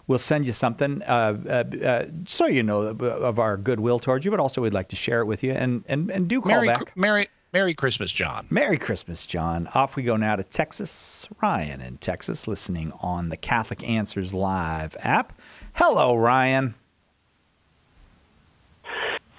we'll 0.09 0.19
send 0.19 0.45
you 0.45 0.53
something 0.53 1.03
uh, 1.03 1.39
uh, 1.47 1.77
uh, 1.87 2.07
so 2.27 2.47
you 2.47 2.65
know 2.65 2.83
of 2.83 3.39
our 3.39 3.57
goodwill 3.57 4.01
towards 4.01 4.25
you. 4.25 4.33
But 4.33 4.41
also, 4.41 4.61
we'd 4.61 4.73
like 4.73 4.89
to 4.89 4.97
share 4.97 5.21
it 5.21 5.27
with 5.27 5.45
you, 5.45 5.53
and 5.53 5.85
and 5.87 6.11
and 6.11 6.27
do 6.27 6.41
call 6.41 6.51
Merry, 6.51 6.67
back. 6.67 6.97
Merry, 6.97 7.29
Merry 7.53 7.75
Christmas, 7.75 8.11
John. 8.11 8.47
Merry 8.49 8.79
Christmas, 8.79 9.27
John. 9.27 9.69
Off 9.75 9.95
we 9.95 10.03
go 10.03 10.17
now 10.17 10.37
to 10.37 10.43
Texas. 10.43 11.29
Ryan 11.43 11.83
in 11.83 11.99
Texas, 11.99 12.49
listening 12.49 12.93
on 13.01 13.29
the 13.29 13.37
Catholic 13.37 13.87
Answers 13.87 14.33
Live 14.33 14.97
app. 15.01 15.39
Hello, 15.75 16.15
Ryan. 16.15 16.75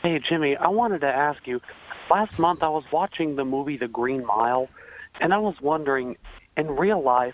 Hey, 0.04 0.22
Jimmy, 0.30 0.56
I 0.56 0.68
wanted 0.68 1.02
to 1.02 1.08
ask 1.08 1.48
you. 1.48 1.60
Last 2.12 2.38
month, 2.38 2.62
I 2.62 2.70
was 2.70 2.84
watching 2.92 3.36
the 3.36 3.46
movie 3.46 3.78
The 3.78 3.88
Green 3.88 4.24
Mile, 4.24 4.70
and 5.20 5.34
I 5.34 5.40
was 5.40 5.56
wondering, 5.60 6.16
in 6.56 6.68
real 6.68 7.02
life, 7.02 7.34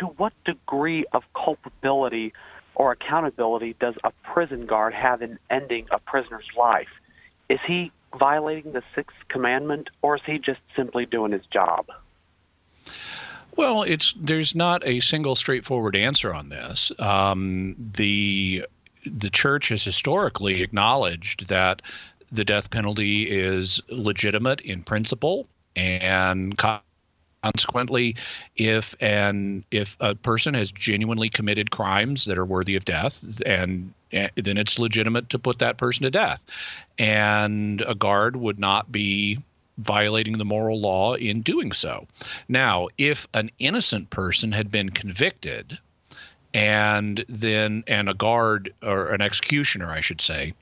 to 0.00 0.06
what 0.06 0.32
degree 0.46 1.04
of 1.12 1.24
culpability 1.34 2.32
or 2.74 2.90
accountability 2.92 3.76
does 3.80 3.96
a 4.02 4.12
prison 4.22 4.64
guard 4.64 4.94
have 4.94 5.20
in 5.20 5.38
ending 5.50 5.88
a 5.90 5.98
prisoner's 5.98 6.48
life? 6.56 6.88
Is 7.50 7.58
he 7.66 7.92
violating 8.18 8.72
the 8.72 8.82
sixth 8.94 9.16
commandment, 9.28 9.90
or 10.02 10.16
is 10.16 10.22
he 10.26 10.38
just 10.38 10.60
simply 10.74 11.06
doing 11.06 11.32
his 11.32 11.44
job? 11.46 11.86
Well, 13.56 13.82
it's 13.82 14.14
there's 14.20 14.54
not 14.54 14.86
a 14.86 15.00
single 15.00 15.34
straightforward 15.34 15.96
answer 15.96 16.32
on 16.32 16.50
this. 16.50 16.92
Um, 16.98 17.74
the 17.96 18.66
the 19.06 19.30
church 19.30 19.68
has 19.68 19.82
historically 19.82 20.62
acknowledged 20.62 21.48
that 21.48 21.80
the 22.32 22.44
death 22.44 22.70
penalty 22.70 23.30
is 23.30 23.80
legitimate 23.88 24.60
in 24.60 24.82
principle, 24.82 25.46
and 25.74 26.58
consequently, 27.42 28.16
if 28.56 28.94
an 29.00 29.64
if 29.70 29.96
a 30.00 30.14
person 30.14 30.54
has 30.54 30.70
genuinely 30.70 31.28
committed 31.28 31.70
crimes 31.70 32.26
that 32.26 32.36
are 32.36 32.44
worthy 32.44 32.76
of 32.76 32.84
death, 32.84 33.40
and 33.46 33.92
then 34.10 34.56
it's 34.58 34.78
legitimate 34.78 35.30
to 35.30 35.38
put 35.38 35.58
that 35.58 35.78
person 35.78 36.04
to 36.04 36.10
death, 36.10 36.44
and 36.98 37.82
a 37.82 37.94
guard 37.94 38.36
would 38.36 38.58
not 38.58 38.90
be 38.90 39.38
violating 39.78 40.38
the 40.38 40.44
moral 40.44 40.80
law 40.80 41.14
in 41.14 41.42
doing 41.42 41.72
so. 41.72 42.06
Now, 42.48 42.88
if 42.96 43.26
an 43.34 43.50
innocent 43.58 44.10
person 44.10 44.52
had 44.52 44.70
been 44.70 44.90
convicted 44.90 45.78
and 46.54 47.24
then 47.28 47.84
and 47.86 48.08
a 48.08 48.14
guard 48.14 48.72
or 48.82 49.08
an 49.08 49.20
executioner 49.20 49.90
I 49.90 50.00
should 50.00 50.20
say 50.22 50.54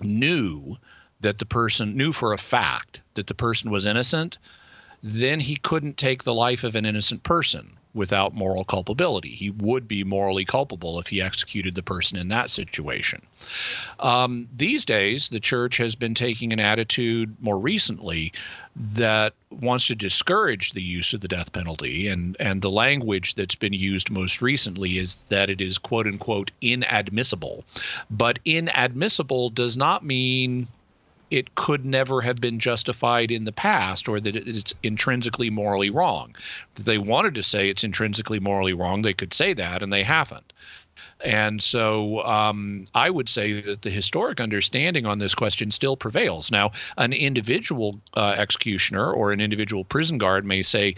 knew 0.00 0.78
that 1.20 1.38
the 1.38 1.44
person 1.44 1.96
knew 1.96 2.12
for 2.12 2.32
a 2.32 2.38
fact 2.38 3.02
that 3.14 3.26
the 3.26 3.34
person 3.34 3.70
was 3.70 3.84
innocent, 3.84 4.38
then 5.02 5.40
he 5.40 5.56
couldn't 5.56 5.98
take 5.98 6.22
the 6.22 6.34
life 6.34 6.64
of 6.64 6.74
an 6.74 6.86
innocent 6.86 7.22
person 7.22 7.76
without 7.96 8.34
moral 8.34 8.64
culpability. 8.64 9.30
He 9.30 9.50
would 9.50 9.88
be 9.88 10.04
morally 10.04 10.44
culpable 10.44 11.00
if 11.00 11.08
he 11.08 11.20
executed 11.22 11.74
the 11.74 11.82
person 11.82 12.18
in 12.18 12.28
that 12.28 12.50
situation. 12.50 13.22
Um, 13.98 14.48
these 14.56 14.84
days, 14.84 15.30
the 15.30 15.40
church 15.40 15.78
has 15.78 15.94
been 15.96 16.14
taking 16.14 16.52
an 16.52 16.60
attitude 16.60 17.34
more 17.40 17.58
recently 17.58 18.32
that 18.76 19.32
wants 19.50 19.86
to 19.86 19.94
discourage 19.94 20.72
the 20.72 20.82
use 20.82 21.14
of 21.14 21.22
the 21.22 21.28
death 21.28 21.52
penalty. 21.52 22.08
And, 22.08 22.36
and 22.38 22.60
the 22.60 22.70
language 22.70 23.34
that's 23.34 23.54
been 23.54 23.72
used 23.72 24.10
most 24.10 24.42
recently 24.42 24.98
is 24.98 25.16
that 25.28 25.48
it 25.48 25.62
is 25.62 25.78
quote 25.78 26.06
unquote 26.06 26.50
inadmissible. 26.60 27.64
But 28.10 28.38
inadmissible 28.44 29.50
does 29.50 29.76
not 29.76 30.04
mean 30.04 30.68
it 31.30 31.54
could 31.54 31.84
never 31.84 32.20
have 32.20 32.40
been 32.40 32.58
justified 32.58 33.30
in 33.30 33.44
the 33.44 33.52
past 33.52 34.08
or 34.08 34.20
that 34.20 34.36
it's 34.36 34.74
intrinsically 34.82 35.50
morally 35.50 35.90
wrong. 35.90 36.34
If 36.76 36.84
they 36.84 36.98
wanted 36.98 37.34
to 37.34 37.42
say 37.42 37.68
it's 37.68 37.84
intrinsically 37.84 38.38
morally 38.38 38.72
wrong, 38.72 39.02
they 39.02 39.14
could 39.14 39.34
say 39.34 39.52
that, 39.54 39.82
and 39.82 39.92
they 39.92 40.04
haven't. 40.04 40.52
And 41.24 41.62
so 41.62 42.22
um, 42.24 42.84
I 42.94 43.10
would 43.10 43.28
say 43.28 43.60
that 43.60 43.82
the 43.82 43.90
historic 43.90 44.40
understanding 44.40 45.06
on 45.06 45.18
this 45.18 45.34
question 45.34 45.70
still 45.70 45.96
prevails. 45.96 46.50
Now, 46.50 46.72
an 46.96 47.12
individual 47.12 48.00
uh, 48.14 48.34
executioner 48.38 49.10
or 49.10 49.32
an 49.32 49.40
individual 49.40 49.84
prison 49.84 50.18
guard 50.18 50.44
may 50.44 50.62
say, 50.62 50.94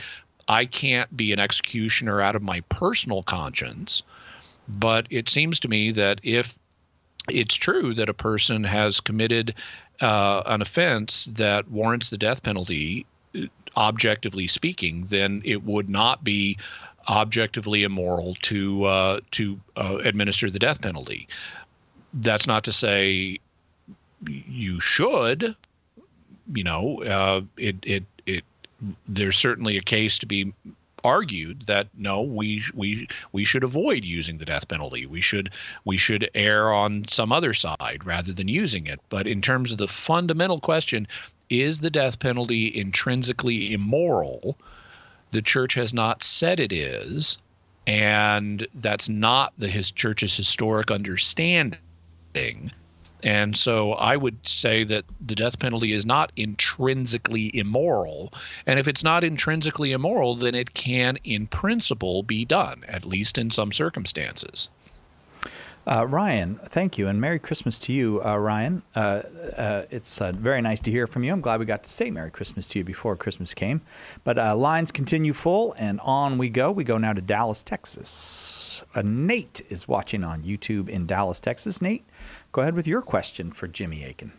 I 0.48 0.66
can't 0.66 1.14
be 1.16 1.32
an 1.32 1.38
executioner 1.38 2.20
out 2.20 2.36
of 2.36 2.42
my 2.42 2.60
personal 2.68 3.22
conscience. 3.22 4.02
But 4.68 5.06
it 5.10 5.28
seems 5.28 5.60
to 5.60 5.68
me 5.68 5.92
that 5.92 6.20
if 6.22 6.58
it's 7.28 7.54
true 7.54 7.94
that 7.94 8.08
a 8.08 8.14
person 8.14 8.64
has 8.64 9.00
committed 9.00 9.54
uh, 10.00 10.42
an 10.46 10.62
offense 10.62 11.26
that 11.32 11.70
warrants 11.70 12.10
the 12.10 12.18
death 12.18 12.42
penalty, 12.42 13.06
objectively 13.76 14.46
speaking, 14.46 15.06
then 15.06 15.42
it 15.44 15.64
would 15.64 15.88
not 15.88 16.24
be 16.24 16.56
objectively 17.08 17.84
immoral 17.84 18.36
to 18.42 18.84
uh, 18.84 19.20
to 19.32 19.58
uh, 19.76 19.98
administer 20.04 20.50
the 20.50 20.58
death 20.58 20.80
penalty. 20.80 21.28
That's 22.14 22.46
not 22.46 22.64
to 22.64 22.72
say 22.72 23.38
you 24.26 24.80
should. 24.80 25.56
You 26.52 26.64
know, 26.64 27.02
uh, 27.02 27.40
it 27.56 27.76
it 27.82 28.04
it. 28.26 28.42
There's 29.08 29.36
certainly 29.36 29.76
a 29.76 29.82
case 29.82 30.18
to 30.18 30.26
be 30.26 30.52
argued 31.08 31.62
that 31.66 31.88
no, 31.96 32.20
we 32.20 32.62
we 32.74 33.08
we 33.32 33.44
should 33.44 33.64
avoid 33.64 34.04
using 34.04 34.36
the 34.36 34.44
death 34.44 34.68
penalty. 34.68 35.06
We 35.06 35.22
should 35.22 35.50
we 35.86 35.96
should 35.96 36.30
err 36.34 36.70
on 36.72 37.06
some 37.08 37.32
other 37.32 37.54
side 37.54 38.02
rather 38.04 38.32
than 38.34 38.48
using 38.48 38.86
it. 38.86 39.00
But 39.08 39.26
in 39.26 39.40
terms 39.40 39.72
of 39.72 39.78
the 39.78 39.88
fundamental 39.88 40.58
question, 40.58 41.08
is 41.48 41.80
the 41.80 41.90
death 41.90 42.18
penalty 42.18 42.66
intrinsically 42.74 43.72
immoral? 43.72 44.58
The 45.30 45.42
church 45.42 45.74
has 45.74 45.94
not 45.94 46.22
said 46.22 46.60
it 46.60 46.72
is, 46.72 47.38
and 47.86 48.66
that's 48.74 49.08
not 49.08 49.54
the 49.56 49.68
his 49.68 49.90
church's 49.90 50.36
historic 50.36 50.90
understanding. 50.90 51.80
And 53.22 53.56
so 53.56 53.92
I 53.92 54.16
would 54.16 54.46
say 54.46 54.84
that 54.84 55.04
the 55.20 55.34
death 55.34 55.58
penalty 55.58 55.92
is 55.92 56.06
not 56.06 56.32
intrinsically 56.36 57.56
immoral. 57.56 58.32
And 58.66 58.78
if 58.78 58.86
it's 58.86 59.02
not 59.02 59.24
intrinsically 59.24 59.92
immoral, 59.92 60.36
then 60.36 60.54
it 60.54 60.74
can, 60.74 61.18
in 61.24 61.46
principle, 61.46 62.22
be 62.22 62.44
done, 62.44 62.84
at 62.86 63.04
least 63.04 63.38
in 63.38 63.50
some 63.50 63.72
circumstances. 63.72 64.68
Uh, 65.88 66.06
Ryan, 66.06 66.60
thank 66.66 66.98
you, 66.98 67.08
and 67.08 67.18
Merry 67.18 67.38
Christmas 67.38 67.78
to 67.78 67.94
you, 67.94 68.22
uh, 68.22 68.36
Ryan. 68.36 68.82
Uh, 68.94 69.22
uh 69.56 69.84
it's 69.90 70.20
uh, 70.20 70.32
very 70.32 70.60
nice 70.60 70.80
to 70.80 70.90
hear 70.90 71.06
from 71.06 71.24
you. 71.24 71.32
I'm 71.32 71.40
glad 71.40 71.60
we 71.60 71.66
got 71.66 71.82
to 71.84 71.90
say 71.90 72.10
Merry 72.10 72.30
Christmas 72.30 72.68
to 72.68 72.80
you 72.80 72.84
before 72.84 73.16
Christmas 73.16 73.54
came. 73.54 73.80
But 74.22 74.38
uh, 74.38 74.54
lines 74.54 74.92
continue 74.92 75.32
full, 75.32 75.74
and 75.78 75.98
on 76.00 76.36
we 76.36 76.50
go. 76.50 76.70
We 76.70 76.84
go 76.84 76.98
now 76.98 77.14
to 77.14 77.22
Dallas, 77.22 77.62
Texas. 77.62 78.84
Nate 79.02 79.62
is 79.70 79.88
watching 79.88 80.24
on 80.24 80.42
YouTube 80.42 80.90
in 80.90 81.06
Dallas, 81.06 81.40
Texas. 81.40 81.80
Nate, 81.80 82.04
Go 82.52 82.62
ahead 82.62 82.74
with 82.74 82.86
your 82.86 83.02
question 83.02 83.52
for 83.52 83.68
Jimmy 83.68 84.04
Akin. 84.04 84.32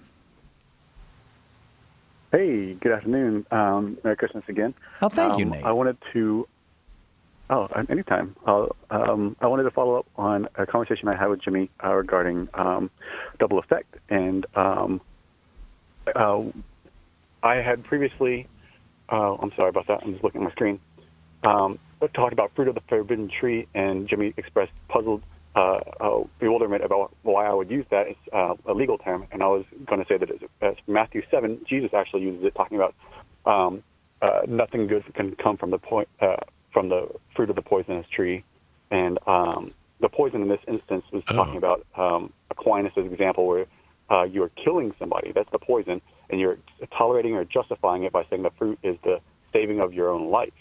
Hey, 2.32 2.74
good 2.74 2.91
afternoon. 2.91 3.45
Um, 3.51 3.97
Merry 4.03 4.16
Christmas 4.16 4.43
again. 4.47 4.74
Oh, 5.01 5.10
thank 5.10 5.34
um, 5.34 5.39
you, 5.39 5.45
Nate. 5.45 5.64
I 5.64 5.72
wanted 5.72 5.97
to. 6.14 6.47
Oh, 7.49 7.68
anytime. 7.89 8.36
Um, 8.45 9.36
I 9.41 9.47
wanted 9.47 9.64
to 9.64 9.72
follow 9.72 9.95
up 9.95 10.05
on 10.16 10.47
a 10.55 10.68
conversation 10.68 11.07
I 11.07 11.16
had 11.16 11.28
with 11.28 11.41
Jimmy 11.41 11.72
uh, 11.84 11.93
regarding 11.93 12.47
um, 12.53 12.91
double 13.39 13.57
effect, 13.57 13.95
and 14.10 14.45
um, 14.55 15.01
uh, 16.16 16.43
I 17.41 17.55
had 17.55 17.84
previously. 17.84 18.47
Uh, 19.12 19.36
I'm 19.36 19.51
sorry 19.55 19.70
about 19.70 19.88
that. 19.88 20.01
I'm 20.03 20.12
just 20.12 20.24
looking 20.24 20.41
at 20.41 20.45
my 20.45 20.51
screen. 20.51 20.80
Um, 21.43 21.80
talked 22.14 22.34
about 22.34 22.51
fruit 22.55 22.68
of 22.68 22.76
the 22.76 22.82
forbidden 22.88 23.30
tree, 23.39 23.68
and 23.74 24.07
Jimmy 24.07 24.34
expressed 24.38 24.72
puzzled 24.88 25.24
uh, 25.56 25.80
uh, 26.00 26.24
bewilderment 26.39 26.84
about 26.84 27.16
why 27.24 27.45
I 27.45 27.54
would 27.54 27.70
use 27.70 27.86
that. 27.91 28.08
It's 28.08 28.20
uh, 28.32 28.56
a 28.66 28.74
legal 28.74 28.97
term, 28.97 29.28
and 29.32 29.41
I 29.41 29.47
was 29.47 29.66
going 29.86 30.02
to 30.02 30.08
say 30.08 30.18
that 30.18 30.30
it's, 30.62 30.82
Matthew 30.88 31.24
seven, 31.32 31.60
Jesus 31.68 31.93
actually 31.93 32.22
uses 32.22 32.43
it, 32.43 32.56
talking 32.56 32.78
about 32.78 32.95
um, 33.45 33.84
uh, 34.22 34.41
nothing 34.47 34.88
good 34.88 35.04
can 35.14 35.36
come 35.36 35.58
from 35.58 35.72
the 35.72 35.78
point 35.78 36.08
uh, 36.22 36.36
from 36.72 36.89
the 36.89 37.10
fruit 37.36 37.50
of 37.50 37.56
the 37.56 37.62
poisonous 37.62 38.06
tree, 38.10 38.43
and 38.91 39.18
um, 39.28 39.74
the 40.00 40.10
poison 40.10 40.41
in 40.41 40.47
this 40.47 40.62
instance 40.68 41.04
was 41.12 41.24
oh. 41.30 41.34
talking 41.34 41.58
about 41.58 41.86
um, 41.95 42.32
Aquinas' 42.52 42.93
example 42.97 43.47
where 43.47 43.66
uh, 44.12 44.24
you 44.24 44.43
are 44.43 44.52
killing 44.64 44.93
somebody. 45.00 45.32
That's 45.32 45.50
the 45.52 45.60
poison, 45.60 46.02
and 46.30 46.39
you're 46.39 46.58
tolerating 46.95 47.34
or 47.34 47.43
justifying 47.43 48.04
it 48.04 48.12
by 48.12 48.26
saying 48.30 48.43
the 48.43 48.52
fruit 48.52 48.80
is 48.84 48.97
the 49.04 49.20
saving 49.52 49.80
of 49.80 49.93
your 49.93 50.10
own 50.12 50.30
life 50.30 50.54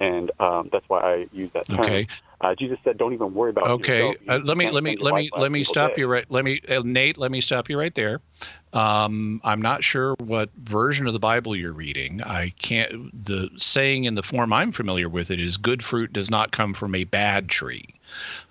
and 0.00 0.30
um, 0.40 0.68
that's 0.72 0.88
why 0.88 1.00
I 1.00 1.26
use 1.32 1.50
that 1.52 1.66
term. 1.66 1.80
Okay. 1.80 2.06
Uh, 2.40 2.54
Jesus 2.54 2.78
said, 2.84 2.98
"Don't 2.98 3.14
even 3.14 3.32
worry 3.32 3.50
about." 3.50 3.66
Okay, 3.66 4.14
uh, 4.28 4.38
let 4.44 4.58
me 4.58 4.70
let 4.70 4.82
me 4.82 4.96
let 5.00 5.14
me 5.14 5.30
let 5.34 5.50
me 5.50 5.64
stop 5.64 5.96
you 5.96 6.06
right. 6.06 6.26
Let 6.28 6.44
me 6.44 6.60
uh, 6.68 6.82
Nate. 6.84 7.16
Let 7.16 7.30
me 7.30 7.40
stop 7.40 7.70
you 7.70 7.78
right 7.78 7.94
there. 7.94 8.20
Um, 8.72 9.40
I'm 9.44 9.62
not 9.62 9.82
sure 9.82 10.14
what 10.18 10.50
version 10.56 11.06
of 11.06 11.12
the 11.12 11.20
Bible 11.20 11.56
you're 11.56 11.72
reading. 11.72 12.22
I 12.22 12.50
can't. 12.58 13.24
The 13.24 13.48
saying 13.56 14.04
in 14.04 14.14
the 14.14 14.22
form 14.22 14.52
I'm 14.52 14.72
familiar 14.72 15.08
with 15.08 15.30
it 15.30 15.40
is, 15.40 15.56
"Good 15.56 15.82
fruit 15.82 16.12
does 16.12 16.30
not 16.30 16.50
come 16.50 16.74
from 16.74 16.94
a 16.94 17.04
bad 17.04 17.48
tree." 17.48 17.93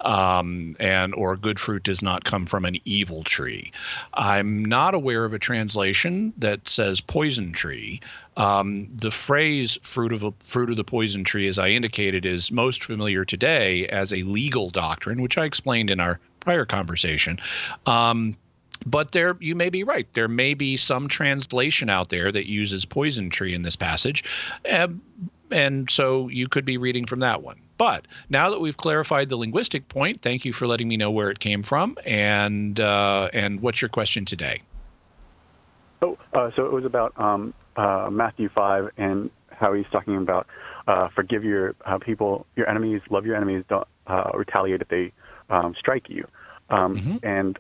Um, 0.01 0.75
and 0.79 1.13
or 1.15 1.35
good 1.35 1.59
fruit 1.59 1.83
does 1.83 2.01
not 2.01 2.23
come 2.23 2.45
from 2.45 2.65
an 2.65 2.77
evil 2.85 3.23
tree. 3.23 3.71
I'm 4.13 4.63
not 4.63 4.93
aware 4.93 5.25
of 5.25 5.33
a 5.33 5.39
translation 5.39 6.33
that 6.37 6.67
says 6.67 7.01
poison 7.01 7.53
tree. 7.53 8.01
Um, 8.35 8.89
the 8.95 9.11
phrase 9.11 9.77
"fruit 9.83 10.11
of 10.11 10.23
a 10.23 10.33
fruit 10.39 10.69
of 10.69 10.77
the 10.77 10.83
poison 10.83 11.23
tree," 11.23 11.47
as 11.47 11.59
I 11.59 11.69
indicated, 11.69 12.25
is 12.25 12.51
most 12.51 12.83
familiar 12.83 13.25
today 13.25 13.87
as 13.87 14.11
a 14.11 14.23
legal 14.23 14.69
doctrine, 14.69 15.21
which 15.21 15.37
I 15.37 15.45
explained 15.45 15.89
in 15.89 15.99
our 15.99 16.19
prior 16.39 16.65
conversation. 16.65 17.39
Um, 17.85 18.35
but 18.85 19.11
there, 19.11 19.37
you 19.39 19.55
may 19.55 19.69
be 19.69 19.83
right. 19.83 20.07
There 20.13 20.27
may 20.27 20.53
be 20.53 20.77
some 20.77 21.07
translation 21.07 21.89
out 21.89 22.09
there 22.09 22.31
that 22.31 22.49
uses 22.49 22.85
poison 22.85 23.29
tree 23.29 23.53
in 23.53 23.61
this 23.61 23.75
passage, 23.75 24.23
uh, 24.69 24.87
and 25.51 25.89
so 25.89 26.27
you 26.27 26.47
could 26.47 26.65
be 26.65 26.77
reading 26.77 27.05
from 27.05 27.19
that 27.19 27.43
one. 27.43 27.57
But 27.77 28.07
now 28.29 28.49
that 28.51 28.59
we've 28.59 28.77
clarified 28.77 29.29
the 29.29 29.35
linguistic 29.35 29.89
point, 29.89 30.21
thank 30.21 30.45
you 30.45 30.53
for 30.53 30.67
letting 30.67 30.87
me 30.87 30.97
know 30.97 31.11
where 31.11 31.29
it 31.29 31.39
came 31.39 31.63
from 31.63 31.97
and 32.05 32.79
uh, 32.79 33.29
and 33.33 33.61
what's 33.61 33.81
your 33.81 33.89
question 33.89 34.25
today? 34.25 34.61
Oh, 36.01 36.17
uh, 36.33 36.51
so 36.55 36.65
it 36.65 36.71
was 36.71 36.85
about 36.85 37.13
um, 37.19 37.53
uh, 37.75 38.09
Matthew 38.11 38.49
five 38.49 38.89
and 38.97 39.31
how 39.49 39.73
he's 39.73 39.85
talking 39.91 40.17
about 40.17 40.47
uh, 40.87 41.07
forgive 41.15 41.43
your 41.43 41.75
uh, 41.85 41.97
people, 41.97 42.45
your 42.55 42.69
enemies, 42.69 43.01
love 43.09 43.25
your 43.25 43.35
enemies, 43.35 43.63
don't 43.69 43.87
uh, 44.07 44.31
retaliate 44.33 44.81
if 44.81 44.89
they 44.89 45.11
um, 45.49 45.73
strike 45.79 46.09
you. 46.09 46.27
Um, 46.69 46.97
mm-hmm. 46.97 47.17
And 47.25 47.57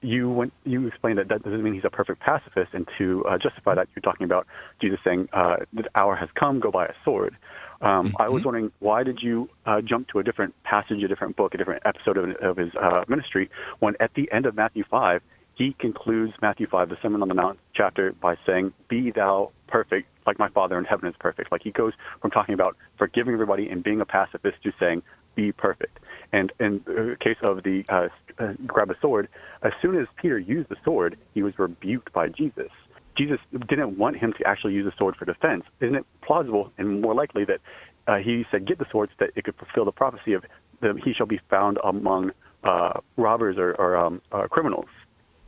you 0.00 0.30
went, 0.30 0.52
you 0.64 0.86
explained 0.86 1.18
that 1.18 1.28
that 1.28 1.42
doesn't 1.44 1.62
mean 1.62 1.74
he's 1.74 1.84
a 1.84 1.90
perfect 1.90 2.20
pacifist, 2.20 2.70
and 2.72 2.88
to 2.98 3.24
justify 3.40 3.74
that, 3.74 3.88
you're 3.94 4.02
talking 4.02 4.24
about 4.24 4.46
Jesus 4.80 4.98
saying, 5.04 5.28
"The 5.32 5.84
hour 5.94 6.16
has 6.16 6.28
come, 6.34 6.58
go 6.58 6.72
buy 6.72 6.86
a 6.86 6.94
sword." 7.04 7.36
Um, 7.82 8.08
mm-hmm. 8.08 8.22
I 8.22 8.28
was 8.28 8.44
wondering 8.44 8.70
why 8.78 9.02
did 9.02 9.18
you 9.22 9.48
uh, 9.66 9.80
jump 9.80 10.08
to 10.08 10.18
a 10.20 10.22
different 10.22 10.54
passage, 10.62 11.02
a 11.02 11.08
different 11.08 11.36
book, 11.36 11.54
a 11.54 11.58
different 11.58 11.82
episode 11.84 12.16
of, 12.16 12.30
of 12.36 12.56
his 12.56 12.70
uh, 12.80 13.04
ministry 13.08 13.50
when 13.80 13.94
at 14.00 14.12
the 14.14 14.30
end 14.32 14.46
of 14.46 14.54
Matthew 14.54 14.84
5, 14.90 15.20
he 15.54 15.76
concludes 15.78 16.32
Matthew 16.40 16.66
5, 16.66 16.88
the 16.88 16.96
Sermon 17.02 17.22
on 17.22 17.28
the 17.28 17.34
Mount 17.34 17.58
chapter, 17.74 18.12
by 18.12 18.36
saying, 18.46 18.72
Be 18.88 19.10
thou 19.10 19.50
perfect, 19.68 20.08
like 20.26 20.38
my 20.38 20.48
Father 20.48 20.78
in 20.78 20.84
heaven 20.84 21.08
is 21.08 21.14
perfect. 21.18 21.52
Like 21.52 21.62
he 21.62 21.70
goes 21.70 21.92
from 22.20 22.30
talking 22.30 22.54
about 22.54 22.76
forgiving 22.96 23.34
everybody 23.34 23.68
and 23.68 23.82
being 23.82 24.00
a 24.00 24.06
pacifist 24.06 24.62
to 24.62 24.72
saying, 24.80 25.02
Be 25.34 25.52
perfect. 25.52 25.98
And 26.32 26.52
in 26.58 26.80
the 26.86 27.16
case 27.20 27.36
of 27.42 27.62
the 27.64 27.84
uh, 27.90 28.08
uh, 28.42 28.54
grab 28.66 28.90
a 28.90 28.94
sword, 29.00 29.28
as 29.62 29.72
soon 29.82 29.98
as 29.98 30.06
Peter 30.16 30.38
used 30.38 30.70
the 30.70 30.76
sword, 30.84 31.18
he 31.34 31.42
was 31.42 31.58
rebuked 31.58 32.12
by 32.12 32.28
Jesus. 32.28 32.70
Jesus 33.16 33.38
didn't 33.68 33.98
want 33.98 34.16
him 34.16 34.32
to 34.38 34.46
actually 34.46 34.74
use 34.74 34.86
a 34.86 34.96
sword 34.96 35.16
for 35.16 35.24
defense. 35.24 35.64
Isn't 35.80 35.96
it 35.96 36.06
plausible 36.22 36.72
and 36.78 37.00
more 37.00 37.14
likely 37.14 37.44
that 37.44 37.60
uh, 38.06 38.16
he 38.16 38.44
said, 38.50 38.66
"Get 38.66 38.78
the 38.78 38.86
sword," 38.90 39.10
so 39.10 39.26
that 39.26 39.30
it 39.36 39.44
could 39.44 39.54
fulfill 39.56 39.84
the 39.84 39.92
prophecy 39.92 40.32
of 40.32 40.44
the, 40.80 40.98
he 41.04 41.12
shall 41.12 41.26
be 41.26 41.40
found 41.48 41.78
among 41.84 42.32
uh, 42.64 43.00
robbers 43.16 43.58
or, 43.58 43.74
or 43.74 43.96
um, 43.96 44.22
uh, 44.32 44.46
criminals. 44.48 44.86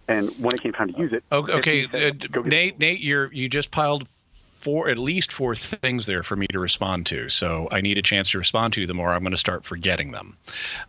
And 0.06 0.28
when 0.38 0.52
it 0.54 0.62
came 0.62 0.72
time 0.72 0.92
to 0.92 0.98
use 0.98 1.12
it, 1.12 1.24
okay, 1.32 1.86
okay 1.86 2.08
uh, 2.08 2.40
Nate, 2.44 2.78
Nate, 2.78 3.00
you're 3.00 3.32
you 3.32 3.48
just 3.48 3.70
piled 3.70 4.06
four 4.64 4.88
at 4.88 4.98
least 4.98 5.30
four 5.30 5.54
things 5.54 6.06
there 6.06 6.22
for 6.22 6.34
me 6.34 6.46
to 6.46 6.58
respond 6.58 7.04
to. 7.06 7.28
So 7.28 7.68
I 7.70 7.82
need 7.82 7.98
a 7.98 8.02
chance 8.02 8.30
to 8.30 8.38
respond 8.38 8.72
to 8.72 8.86
them, 8.86 8.98
or 8.98 9.12
I'm 9.12 9.20
going 9.20 9.32
to 9.32 9.36
start 9.36 9.66
forgetting 9.66 10.10
them. 10.10 10.38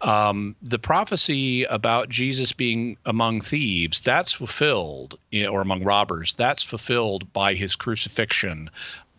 Um, 0.01 0.55
the 0.61 0.79
prophecy 0.79 1.65
about 1.65 2.07
Jesus 2.07 2.53
being 2.53 2.95
among 3.05 3.41
thieves 3.41 3.99
that's 3.99 4.31
fulfilled, 4.31 5.19
or 5.33 5.61
among 5.61 5.83
robbers, 5.83 6.35
that's 6.35 6.63
fulfilled 6.63 7.33
by 7.33 7.53
his 7.53 7.75
crucifixion 7.75 8.69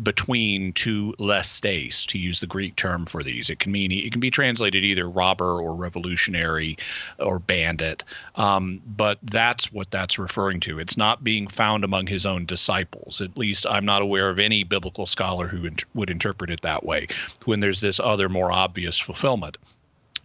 between 0.03 0.73
two 0.75 1.15
lestes 1.19 2.07
to 2.07 2.19
use 2.19 2.41
the 2.41 2.47
greek 2.47 2.77
term 2.77 3.07
for 3.07 3.23
these. 3.23 3.49
It 3.49 3.59
can 3.59 3.73
mean 3.73 3.91
it 3.91 4.13
can 4.13 4.21
be 4.21 4.31
translated 4.31 4.85
either 4.85 5.09
robber 5.09 5.61
or 5.61 5.75
revolutionary 5.75 6.77
or 7.19 7.39
bandit. 7.39 8.05
Um, 8.35 8.83
but 8.87 9.19
that's 9.23 9.73
what 9.73 9.91
that's 9.91 10.19
referring 10.19 10.61
to. 10.61 10.79
It's 10.79 10.97
not 10.97 11.25
being 11.25 11.47
found 11.47 11.85
among 11.85 12.07
his 12.07 12.27
own 12.27 12.45
disciples. 12.47 13.21
At 13.21 13.37
least 13.37 13.67
i'm 13.67 13.85
not 13.85 14.03
aware 14.03 14.29
of 14.29 14.39
any 14.39 14.65
biblical 14.65 15.07
scholar 15.07 15.47
who 15.47 15.67
int- 15.67 15.85
would 15.95 16.11
interpret 16.11 16.51
it 16.51 16.61
that 16.63 16.85
way 16.85 17.07
when 17.45 17.61
there's 17.61 17.81
this 17.81 18.01
other 18.01 18.29
more 18.29 18.53
obvious 18.53 18.99
fulfillment. 18.99 19.57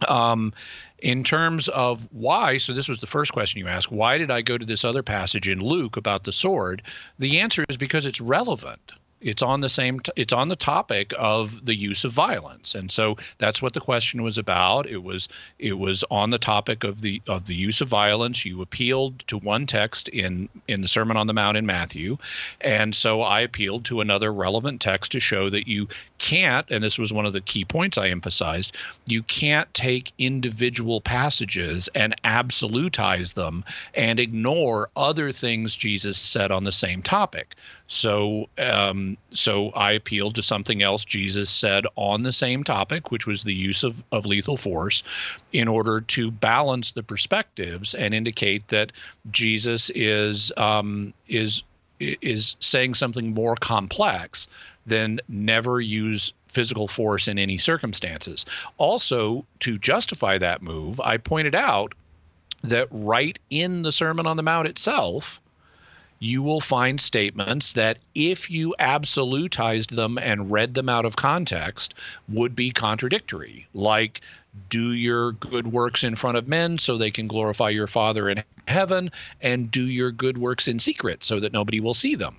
Um, 0.08 0.52
in 0.98 1.24
terms 1.24 1.68
of 1.68 2.08
why, 2.12 2.58
so 2.58 2.72
this 2.72 2.88
was 2.88 3.00
the 3.00 3.06
first 3.06 3.32
question 3.32 3.58
you 3.58 3.68
asked, 3.68 3.90
why 3.90 4.18
did 4.18 4.30
I 4.30 4.42
go 4.42 4.56
to 4.56 4.64
this 4.64 4.84
other 4.84 5.02
passage 5.02 5.48
in 5.48 5.60
Luke 5.60 5.96
about 5.96 6.24
the 6.24 6.32
sword? 6.32 6.82
The 7.18 7.40
answer 7.40 7.64
is 7.68 7.76
because 7.76 8.06
it's 8.06 8.20
relevant 8.20 8.92
it's 9.22 9.42
on 9.42 9.60
the 9.60 9.68
same 9.68 10.00
t- 10.00 10.12
it's 10.16 10.32
on 10.32 10.48
the 10.48 10.56
topic 10.56 11.12
of 11.18 11.64
the 11.64 11.74
use 11.74 12.04
of 12.04 12.12
violence. 12.12 12.74
And 12.74 12.90
so 12.90 13.16
that's 13.38 13.62
what 13.62 13.74
the 13.74 13.80
question 13.80 14.22
was 14.22 14.38
about. 14.38 14.86
It 14.86 15.02
was 15.02 15.28
it 15.58 15.74
was 15.74 16.04
on 16.10 16.30
the 16.30 16.38
topic 16.38 16.84
of 16.84 17.00
the 17.00 17.22
of 17.26 17.46
the 17.46 17.54
use 17.54 17.80
of 17.80 17.88
violence. 17.88 18.44
You 18.44 18.62
appealed 18.62 19.20
to 19.28 19.38
one 19.38 19.66
text 19.66 20.08
in 20.08 20.48
in 20.68 20.80
the 20.80 20.88
sermon 20.88 21.16
on 21.16 21.26
the 21.26 21.34
mount 21.34 21.56
in 21.56 21.66
matthew. 21.66 22.18
And 22.60 22.94
so 22.94 23.22
i 23.22 23.40
appealed 23.40 23.84
to 23.86 24.00
another 24.00 24.32
relevant 24.32 24.80
text 24.80 25.12
to 25.12 25.20
show 25.20 25.50
that 25.50 25.68
you 25.68 25.88
can't 26.18 26.66
and 26.70 26.82
this 26.82 26.98
was 26.98 27.12
one 27.12 27.26
of 27.26 27.32
the 27.32 27.40
key 27.40 27.64
points 27.64 27.98
i 27.98 28.08
emphasized 28.08 28.76
you 29.06 29.22
can't 29.24 29.72
take 29.74 30.12
individual 30.18 31.00
passages 31.00 31.88
and 31.94 32.14
absolutize 32.24 33.34
them 33.34 33.64
and 33.94 34.20
ignore 34.20 34.88
other 34.96 35.32
things 35.32 35.76
jesus 35.76 36.18
said 36.18 36.50
on 36.50 36.64
the 36.64 36.72
same 36.72 37.02
topic. 37.02 37.54
So, 37.86 38.48
um, 38.58 39.11
so 39.32 39.70
I 39.70 39.92
appealed 39.92 40.34
to 40.36 40.42
something 40.42 40.82
else 40.82 41.04
Jesus 41.04 41.50
said 41.50 41.86
on 41.96 42.22
the 42.22 42.32
same 42.32 42.64
topic, 42.64 43.10
which 43.10 43.26
was 43.26 43.44
the 43.44 43.54
use 43.54 43.84
of, 43.84 44.02
of 44.12 44.26
lethal 44.26 44.56
force, 44.56 45.02
in 45.52 45.68
order 45.68 46.00
to 46.00 46.30
balance 46.30 46.92
the 46.92 47.02
perspectives 47.02 47.94
and 47.94 48.14
indicate 48.14 48.68
that 48.68 48.92
Jesus 49.30 49.90
is 49.94 50.52
um, 50.56 51.14
is 51.28 51.62
is 52.00 52.56
saying 52.60 52.94
something 52.94 53.32
more 53.32 53.54
complex 53.56 54.48
than 54.86 55.20
never 55.28 55.80
use 55.80 56.32
physical 56.48 56.88
force 56.88 57.28
in 57.28 57.38
any 57.38 57.58
circumstances. 57.58 58.44
Also, 58.78 59.44
to 59.60 59.78
justify 59.78 60.36
that 60.38 60.62
move, 60.62 61.00
I 61.00 61.16
pointed 61.16 61.54
out 61.54 61.94
that 62.62 62.88
right 62.90 63.38
in 63.50 63.82
the 63.82 63.92
Sermon 63.92 64.26
on 64.26 64.36
the 64.36 64.42
Mount 64.42 64.68
itself 64.68 65.40
you 66.22 66.40
will 66.40 66.60
find 66.60 67.00
statements 67.00 67.72
that, 67.72 67.98
if 68.14 68.48
you 68.48 68.72
absolutized 68.78 69.96
them 69.96 70.18
and 70.18 70.52
read 70.52 70.74
them 70.74 70.88
out 70.88 71.04
of 71.04 71.16
context, 71.16 71.94
would 72.28 72.54
be 72.54 72.70
contradictory. 72.70 73.66
Like, 73.74 74.20
do 74.68 74.92
your 74.92 75.32
good 75.32 75.72
works 75.72 76.04
in 76.04 76.14
front 76.14 76.36
of 76.36 76.46
men 76.46 76.78
so 76.78 76.96
they 76.96 77.10
can 77.10 77.26
glorify 77.26 77.70
your 77.70 77.88
Father 77.88 78.28
in 78.28 78.44
heaven, 78.68 79.10
and 79.40 79.68
do 79.68 79.88
your 79.88 80.12
good 80.12 80.38
works 80.38 80.68
in 80.68 80.78
secret 80.78 81.24
so 81.24 81.40
that 81.40 81.52
nobody 81.52 81.80
will 81.80 81.92
see 81.92 82.14
them. 82.14 82.36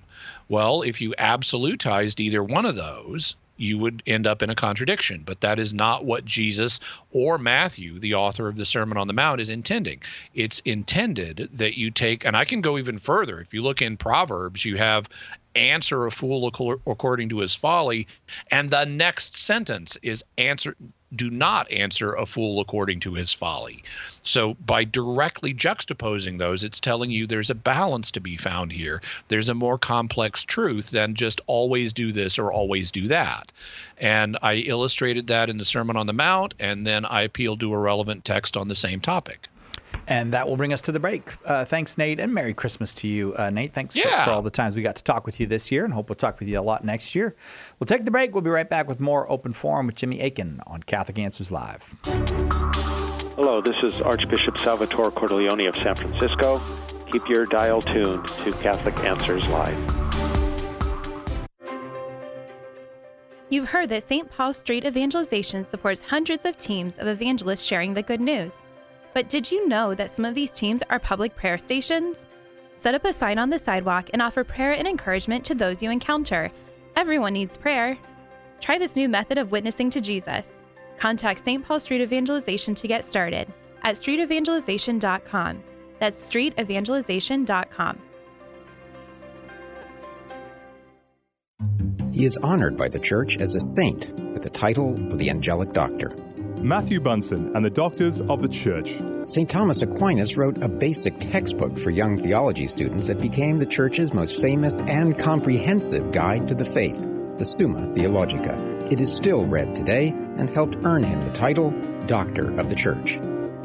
Well, 0.48 0.80
if 0.80 1.02
you 1.02 1.14
absolutized 1.18 2.20
either 2.20 2.42
one 2.42 2.64
of 2.64 2.76
those, 2.76 3.36
you 3.56 3.78
would 3.78 4.02
end 4.06 4.26
up 4.26 4.42
in 4.42 4.50
a 4.50 4.54
contradiction. 4.54 5.22
But 5.24 5.40
that 5.40 5.58
is 5.58 5.72
not 5.72 6.04
what 6.04 6.24
Jesus 6.24 6.80
or 7.12 7.38
Matthew, 7.38 7.98
the 7.98 8.14
author 8.14 8.48
of 8.48 8.56
the 8.56 8.64
Sermon 8.64 8.98
on 8.98 9.06
the 9.06 9.12
Mount, 9.12 9.40
is 9.40 9.50
intending. 9.50 10.02
It's 10.34 10.60
intended 10.60 11.48
that 11.52 11.78
you 11.78 11.90
take, 11.90 12.24
and 12.24 12.36
I 12.36 12.44
can 12.44 12.60
go 12.60 12.78
even 12.78 12.98
further. 12.98 13.40
If 13.40 13.54
you 13.54 13.62
look 13.62 13.82
in 13.82 13.96
Proverbs, 13.96 14.64
you 14.64 14.76
have 14.76 15.08
answer 15.54 16.04
a 16.04 16.10
fool 16.10 16.48
according 16.48 17.28
to 17.28 17.38
his 17.38 17.54
folly, 17.54 18.08
and 18.50 18.70
the 18.70 18.84
next 18.84 19.38
sentence 19.38 19.96
is 20.02 20.24
answer 20.36 20.76
do 21.16 21.30
not 21.30 21.70
answer 21.70 22.14
a 22.14 22.26
fool 22.26 22.60
according 22.60 23.00
to 23.00 23.14
his 23.14 23.32
folly. 23.32 23.82
So, 24.22 24.54
by 24.66 24.84
directly 24.84 25.54
juxtaposing 25.54 26.38
those, 26.38 26.64
it's 26.64 26.80
telling 26.80 27.10
you 27.10 27.26
there's 27.26 27.50
a 27.50 27.54
balance 27.54 28.10
to 28.12 28.20
be 28.20 28.36
found 28.36 28.72
here. 28.72 29.02
There's 29.28 29.48
a 29.48 29.54
more 29.54 29.78
complex 29.78 30.44
truth 30.44 30.90
than 30.90 31.14
just 31.14 31.40
always 31.46 31.92
do 31.92 32.12
this 32.12 32.38
or 32.38 32.52
always 32.52 32.90
do 32.90 33.08
that. 33.08 33.52
And 33.98 34.36
I 34.42 34.54
illustrated 34.56 35.26
that 35.28 35.50
in 35.50 35.58
the 35.58 35.64
Sermon 35.64 35.96
on 35.96 36.06
the 36.06 36.12
Mount, 36.12 36.54
and 36.58 36.86
then 36.86 37.04
I 37.04 37.22
appealed 37.22 37.60
to 37.60 37.72
a 37.72 37.78
relevant 37.78 38.24
text 38.24 38.56
on 38.56 38.68
the 38.68 38.74
same 38.74 39.00
topic. 39.00 39.48
And 40.06 40.32
that 40.34 40.48
will 40.48 40.56
bring 40.56 40.72
us 40.72 40.82
to 40.82 40.92
the 40.92 41.00
break. 41.00 41.32
Uh, 41.44 41.64
thanks, 41.64 41.96
Nate, 41.96 42.20
and 42.20 42.34
Merry 42.34 42.54
Christmas 42.54 42.94
to 42.96 43.08
you, 43.08 43.34
uh, 43.34 43.50
Nate. 43.50 43.72
Thanks 43.72 43.96
yeah. 43.96 44.24
for, 44.24 44.30
for, 44.30 44.34
all 44.36 44.42
the 44.42 44.50
times 44.50 44.76
we 44.76 44.82
got 44.82 44.96
to 44.96 45.04
talk 45.04 45.24
with 45.24 45.40
you 45.40 45.46
this 45.46 45.72
year, 45.72 45.84
and 45.84 45.94
hope 45.94 46.08
we'll 46.08 46.16
talk 46.16 46.38
with 46.38 46.48
you 46.48 46.58
a 46.58 46.62
lot 46.62 46.84
next 46.84 47.14
year. 47.14 47.34
We'll 47.78 47.86
take 47.86 48.04
the 48.04 48.10
break. 48.10 48.34
We'll 48.34 48.42
be 48.42 48.50
right 48.50 48.68
back 48.68 48.88
with 48.88 49.00
more 49.00 49.30
Open 49.30 49.52
Forum 49.52 49.86
with 49.86 49.96
Jimmy 49.96 50.20
Akin 50.20 50.60
on 50.66 50.82
Catholic 50.82 51.18
Answers 51.18 51.50
Live. 51.50 51.94
Hello, 53.36 53.60
this 53.60 53.76
is 53.82 54.00
Archbishop 54.00 54.58
Salvatore 54.58 55.10
Cordileone 55.10 55.68
of 55.68 55.74
San 55.76 55.96
Francisco. 55.96 56.62
Keep 57.10 57.28
your 57.28 57.46
dial 57.46 57.82
tuned 57.82 58.26
to 58.44 58.52
Catholic 58.62 58.96
Answers 58.98 59.46
Live. 59.48 59.78
You've 63.50 63.68
heard 63.68 63.88
that 63.90 64.08
St. 64.08 64.30
Paul 64.30 64.52
Street 64.52 64.84
Evangelization 64.84 65.64
supports 65.64 66.00
hundreds 66.00 66.44
of 66.44 66.58
teams 66.58 66.98
of 66.98 67.06
evangelists 67.06 67.62
sharing 67.62 67.94
the 67.94 68.02
good 68.02 68.20
news. 68.20 68.56
But 69.14 69.28
did 69.28 69.50
you 69.50 69.68
know 69.68 69.94
that 69.94 70.10
some 70.10 70.24
of 70.24 70.34
these 70.34 70.50
teams 70.50 70.82
are 70.90 70.98
public 70.98 71.36
prayer 71.36 71.56
stations? 71.56 72.26
Set 72.74 72.94
up 72.94 73.04
a 73.04 73.12
sign 73.12 73.38
on 73.38 73.48
the 73.48 73.58
sidewalk 73.58 74.10
and 74.12 74.20
offer 74.20 74.42
prayer 74.42 74.72
and 74.72 74.88
encouragement 74.88 75.44
to 75.44 75.54
those 75.54 75.80
you 75.82 75.90
encounter. 75.90 76.50
Everyone 76.96 77.32
needs 77.32 77.56
prayer. 77.56 77.96
Try 78.60 78.76
this 78.78 78.96
new 78.96 79.08
method 79.08 79.38
of 79.38 79.52
witnessing 79.52 79.88
to 79.90 80.00
Jesus. 80.00 80.64
Contact 80.98 81.44
St. 81.44 81.64
Paul 81.64 81.78
Street 81.78 82.00
Evangelization 82.00 82.74
to 82.74 82.88
get 82.88 83.04
started 83.04 83.46
at 83.82 83.94
streetevangelization.com. 83.94 85.62
That's 86.00 86.28
streetevangelization.com. 86.28 87.98
He 92.12 92.24
is 92.24 92.36
honored 92.38 92.76
by 92.76 92.88
the 92.88 92.98
Church 92.98 93.38
as 93.38 93.54
a 93.54 93.60
saint 93.60 94.08
with 94.32 94.42
the 94.42 94.50
title 94.50 94.94
of 95.12 95.18
the 95.18 95.30
Angelic 95.30 95.72
Doctor. 95.72 96.10
Matthew 96.64 96.98
Bunson 96.98 97.54
and 97.54 97.62
the 97.62 97.68
Doctors 97.68 98.22
of 98.22 98.40
the 98.40 98.48
Church. 98.48 98.94
St. 99.28 99.50
Thomas 99.50 99.82
Aquinas 99.82 100.38
wrote 100.38 100.56
a 100.62 100.68
basic 100.68 101.20
textbook 101.20 101.78
for 101.78 101.90
young 101.90 102.16
theology 102.16 102.66
students 102.66 103.06
that 103.06 103.20
became 103.20 103.58
the 103.58 103.66
Church's 103.66 104.14
most 104.14 104.40
famous 104.40 104.80
and 104.80 105.18
comprehensive 105.18 106.10
guide 106.10 106.48
to 106.48 106.54
the 106.54 106.64
faith, 106.64 106.96
the 107.36 107.44
Summa 107.44 107.92
Theologica. 107.92 108.56
It 108.90 109.02
is 109.02 109.14
still 109.14 109.44
read 109.44 109.74
today 109.74 110.08
and 110.38 110.48
helped 110.56 110.78
earn 110.86 111.04
him 111.04 111.20
the 111.20 111.32
title 111.32 111.70
Doctor 112.06 112.58
of 112.58 112.70
the 112.70 112.74
Church. 112.74 113.18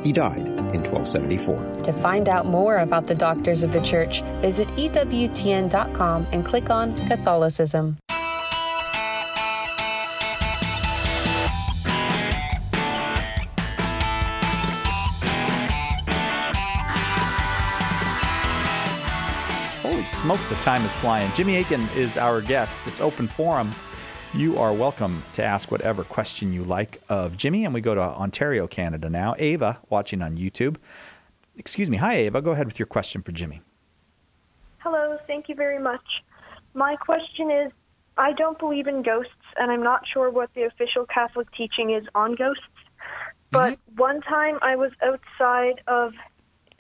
He 0.03 0.11
died 0.11 0.45
in 0.45 0.83
1274. 0.83 1.83
To 1.83 1.93
find 1.93 2.27
out 2.27 2.47
more 2.47 2.79
about 2.79 3.07
the 3.07 3.15
Doctors 3.15 3.63
of 3.63 3.71
the 3.71 3.81
Church, 3.81 4.23
visit 4.41 4.67
EWTN.com 4.75 6.27
and 6.33 6.45
click 6.45 6.69
on 6.69 6.97
Catholicism. 7.07 7.95
Smokes, 20.19 20.45
the 20.47 20.55
time 20.55 20.83
is 20.85 20.93
flying. 20.95 21.31
Jimmy 21.31 21.55
Akin 21.57 21.87
is 21.95 22.17
our 22.17 22.41
guest. 22.41 22.85
It's 22.87 22.99
open 22.99 23.25
forum. 23.25 23.71
You 24.33 24.59
are 24.59 24.73
welcome 24.73 25.23
to 25.33 25.43
ask 25.43 25.71
whatever 25.71 26.03
question 26.03 26.51
you 26.51 26.65
like 26.65 27.01
of 27.07 27.37
Jimmy. 27.37 27.63
And 27.63 27.73
we 27.73 27.79
go 27.79 27.95
to 27.95 28.01
Ontario, 28.01 28.67
Canada 28.67 29.09
now. 29.09 29.33
Ava, 29.39 29.79
watching 29.89 30.21
on 30.21 30.35
YouTube. 30.35 30.75
Excuse 31.55 31.89
me. 31.89 31.95
Hi, 31.95 32.15
Ava. 32.15 32.41
Go 32.41 32.51
ahead 32.51 32.65
with 32.65 32.77
your 32.77 32.85
question 32.85 33.21
for 33.21 33.31
Jimmy. 33.31 33.61
Hello. 34.79 35.17
Thank 35.25 35.47
you 35.47 35.55
very 35.55 35.79
much. 35.79 36.03
My 36.73 36.97
question 36.97 37.49
is 37.49 37.71
I 38.17 38.33
don't 38.33 38.59
believe 38.59 38.87
in 38.87 39.01
ghosts, 39.01 39.31
and 39.55 39.71
I'm 39.71 39.83
not 39.83 40.01
sure 40.13 40.29
what 40.29 40.53
the 40.53 40.63
official 40.63 41.05
Catholic 41.05 41.47
teaching 41.53 41.91
is 41.91 42.03
on 42.13 42.35
ghosts. 42.35 42.63
But 43.51 43.75
mm-hmm. 43.75 43.95
one 43.95 44.19
time 44.21 44.59
I 44.61 44.75
was 44.75 44.91
outside 45.01 45.81
of, 45.87 46.11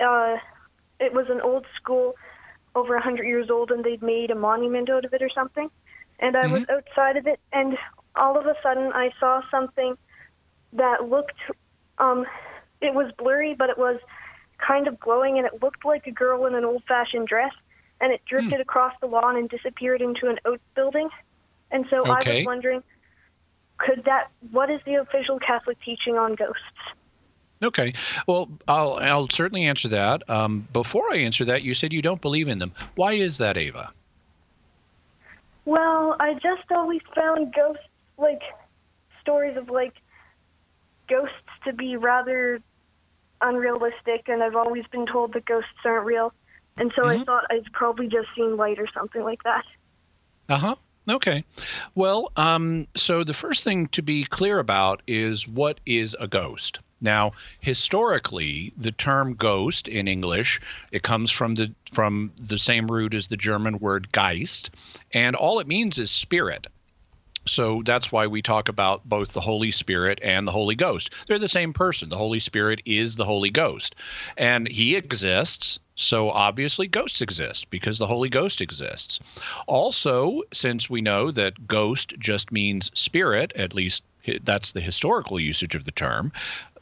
uh, 0.01 0.35
it 0.99 1.13
was 1.13 1.27
an 1.29 1.39
old 1.39 1.65
school 1.77 2.15
over 2.75 2.95
a 2.95 3.01
hundred 3.01 3.25
years 3.27 3.49
old, 3.49 3.71
and 3.71 3.83
they'd 3.83 4.01
made 4.01 4.31
a 4.31 4.35
monument 4.35 4.89
out 4.89 5.05
of 5.05 5.13
it 5.13 5.21
or 5.21 5.29
something. 5.29 5.69
And 6.19 6.35
I 6.35 6.47
was 6.47 6.63
outside 6.69 7.17
of 7.17 7.27
it, 7.27 7.39
and 7.53 7.77
all 8.15 8.37
of 8.37 8.45
a 8.45 8.55
sudden 8.61 8.91
I 8.93 9.11
saw 9.19 9.41
something 9.49 9.97
that 10.73 11.09
looked. 11.09 11.39
Um, 11.97 12.25
it 12.81 12.93
was 12.93 13.11
blurry, 13.17 13.55
but 13.55 13.69
it 13.69 13.77
was 13.77 13.99
kind 14.57 14.87
of 14.87 14.99
glowing, 14.99 15.37
and 15.37 15.45
it 15.45 15.61
looked 15.61 15.85
like 15.85 16.07
a 16.07 16.11
girl 16.11 16.45
in 16.45 16.55
an 16.55 16.65
old-fashioned 16.65 17.27
dress. 17.27 17.53
And 18.01 18.13
it 18.13 18.21
drifted 18.25 18.61
across 18.61 18.93
the 19.01 19.07
lawn 19.07 19.35
and 19.35 19.49
disappeared 19.49 20.01
into 20.01 20.29
an 20.29 20.39
outbuilding. 20.45 21.09
And 21.69 21.85
so 21.89 22.05
I 22.05 22.15
was 22.15 22.45
wondering, 22.45 22.83
could 23.77 24.03
that? 24.05 24.29
What 24.51 24.69
is 24.69 24.79
the 24.85 24.95
official 24.95 25.37
Catholic 25.39 25.77
teaching 25.83 26.17
on 26.17 26.35
ghosts? 26.35 26.63
Okay. 27.63 27.93
Well, 28.27 28.49
I'll 28.67 28.93
I'll 28.93 29.29
certainly 29.29 29.65
answer 29.65 29.89
that. 29.89 30.27
Um, 30.29 30.67
before 30.71 31.11
I 31.11 31.17
answer 31.17 31.43
that, 31.45 31.61
you 31.61 31.73
said 31.73 31.91
you 31.91 32.01
don't 32.01 32.21
believe 32.21 32.47
in 32.47 32.59
them. 32.59 32.71
Why 32.95 33.13
is 33.13 33.37
that, 33.39 33.57
Ava? 33.57 33.91
Well, 35.65 36.15
I 36.19 36.33
just 36.35 36.71
always 36.71 37.01
found 37.13 37.53
ghosts 37.53 37.83
like 38.17 38.41
stories 39.21 39.57
of 39.57 39.69
like 39.69 39.93
ghosts 41.09 41.35
to 41.65 41.73
be 41.73 41.97
rather 41.97 42.61
unrealistic, 43.41 44.27
and 44.27 44.41
I've 44.41 44.55
always 44.55 44.85
been 44.91 45.05
told 45.05 45.33
that 45.33 45.45
ghosts 45.45 45.69
aren't 45.83 46.05
real, 46.05 46.33
and 46.77 46.91
so 46.95 47.07
I 47.07 47.23
thought 47.23 47.45
I'd 47.49 47.71
probably 47.73 48.07
just 48.07 48.27
seen 48.35 48.55
light 48.55 48.79
or 48.79 48.87
something 48.93 49.23
like 49.23 49.43
that. 49.43 49.65
Uh 50.47 50.57
huh. 50.57 50.75
Okay. 51.09 51.43
Well, 51.95 52.31
um, 52.37 52.87
so 52.95 53.23
the 53.23 53.33
first 53.33 53.63
thing 53.63 53.87
to 53.89 54.01
be 54.01 54.25
clear 54.25 54.59
about 54.59 55.01
is 55.07 55.47
what 55.47 55.79
is 55.85 56.15
a 56.19 56.27
ghost. 56.27 56.79
Now, 57.01 57.31
historically, 57.61 58.73
the 58.77 58.91
term 58.91 59.33
ghost 59.35 59.87
in 59.87 60.07
English 60.07 60.59
it 60.91 61.01
comes 61.01 61.31
from 61.31 61.55
the 61.55 61.73
from 61.91 62.31
the 62.37 62.57
same 62.57 62.87
root 62.87 63.13
as 63.13 63.27
the 63.27 63.37
German 63.37 63.79
word 63.79 64.11
Geist, 64.11 64.69
and 65.13 65.35
all 65.35 65.59
it 65.59 65.67
means 65.67 65.97
is 65.97 66.11
spirit. 66.11 66.67
So 67.49 67.81
that's 67.83 68.11
why 68.11 68.27
we 68.27 68.41
talk 68.41 68.69
about 68.69 69.07
both 69.07 69.33
the 69.33 69.41
Holy 69.41 69.71
Spirit 69.71 70.19
and 70.21 70.47
the 70.47 70.51
Holy 70.51 70.75
Ghost. 70.75 71.11
They're 71.27 71.39
the 71.39 71.47
same 71.47 71.73
person. 71.73 72.09
The 72.09 72.17
Holy 72.17 72.39
Spirit 72.39 72.81
is 72.85 73.15
the 73.15 73.25
Holy 73.25 73.49
Ghost, 73.49 73.95
and 74.37 74.67
He 74.67 74.95
exists. 74.95 75.79
So 75.95 76.29
obviously, 76.29 76.87
ghosts 76.87 77.21
exist 77.21 77.69
because 77.69 77.97
the 77.97 78.07
Holy 78.07 78.29
Ghost 78.29 78.61
exists. 78.61 79.19
Also, 79.67 80.43
since 80.53 80.89
we 80.89 81.01
know 81.01 81.31
that 81.31 81.67
ghost 81.67 82.13
just 82.19 82.51
means 82.51 82.91
spirit, 82.93 83.51
at 83.55 83.73
least 83.73 84.03
that's 84.43 84.71
the 84.71 84.81
historical 84.81 85.39
usage 85.39 85.75
of 85.75 85.85
the 85.85 85.91
term, 85.91 86.31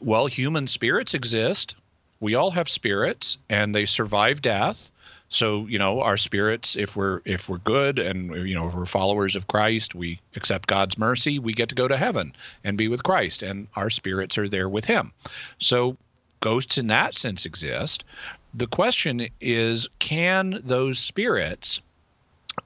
well, 0.00 0.26
human 0.26 0.66
spirits 0.66 1.14
exist. 1.14 1.74
We 2.20 2.34
all 2.34 2.50
have 2.50 2.68
spirits, 2.68 3.38
and 3.48 3.74
they 3.74 3.86
survive 3.86 4.42
death. 4.42 4.92
So 5.30 5.66
you 5.66 5.78
know, 5.78 6.00
our 6.00 6.16
spirits, 6.16 6.76
if 6.76 6.96
we're 6.96 7.20
if 7.24 7.48
we're 7.48 7.58
good 7.58 7.98
and 7.98 8.48
you 8.48 8.54
know 8.54 8.68
if 8.68 8.74
we're 8.74 8.86
followers 8.86 9.36
of 9.36 9.46
Christ, 9.46 9.94
we 9.94 10.20
accept 10.36 10.68
God's 10.68 10.96
mercy, 10.96 11.38
we 11.38 11.52
get 11.52 11.68
to 11.68 11.74
go 11.74 11.88
to 11.88 11.96
heaven 11.96 12.34
and 12.64 12.78
be 12.78 12.88
with 12.88 13.02
Christ, 13.02 13.42
and 13.42 13.68
our 13.76 13.90
spirits 13.90 14.38
are 14.38 14.48
there 14.48 14.68
with 14.68 14.86
Him. 14.86 15.12
So 15.58 15.96
ghosts 16.40 16.78
in 16.78 16.86
that 16.86 17.14
sense 17.14 17.44
exist. 17.44 18.04
The 18.54 18.66
question 18.66 19.28
is, 19.40 19.88
can 19.98 20.60
those 20.64 20.98
spirits 20.98 21.80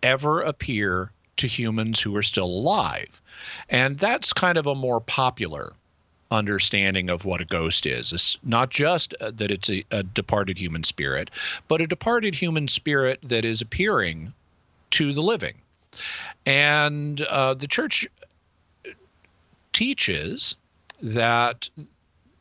ever 0.02 0.40
appear 0.40 1.10
to 1.38 1.48
humans 1.48 2.00
who 2.00 2.14
are 2.14 2.22
still 2.22 2.46
alive? 2.46 3.20
And 3.68 3.98
that's 3.98 4.32
kind 4.32 4.56
of 4.56 4.66
a 4.66 4.74
more 4.74 5.00
popular 5.00 5.72
understanding 6.32 7.10
of 7.10 7.24
what 7.24 7.40
a 7.40 7.44
ghost 7.44 7.86
is. 7.86 8.12
It's 8.12 8.38
not 8.42 8.70
just 8.70 9.14
uh, 9.20 9.30
that 9.36 9.50
it's 9.50 9.68
a, 9.68 9.84
a 9.90 10.02
departed 10.02 10.58
human 10.58 10.82
spirit, 10.82 11.30
but 11.68 11.80
a 11.80 11.86
departed 11.86 12.34
human 12.34 12.68
spirit 12.68 13.20
that 13.22 13.44
is 13.44 13.60
appearing 13.60 14.32
to 14.92 15.12
the 15.12 15.22
living. 15.22 15.54
And 16.46 17.20
uh, 17.22 17.54
the 17.54 17.66
church 17.66 18.06
teaches 19.72 20.56
that 21.02 21.68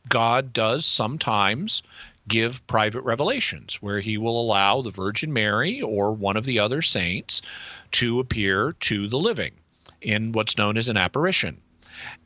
God 0.08 0.52
does 0.52 0.86
sometimes 0.86 1.82
give 2.28 2.64
private 2.66 3.02
revelations 3.02 3.82
where 3.82 4.00
he 4.00 4.16
will 4.16 4.40
allow 4.40 4.80
the 4.80 4.90
Virgin 4.90 5.32
Mary 5.32 5.82
or 5.82 6.12
one 6.12 6.36
of 6.36 6.44
the 6.44 6.58
other 6.58 6.80
saints 6.80 7.42
to 7.92 8.20
appear 8.20 8.74
to 8.80 9.08
the 9.08 9.18
living 9.18 9.52
in 10.00 10.32
what's 10.32 10.56
known 10.56 10.76
as 10.76 10.88
an 10.88 10.96
apparition. 10.96 11.60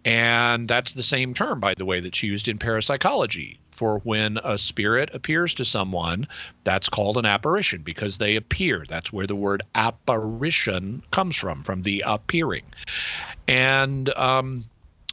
And 0.04 0.68
that's 0.68 0.92
the 0.92 1.02
same 1.02 1.34
term, 1.34 1.60
by 1.60 1.74
the 1.74 1.84
way, 1.84 2.00
that's 2.00 2.22
used 2.22 2.48
in 2.48 2.58
parapsychology. 2.58 3.58
For 3.70 3.98
when 4.00 4.38
a 4.42 4.56
spirit 4.56 5.10
appears 5.12 5.52
to 5.54 5.64
someone, 5.64 6.26
that's 6.64 6.88
called 6.88 7.18
an 7.18 7.26
apparition 7.26 7.82
because 7.82 8.16
they 8.16 8.36
appear. 8.36 8.84
That's 8.88 9.12
where 9.12 9.26
the 9.26 9.36
word 9.36 9.62
apparition 9.74 11.02
comes 11.10 11.36
from, 11.36 11.62
from 11.62 11.82
the 11.82 12.02
appearing. 12.06 12.64
And 13.46 14.08
um, 14.16 14.64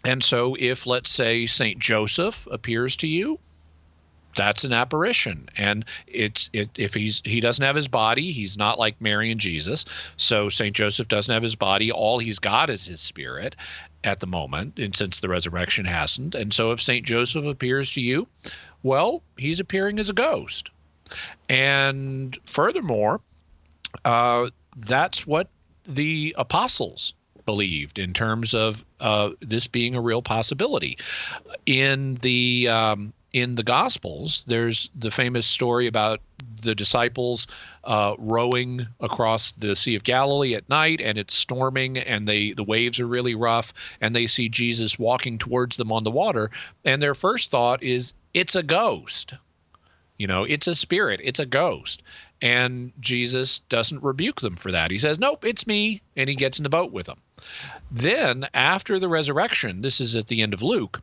and 0.06 0.24
so, 0.24 0.56
if 0.60 0.86
let's 0.86 1.10
say 1.10 1.46
Saint 1.46 1.80
Joseph 1.80 2.48
appears 2.52 2.96
to 2.98 3.08
you, 3.08 3.40
that's 4.36 4.64
an 4.64 4.74
apparition 4.74 5.48
and 5.58 5.86
it's 6.08 6.50
it 6.54 6.70
if 6.76 6.94
he's 6.94 7.22
he 7.26 7.40
doesn't 7.40 7.64
have 7.64 7.76
his 7.76 7.88
body 7.88 8.32
he's 8.32 8.58
not 8.58 8.80
like 8.80 9.00
mary 9.00 9.32
and 9.32 9.40
jesus 9.40 9.86
so 10.18 10.50
saint 10.50 10.76
joseph 10.76 11.08
doesn't 11.08 11.34
have 11.34 11.44
his 11.44 11.56
body 11.56 11.92
all 11.92 12.20
he's 12.20 12.40
got 12.40 12.70
is 12.70 12.88
his 12.88 13.02
spirit 13.02 13.56
at 14.04 14.20
the 14.20 14.28
moment 14.28 14.80
and 14.80 14.96
since 14.96 15.20
the 15.20 15.30
resurrection 15.30 15.86
hasn't. 15.86 16.36
And 16.36 16.54
so 16.54 16.72
if 16.72 16.82
saint 16.82 17.06
joseph 17.06 17.46
appears 17.46 17.92
to 17.92 18.02
you 18.02 18.28
well 18.84 19.24
he's 19.38 19.60
appearing 19.60 20.00
as 20.00 20.10
a 20.10 20.14
ghost. 20.14 20.70
And 21.50 22.38
furthermore 22.46 23.22
uh, 24.06 24.50
that's 24.78 25.28
what 25.28 25.48
the 25.86 26.36
apostles 26.38 27.14
believed 27.46 28.00
in 28.00 28.14
terms 28.14 28.54
of 28.54 28.84
uh, 29.00 29.32
this 29.42 29.68
being 29.68 29.96
a 29.96 30.02
real 30.02 30.22
possibility. 30.22 30.98
In 31.66 32.16
the 32.16 32.68
um, 32.70 33.14
in 33.34 33.56
the 33.56 33.64
Gospels, 33.64 34.44
there's 34.48 34.90
the 34.96 35.12
famous 35.12 35.46
story 35.46 35.88
about 35.88 36.22
the 36.62 36.76
disciples 36.76 37.48
uh, 37.84 38.16
rowing 38.18 38.88
across 39.00 39.54
the 39.54 39.76
Sea 39.76 39.96
of 39.96 40.04
Galilee 40.04 40.56
at 40.56 40.70
night, 40.70 41.02
and 41.02 41.18
it's 41.18 41.36
storming, 41.36 41.98
and 41.98 42.28
they 42.28 42.54
the 42.54 42.64
waves 42.64 43.00
are 43.00 43.08
really 43.08 43.36
rough, 43.36 43.74
and 44.02 44.16
they 44.16 44.28
see 44.28 44.50
Jesus 44.50 45.00
walking 45.00 45.38
towards 45.38 45.78
them 45.78 45.92
on 45.92 46.04
the 46.04 46.12
water, 46.12 46.52
and 46.86 47.02
their 47.02 47.16
first 47.16 47.52
thought 47.52 47.84
is, 47.84 48.14
"It's 48.34 48.56
a 48.56 48.64
ghost." 48.64 49.34
You 50.18 50.28
know, 50.28 50.44
it's 50.44 50.68
a 50.68 50.76
spirit, 50.76 51.20
it's 51.24 51.40
a 51.40 51.46
ghost. 51.46 52.02
And 52.42 52.92
Jesus 53.00 53.60
doesn't 53.60 54.04
rebuke 54.04 54.42
them 54.42 54.56
for 54.56 54.72
that. 54.72 54.92
He 54.92 55.00
says, 55.00 55.18
Nope, 55.18 55.46
it's 55.46 55.66
me. 55.66 56.02
And 56.16 56.30
he 56.30 56.36
gets 56.36 56.60
in 56.60 56.64
the 56.64 56.70
boat 56.70 56.92
with 56.92 57.08
them. 57.08 57.20
Then, 57.90 58.48
after 58.54 59.00
the 59.00 59.08
resurrection, 59.08 59.82
this 59.82 60.02
is 60.02 60.16
at 60.16 60.28
the 60.28 60.42
end 60.42 60.54
of 60.54 60.62
Luke, 60.62 61.02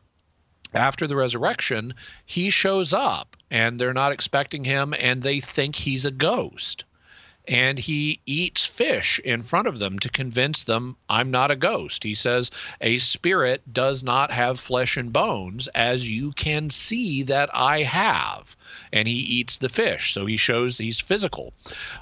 after 0.73 1.05
the 1.05 1.15
resurrection, 1.17 1.93
he 2.25 2.49
shows 2.49 2.93
up 2.93 3.35
and 3.49 3.77
they're 3.77 3.93
not 3.93 4.13
expecting 4.13 4.63
him 4.63 4.93
and 4.97 5.21
they 5.21 5.41
think 5.41 5.75
he's 5.75 6.05
a 6.05 6.11
ghost. 6.11 6.85
And 7.47 7.77
he 7.77 8.21
eats 8.25 8.65
fish 8.65 9.19
in 9.19 9.43
front 9.43 9.67
of 9.67 9.79
them 9.79 9.99
to 9.99 10.09
convince 10.09 10.63
them, 10.63 10.95
I'm 11.09 11.31
not 11.31 11.51
a 11.51 11.55
ghost. 11.55 12.03
He 12.03 12.15
says, 12.15 12.51
A 12.79 12.99
spirit 12.99 13.73
does 13.73 14.03
not 14.03 14.31
have 14.31 14.59
flesh 14.59 14.95
and 14.95 15.11
bones, 15.11 15.67
as 15.69 16.09
you 16.09 16.31
can 16.33 16.69
see 16.69 17.23
that 17.23 17.49
I 17.51 17.81
have. 17.81 18.55
And 18.93 19.07
he 19.07 19.15
eats 19.15 19.57
the 19.57 19.69
fish. 19.69 20.13
So 20.13 20.25
he 20.25 20.37
shows 20.37 20.77
he's 20.77 21.01
physical. 21.01 21.51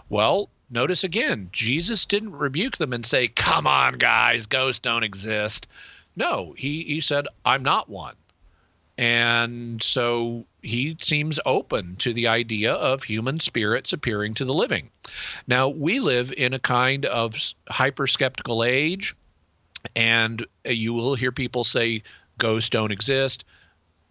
Well, 0.10 0.50
notice 0.70 1.04
again, 1.04 1.50
Jesus 1.54 2.06
didn't 2.06 2.34
rebuke 2.34 2.78
them 2.78 2.94
and 2.94 3.06
say, 3.06 3.30
Come 3.30 3.66
on, 3.66 3.98
guys, 3.98 4.46
ghosts 4.46 4.80
don't 4.80 5.04
exist. 5.04 5.68
No, 6.16 6.54
he, 6.58 6.84
he 6.84 7.02
said, 7.02 7.28
I'm 7.46 7.64
not 7.64 7.90
one. 7.90 8.16
And 9.00 9.82
so 9.82 10.46
he 10.62 10.98
seems 11.00 11.40
open 11.46 11.96
to 12.00 12.14
the 12.14 12.28
idea 12.28 12.74
of 12.74 13.02
human 13.02 13.40
spirits 13.40 13.94
appearing 13.94 14.34
to 14.34 14.44
the 14.44 14.54
living. 14.54 14.90
Now, 15.48 15.70
we 15.70 16.02
live 16.02 16.34
in 16.34 16.54
a 16.54 16.60
kind 16.60 17.06
of 17.06 17.38
hyper 17.70 18.08
skeptical 18.08 18.62
age, 18.62 19.16
and 19.96 20.46
you 20.66 20.94
will 20.94 21.16
hear 21.16 21.32
people 21.32 21.64
say 21.64 22.04
ghosts 22.40 22.70
don't 22.70 22.92
exist. 22.92 23.46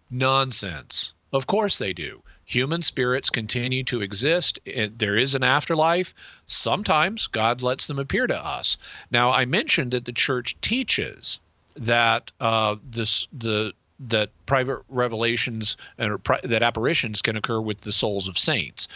Nonsense. 0.09 1.13
Of 1.31 1.45
course 1.45 1.77
they 1.77 1.93
do. 1.93 2.23
Human 2.45 2.81
spirits 2.81 3.29
continue 3.29 3.83
to 3.83 4.01
exist. 4.01 4.59
There 4.65 5.19
is 5.19 5.35
an 5.35 5.43
afterlife. 5.43 6.15
Sometimes 6.47 7.27
God 7.27 7.61
lets 7.61 7.85
them 7.85 7.99
appear 7.99 8.25
to 8.25 8.43
us. 8.43 8.77
Now, 9.11 9.29
I 9.29 9.45
mentioned 9.45 9.91
that 9.91 10.05
the 10.05 10.13
church 10.13 10.59
teaches 10.61 11.39
that 11.75 12.31
uh, 12.39 12.77
this 12.83 13.27
the 13.31 13.73
that 13.99 14.29
private 14.45 14.79
revelations 14.89 15.77
and 15.97 16.17
that 16.43 16.63
apparitions 16.63 17.21
can 17.21 17.35
occur 17.35 17.59
with 17.59 17.81
the 17.81 17.91
souls 17.91 18.27
of 18.27 18.37
saints. 18.37 18.87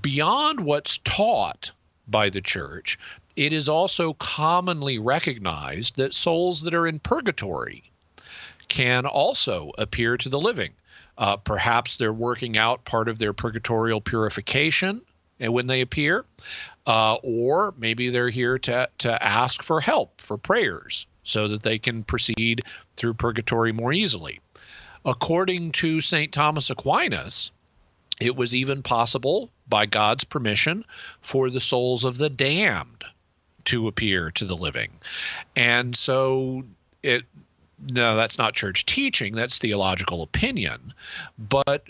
Beyond 0.00 0.60
what's 0.60 0.98
taught 0.98 1.70
by 2.08 2.30
the 2.30 2.40
church, 2.40 2.98
it 3.36 3.52
is 3.52 3.68
also 3.68 4.14
commonly 4.14 4.98
recognized 4.98 5.96
that 5.96 6.14
souls 6.14 6.62
that 6.62 6.74
are 6.74 6.86
in 6.86 6.98
purgatory 6.98 7.84
can 8.68 9.06
also 9.06 9.72
appear 9.78 10.16
to 10.16 10.28
the 10.28 10.40
living. 10.40 10.72
Uh, 11.18 11.36
perhaps 11.36 11.96
they're 11.96 12.12
working 12.12 12.56
out 12.58 12.84
part 12.84 13.08
of 13.08 13.18
their 13.18 13.32
purgatorial 13.32 14.00
purification 14.00 15.00
and 15.38 15.52
when 15.52 15.66
they 15.66 15.80
appear, 15.80 16.24
uh, 16.86 17.14
or 17.16 17.74
maybe 17.76 18.10
they're 18.10 18.30
here 18.30 18.58
to 18.58 18.88
to 18.98 19.22
ask 19.22 19.62
for 19.62 19.80
help 19.80 20.20
for 20.20 20.38
prayers 20.38 21.06
so 21.24 21.48
that 21.48 21.62
they 21.62 21.78
can 21.78 22.02
proceed 22.04 22.62
through 22.96 23.14
purgatory 23.14 23.72
more 23.72 23.92
easily. 23.92 24.40
According 25.04 25.72
to 25.72 26.00
St. 26.00 26.32
Thomas 26.32 26.70
Aquinas, 26.70 27.50
it 28.20 28.34
was 28.34 28.54
even 28.54 28.82
possible, 28.82 29.50
by 29.68 29.86
God's 29.86 30.24
permission, 30.24 30.84
for 31.20 31.50
the 31.50 31.60
souls 31.60 32.04
of 32.04 32.18
the 32.18 32.30
damned 32.30 33.04
to 33.66 33.88
appear 33.88 34.30
to 34.32 34.44
the 34.44 34.56
living. 34.56 34.90
And 35.54 35.96
so 35.96 36.64
it 37.02 37.24
no, 37.78 38.16
that's 38.16 38.38
not 38.38 38.54
church 38.54 38.86
teaching, 38.86 39.34
that's 39.34 39.58
theological 39.58 40.22
opinion. 40.22 40.94
But 41.38 41.86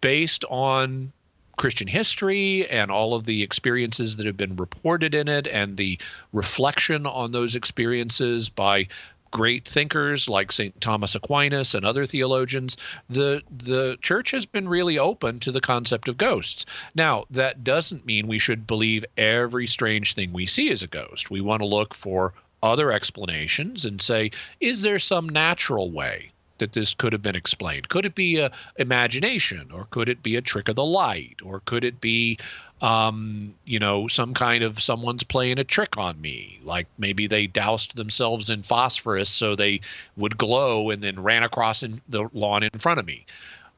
based 0.00 0.44
on 0.48 1.12
Christian 1.56 1.86
history 1.86 2.68
and 2.68 2.90
all 2.90 3.14
of 3.14 3.26
the 3.26 3.42
experiences 3.42 4.16
that 4.16 4.26
have 4.26 4.36
been 4.36 4.56
reported 4.56 5.14
in 5.14 5.28
it 5.28 5.46
and 5.46 5.76
the 5.76 5.98
reflection 6.32 7.06
on 7.06 7.32
those 7.32 7.54
experiences 7.54 8.48
by 8.48 8.88
great 9.34 9.68
thinkers 9.68 10.28
like 10.28 10.52
St. 10.52 10.80
Thomas 10.80 11.16
Aquinas 11.16 11.74
and 11.74 11.84
other 11.84 12.06
theologians, 12.06 12.76
the 13.10 13.42
the 13.50 13.98
church 14.00 14.30
has 14.30 14.46
been 14.46 14.68
really 14.68 14.96
open 14.96 15.40
to 15.40 15.50
the 15.50 15.60
concept 15.60 16.08
of 16.08 16.16
ghosts. 16.16 16.64
Now, 16.94 17.24
that 17.30 17.64
doesn't 17.64 18.06
mean 18.06 18.28
we 18.28 18.38
should 18.38 18.64
believe 18.64 19.04
every 19.18 19.66
strange 19.66 20.14
thing 20.14 20.32
we 20.32 20.46
see 20.46 20.70
is 20.70 20.84
a 20.84 20.86
ghost. 20.86 21.30
We 21.30 21.40
want 21.40 21.60
to 21.62 21.66
look 21.66 21.94
for 21.94 22.32
other 22.62 22.92
explanations 22.92 23.84
and 23.84 24.00
say, 24.00 24.30
is 24.60 24.82
there 24.82 25.00
some 25.00 25.28
natural 25.28 25.90
way 25.90 26.30
that 26.58 26.72
this 26.72 26.94
could 26.94 27.12
have 27.12 27.22
been 27.22 27.34
explained? 27.34 27.88
Could 27.88 28.06
it 28.06 28.14
be 28.14 28.38
a 28.38 28.52
imagination, 28.76 29.72
or 29.72 29.88
could 29.90 30.08
it 30.08 30.22
be 30.22 30.36
a 30.36 30.40
trick 30.40 30.68
of 30.68 30.76
the 30.76 30.84
light, 30.84 31.40
or 31.42 31.60
could 31.60 31.82
it 31.82 32.00
be 32.00 32.38
um, 32.80 33.54
you 33.64 33.78
know, 33.78 34.08
some 34.08 34.34
kind 34.34 34.62
of 34.62 34.82
someone's 34.82 35.22
playing 35.22 35.58
a 35.58 35.64
trick 35.64 35.96
on 35.96 36.20
me. 36.20 36.60
Like 36.64 36.86
maybe 36.98 37.26
they 37.26 37.46
doused 37.46 37.96
themselves 37.96 38.50
in 38.50 38.62
phosphorus 38.62 39.30
so 39.30 39.54
they 39.54 39.80
would 40.16 40.36
glow 40.36 40.90
and 40.90 41.02
then 41.02 41.22
ran 41.22 41.42
across 41.42 41.82
in 41.82 42.00
the 42.08 42.28
lawn 42.32 42.62
in 42.62 42.70
front 42.78 43.00
of 43.00 43.06
me. 43.06 43.26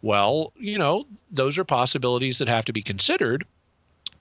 Well, 0.02 0.52
you 0.56 0.78
know, 0.78 1.06
those 1.30 1.58
are 1.58 1.64
possibilities 1.64 2.38
that 2.38 2.48
have 2.48 2.64
to 2.66 2.72
be 2.72 2.82
considered. 2.82 3.46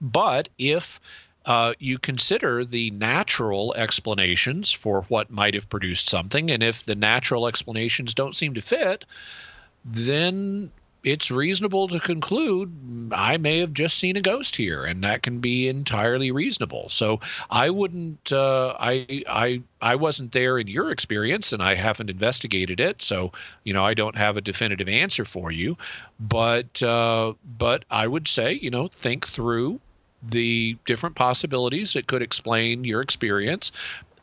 But 0.01 0.49
if 0.57 0.99
uh, 1.45 1.73
you 1.79 1.97
consider 1.97 2.65
the 2.65 2.91
natural 2.91 3.73
explanations 3.75 4.71
for 4.71 5.03
what 5.03 5.31
might 5.31 5.53
have 5.53 5.69
produced 5.69 6.09
something, 6.09 6.49
and 6.51 6.63
if 6.63 6.85
the 6.85 6.95
natural 6.95 7.47
explanations 7.47 8.13
don't 8.13 8.35
seem 8.35 8.53
to 8.55 8.61
fit, 8.61 9.05
then 9.83 10.71
it's 11.05 11.29
reasonable 11.29 11.87
to 11.87 11.99
conclude 11.99 12.73
I 13.13 13.37
may 13.37 13.59
have 13.59 13.73
just 13.73 13.99
seen 13.99 14.17
a 14.17 14.21
ghost 14.21 14.55
here, 14.55 14.83
and 14.83 15.03
that 15.03 15.21
can 15.21 15.39
be 15.39 15.67
entirely 15.67 16.31
reasonable. 16.31 16.89
So 16.89 17.21
I 17.51 17.69
wouldn't, 17.69 18.31
uh, 18.31 18.75
I, 18.79 19.23
I, 19.29 19.61
I 19.79 19.95
wasn't 19.95 20.31
there 20.31 20.57
in 20.57 20.67
your 20.67 20.89
experience, 20.89 21.53
and 21.53 21.61
I 21.61 21.75
haven't 21.75 22.09
investigated 22.09 22.79
it, 22.79 23.03
so 23.03 23.31
you 23.63 23.71
know 23.71 23.85
I 23.85 23.93
don't 23.93 24.17
have 24.17 24.35
a 24.35 24.41
definitive 24.41 24.89
answer 24.89 25.23
for 25.23 25.51
you. 25.51 25.77
But, 26.19 26.81
uh, 26.81 27.33
but 27.57 27.85
I 27.91 28.07
would 28.07 28.27
say, 28.27 28.53
you 28.53 28.71
know, 28.71 28.87
think 28.87 29.27
through 29.27 29.79
the 30.23 30.75
different 30.85 31.15
possibilities 31.15 31.93
that 31.93 32.07
could 32.07 32.23
explain 32.23 32.83
your 32.83 33.01
experience, 33.01 33.71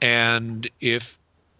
and 0.00 0.68
if 0.80 1.16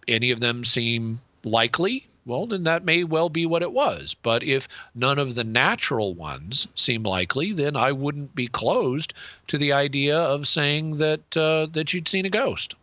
any 0.09 0.31
of 0.31 0.41
them 0.41 0.65
seem 0.65 1.21
likely 1.45 2.05
well, 2.25 2.45
then 2.45 2.63
that 2.63 2.85
may 2.85 3.03
well 3.03 3.29
be 3.29 3.45
what 3.45 3.61
it 3.61 3.71
was. 3.71 4.15
But 4.15 4.43
if 4.43 4.67
none 4.95 5.19
of 5.19 5.35
the 5.35 5.43
natural 5.43 6.13
ones 6.13 6.67
seem 6.75 7.03
likely, 7.03 7.51
then 7.53 7.75
I 7.75 7.91
wouldn't 7.91 8.35
be 8.35 8.47
closed 8.47 9.13
to 9.47 9.57
the 9.57 9.73
idea 9.73 10.17
of 10.17 10.47
saying 10.47 10.97
that 10.97 11.37
uh, 11.37 11.67
that 11.73 11.93
you'd 11.93 12.07
seen 12.07 12.25
a 12.25 12.29
ghost. 12.29 12.75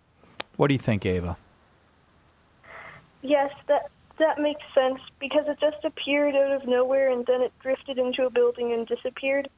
What 0.57 0.69
do 0.69 0.75
you 0.75 0.79
think, 0.79 1.07
Ava? 1.07 1.37
Yes, 3.23 3.53
that 3.67 3.91
that 4.19 4.39
makes 4.39 4.63
sense 4.75 5.01
because 5.19 5.47
it 5.49 5.59
just 5.61 5.85
appeared 5.85 6.37
out 6.37 6.53
of 6.53 6.69
nowhere 6.69 7.11
and 7.11 7.25
then 7.27 7.41
it 7.41 7.53
drifted 7.61 7.99
into 7.99 8.27
a 8.27 8.31
building 8.31 8.73
and 8.73 8.87
disappeared. 8.87 9.49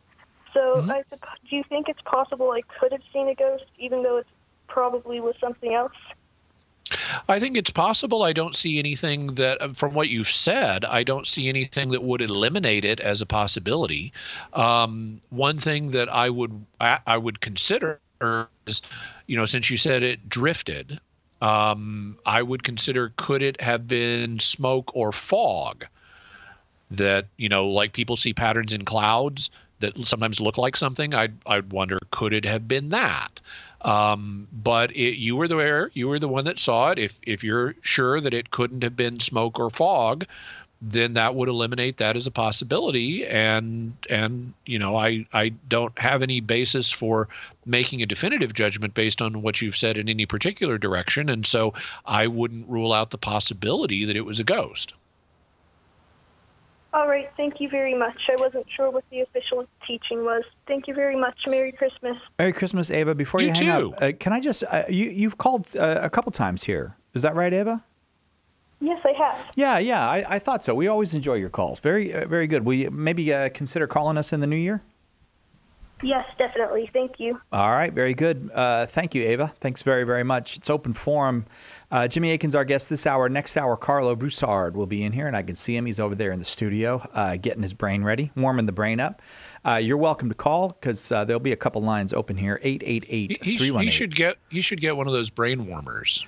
So, 0.54 0.76
mm-hmm. 0.76 0.90
I 0.90 1.02
do 1.48 1.56
you 1.56 1.64
think 1.68 1.88
it's 1.88 2.00
possible 2.02 2.52
I 2.52 2.62
could 2.78 2.92
have 2.92 3.02
seen 3.12 3.28
a 3.28 3.34
ghost, 3.34 3.64
even 3.78 4.02
though 4.02 4.18
it 4.18 4.26
probably 4.68 5.20
was 5.20 5.34
something 5.40 5.74
else? 5.74 5.92
I 7.28 7.38
think 7.38 7.56
it's 7.56 7.70
possible. 7.70 8.22
I 8.22 8.32
don't 8.32 8.54
see 8.54 8.78
anything 8.78 9.34
that, 9.34 9.60
uh, 9.60 9.72
from 9.72 9.94
what 9.94 10.08
you've 10.08 10.28
said, 10.28 10.84
I 10.84 11.02
don't 11.02 11.26
see 11.26 11.48
anything 11.48 11.90
that 11.90 12.02
would 12.02 12.20
eliminate 12.20 12.84
it 12.84 13.00
as 13.00 13.20
a 13.20 13.26
possibility. 13.26 14.12
Um, 14.52 15.20
one 15.30 15.58
thing 15.58 15.90
that 15.92 16.08
I 16.08 16.30
would 16.30 16.64
I, 16.80 16.98
I, 17.06 17.16
would 17.16 17.40
consider 17.40 18.00
is, 18.66 18.82
you 19.26 19.36
know, 19.36 19.44
since 19.44 19.70
you 19.70 19.76
said 19.76 20.02
it 20.02 20.28
drifted, 20.28 21.00
um, 21.40 22.18
I 22.26 22.42
would 22.42 22.62
consider 22.62 23.12
could 23.16 23.42
it 23.42 23.60
have 23.60 23.88
been 23.88 24.38
smoke 24.38 24.90
or 24.94 25.12
fog 25.12 25.86
that 26.90 27.26
you 27.36 27.48
know, 27.48 27.66
like 27.66 27.92
people 27.92 28.16
see 28.16 28.34
patterns 28.34 28.72
in 28.72 28.84
clouds 28.84 29.50
that 29.80 29.92
sometimes 30.06 30.40
look 30.40 30.56
like 30.56 30.76
something. 30.76 31.12
I'd 31.12 31.34
I'd 31.46 31.72
wonder 31.72 31.98
could 32.10 32.32
it 32.32 32.44
have 32.44 32.66
been 32.66 32.90
that. 32.90 33.40
Um, 33.82 34.46
but 34.52 34.92
it, 34.92 35.18
you 35.18 35.36
were 35.36 35.48
there. 35.48 35.90
You 35.92 36.08
were 36.08 36.18
the 36.18 36.28
one 36.28 36.44
that 36.44 36.58
saw 36.58 36.90
it. 36.90 36.98
If 36.98 37.18
if 37.22 37.42
you're 37.42 37.74
sure 37.82 38.20
that 38.20 38.34
it 38.34 38.50
couldn't 38.50 38.82
have 38.82 38.96
been 38.96 39.20
smoke 39.20 39.58
or 39.58 39.70
fog, 39.70 40.24
then 40.80 41.14
that 41.14 41.34
would 41.34 41.48
eliminate 41.48 41.96
that 41.98 42.16
as 42.16 42.26
a 42.26 42.30
possibility. 42.30 43.26
And 43.26 43.94
and 44.08 44.54
you 44.66 44.78
know, 44.78 44.96
I 44.96 45.26
I 45.32 45.50
don't 45.68 45.96
have 45.98 46.22
any 46.22 46.40
basis 46.40 46.90
for 46.90 47.28
making 47.66 48.02
a 48.02 48.06
definitive 48.06 48.54
judgment 48.54 48.94
based 48.94 49.20
on 49.20 49.42
what 49.42 49.60
you've 49.60 49.76
said 49.76 49.98
in 49.98 50.08
any 50.08 50.26
particular 50.26 50.78
direction. 50.78 51.28
And 51.28 51.46
so 51.46 51.74
I 52.06 52.26
wouldn't 52.26 52.68
rule 52.68 52.92
out 52.92 53.10
the 53.10 53.18
possibility 53.18 54.04
that 54.04 54.16
it 54.16 54.24
was 54.26 54.40
a 54.40 54.44
ghost. 54.44 54.94
All 56.94 57.08
right. 57.08 57.30
Thank 57.36 57.60
you 57.60 57.68
very 57.70 57.94
much. 57.94 58.18
I 58.28 58.36
wasn't 58.38 58.66
sure 58.76 58.90
what 58.90 59.04
the 59.10 59.20
official 59.20 59.66
teaching 59.86 60.24
was. 60.24 60.42
Thank 60.66 60.86
you 60.86 60.94
very 60.94 61.16
much. 61.16 61.36
Merry 61.46 61.72
Christmas. 61.72 62.16
Merry 62.38 62.52
Christmas, 62.52 62.90
Ava. 62.90 63.14
Before 63.14 63.40
you, 63.40 63.48
you 63.48 63.52
hang 63.54 63.80
too. 63.80 63.92
up, 63.94 64.02
uh, 64.02 64.12
can 64.18 64.32
I 64.32 64.40
just 64.40 64.62
uh, 64.70 64.84
you 64.88 65.08
you've 65.08 65.38
called 65.38 65.74
uh, 65.76 66.00
a 66.02 66.10
couple 66.10 66.32
times 66.32 66.64
here. 66.64 66.96
Is 67.14 67.22
that 67.22 67.34
right, 67.34 67.52
Ava? 67.52 67.82
Yes, 68.80 69.00
I 69.04 69.12
have. 69.12 69.38
Yeah, 69.54 69.78
yeah. 69.78 70.08
I, 70.08 70.24
I 70.28 70.38
thought 70.40 70.64
so. 70.64 70.74
We 70.74 70.88
always 70.88 71.14
enjoy 71.14 71.34
your 71.34 71.50
calls. 71.50 71.78
Very, 71.78 72.12
uh, 72.12 72.26
very 72.26 72.48
good. 72.48 72.64
Will 72.64 72.74
you 72.74 72.90
maybe 72.90 73.32
uh, 73.32 73.48
consider 73.50 73.86
calling 73.86 74.18
us 74.18 74.32
in 74.32 74.40
the 74.40 74.46
new 74.46 74.56
year? 74.56 74.82
Yes, 76.02 76.26
definitely. 76.36 76.90
Thank 76.92 77.20
you. 77.20 77.40
All 77.52 77.70
right, 77.70 77.92
very 77.92 78.14
good. 78.14 78.50
Uh, 78.52 78.86
thank 78.86 79.14
you, 79.14 79.22
Ava. 79.22 79.52
Thanks 79.60 79.82
very, 79.82 80.04
very 80.04 80.24
much. 80.24 80.56
It's 80.56 80.68
open 80.68 80.94
forum. 80.94 81.46
Uh, 81.92 82.08
Jimmy 82.08 82.32
Akin's 82.32 82.54
our 82.54 82.64
guest 82.64 82.90
this 82.90 83.06
hour. 83.06 83.28
Next 83.28 83.56
hour, 83.56 83.76
Karlo 83.76 84.18
Broussard 84.18 84.76
will 84.76 84.86
be 84.86 85.04
in 85.04 85.12
here, 85.12 85.26
and 85.26 85.36
I 85.36 85.42
can 85.42 85.54
see 85.54 85.76
him. 85.76 85.86
He's 85.86 86.00
over 86.00 86.14
there 86.14 86.32
in 86.32 86.38
the 86.38 86.44
studio 86.44 87.06
uh, 87.14 87.36
getting 87.36 87.62
his 87.62 87.74
brain 87.74 88.02
ready, 88.02 88.30
warming 88.34 88.66
the 88.66 88.72
brain 88.72 88.98
up. 88.98 89.22
Uh, 89.64 89.76
you're 89.76 89.96
welcome 89.96 90.28
to 90.28 90.34
call 90.34 90.68
because 90.68 91.12
uh, 91.12 91.24
there'll 91.24 91.38
be 91.38 91.52
a 91.52 91.56
couple 91.56 91.82
lines 91.82 92.12
open 92.12 92.36
here 92.36 92.58
888 92.62 93.44
he, 93.44 93.90
should 93.90 94.14
get 94.14 94.38
he 94.50 94.60
should 94.60 94.80
get 94.80 94.96
one 94.96 95.06
of 95.06 95.12
those 95.12 95.30
brain 95.30 95.66
warmers. 95.66 96.26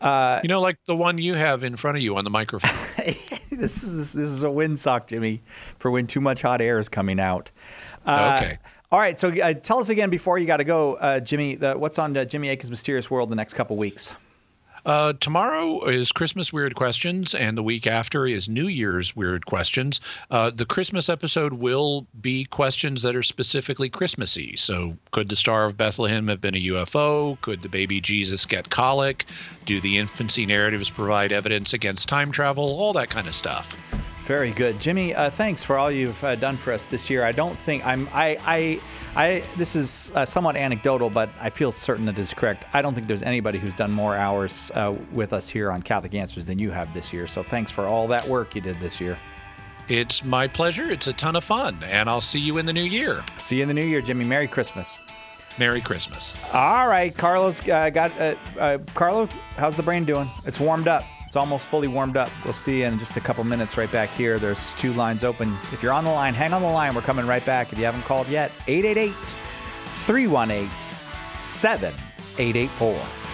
Uh, 0.00 0.40
you 0.42 0.48
know, 0.48 0.60
like 0.60 0.76
the 0.84 0.94
one 0.94 1.16
you 1.16 1.34
have 1.34 1.62
in 1.62 1.74
front 1.76 1.96
of 1.96 2.02
you 2.02 2.16
on 2.16 2.24
the 2.24 2.30
microphone. 2.30 2.70
this 3.50 3.82
is 3.82 4.12
this 4.12 4.28
is 4.28 4.44
a 4.44 4.48
windsock, 4.48 5.06
Jimmy, 5.06 5.42
for 5.78 5.90
when 5.90 6.06
too 6.06 6.20
much 6.20 6.42
hot 6.42 6.60
air 6.60 6.78
is 6.78 6.88
coming 6.88 7.18
out. 7.18 7.50
Uh, 8.04 8.40
okay. 8.42 8.58
All 8.92 9.00
right, 9.00 9.18
so 9.18 9.28
uh, 9.30 9.52
tell 9.54 9.80
us 9.80 9.88
again 9.88 10.10
before 10.10 10.38
you 10.38 10.46
got 10.46 10.58
to 10.58 10.64
go, 10.64 10.94
uh, 10.94 11.18
Jimmy. 11.18 11.56
The, 11.56 11.74
what's 11.74 11.98
on 11.98 12.16
uh, 12.16 12.24
Jimmy 12.24 12.50
Akin's 12.50 12.70
Mysterious 12.70 13.10
World 13.10 13.30
the 13.30 13.34
next 13.34 13.54
couple 13.54 13.76
weeks? 13.76 14.12
Uh, 14.86 15.12
tomorrow 15.14 15.84
is 15.88 16.12
Christmas 16.12 16.52
Weird 16.52 16.76
Questions, 16.76 17.34
and 17.34 17.58
the 17.58 17.62
week 17.64 17.88
after 17.88 18.24
is 18.24 18.48
New 18.48 18.68
Year's 18.68 19.16
Weird 19.16 19.44
Questions. 19.46 20.00
Uh, 20.30 20.52
the 20.54 20.64
Christmas 20.64 21.08
episode 21.08 21.54
will 21.54 22.06
be 22.20 22.44
questions 22.44 23.02
that 23.02 23.16
are 23.16 23.24
specifically 23.24 23.88
Christmassy. 23.88 24.54
So, 24.56 24.96
could 25.10 25.28
the 25.28 25.34
Star 25.34 25.64
of 25.64 25.76
Bethlehem 25.76 26.28
have 26.28 26.40
been 26.40 26.54
a 26.54 26.66
UFO? 26.68 27.40
Could 27.40 27.62
the 27.62 27.68
baby 27.68 28.00
Jesus 28.00 28.46
get 28.46 28.70
colic? 28.70 29.24
Do 29.64 29.80
the 29.80 29.98
infancy 29.98 30.46
narratives 30.46 30.88
provide 30.88 31.32
evidence 31.32 31.72
against 31.72 32.08
time 32.08 32.30
travel? 32.30 32.62
All 32.62 32.92
that 32.92 33.10
kind 33.10 33.26
of 33.26 33.34
stuff. 33.34 33.74
Very 34.26 34.50
good, 34.50 34.80
Jimmy. 34.80 35.14
Uh, 35.14 35.30
thanks 35.30 35.62
for 35.62 35.78
all 35.78 35.88
you've 35.88 36.22
uh, 36.24 36.34
done 36.34 36.56
for 36.56 36.72
us 36.72 36.86
this 36.86 37.08
year. 37.08 37.22
I 37.22 37.30
don't 37.30 37.56
think 37.60 37.86
I'm. 37.86 38.08
I. 38.12 38.36
I. 38.44 38.80
I. 39.14 39.44
This 39.56 39.76
is 39.76 40.10
uh, 40.16 40.24
somewhat 40.24 40.56
anecdotal, 40.56 41.10
but 41.10 41.30
I 41.40 41.48
feel 41.48 41.70
certain 41.70 42.04
that 42.06 42.18
is 42.18 42.34
correct. 42.34 42.64
I 42.72 42.82
don't 42.82 42.92
think 42.92 43.06
there's 43.06 43.22
anybody 43.22 43.60
who's 43.60 43.74
done 43.74 43.92
more 43.92 44.16
hours 44.16 44.72
uh, 44.74 44.96
with 45.12 45.32
us 45.32 45.48
here 45.48 45.70
on 45.70 45.80
Catholic 45.80 46.12
Answers 46.14 46.46
than 46.46 46.58
you 46.58 46.72
have 46.72 46.92
this 46.92 47.12
year. 47.12 47.28
So 47.28 47.44
thanks 47.44 47.70
for 47.70 47.86
all 47.86 48.08
that 48.08 48.28
work 48.28 48.56
you 48.56 48.60
did 48.60 48.80
this 48.80 49.00
year. 49.00 49.16
It's 49.88 50.24
my 50.24 50.48
pleasure. 50.48 50.90
It's 50.90 51.06
a 51.06 51.12
ton 51.12 51.36
of 51.36 51.44
fun, 51.44 51.80
and 51.84 52.10
I'll 52.10 52.20
see 52.20 52.40
you 52.40 52.58
in 52.58 52.66
the 52.66 52.72
new 52.72 52.82
year. 52.82 53.22
See 53.38 53.56
you 53.56 53.62
in 53.62 53.68
the 53.68 53.74
new 53.74 53.84
year, 53.84 54.00
Jimmy. 54.00 54.24
Merry 54.24 54.48
Christmas. 54.48 54.98
Merry 55.56 55.80
Christmas. 55.80 56.34
All 56.52 56.88
right, 56.88 57.16
Carlos 57.16 57.60
uh, 57.68 57.90
got 57.90 58.10
uh, 58.20 58.34
Karlo. 58.96 59.28
How's 59.56 59.76
the 59.76 59.84
brain 59.84 60.04
doing? 60.04 60.28
It's 60.44 60.58
warmed 60.58 60.88
up. 60.88 61.04
It's 61.36 61.40
almost 61.42 61.66
fully 61.66 61.86
warmed 61.86 62.16
up. 62.16 62.30
We'll 62.44 62.54
see 62.54 62.78
you 62.80 62.86
in 62.86 62.98
just 62.98 63.18
a 63.18 63.20
couple 63.20 63.44
minutes 63.44 63.76
right 63.76 63.92
back 63.92 64.08
here. 64.08 64.38
There's 64.38 64.74
two 64.74 64.94
lines 64.94 65.22
open. 65.22 65.54
If 65.70 65.82
you're 65.82 65.92
on 65.92 66.04
the 66.04 66.10
line, 66.10 66.32
hang 66.32 66.54
on 66.54 66.62
the 66.62 66.68
line. 66.68 66.94
We're 66.94 67.02
coming 67.02 67.26
right 67.26 67.44
back. 67.44 67.74
If 67.74 67.78
you 67.78 67.84
haven't 67.84 68.04
called 68.04 68.26
yet, 68.26 68.52
888 68.66 69.12
318 70.06 70.70
7884. 71.36 73.25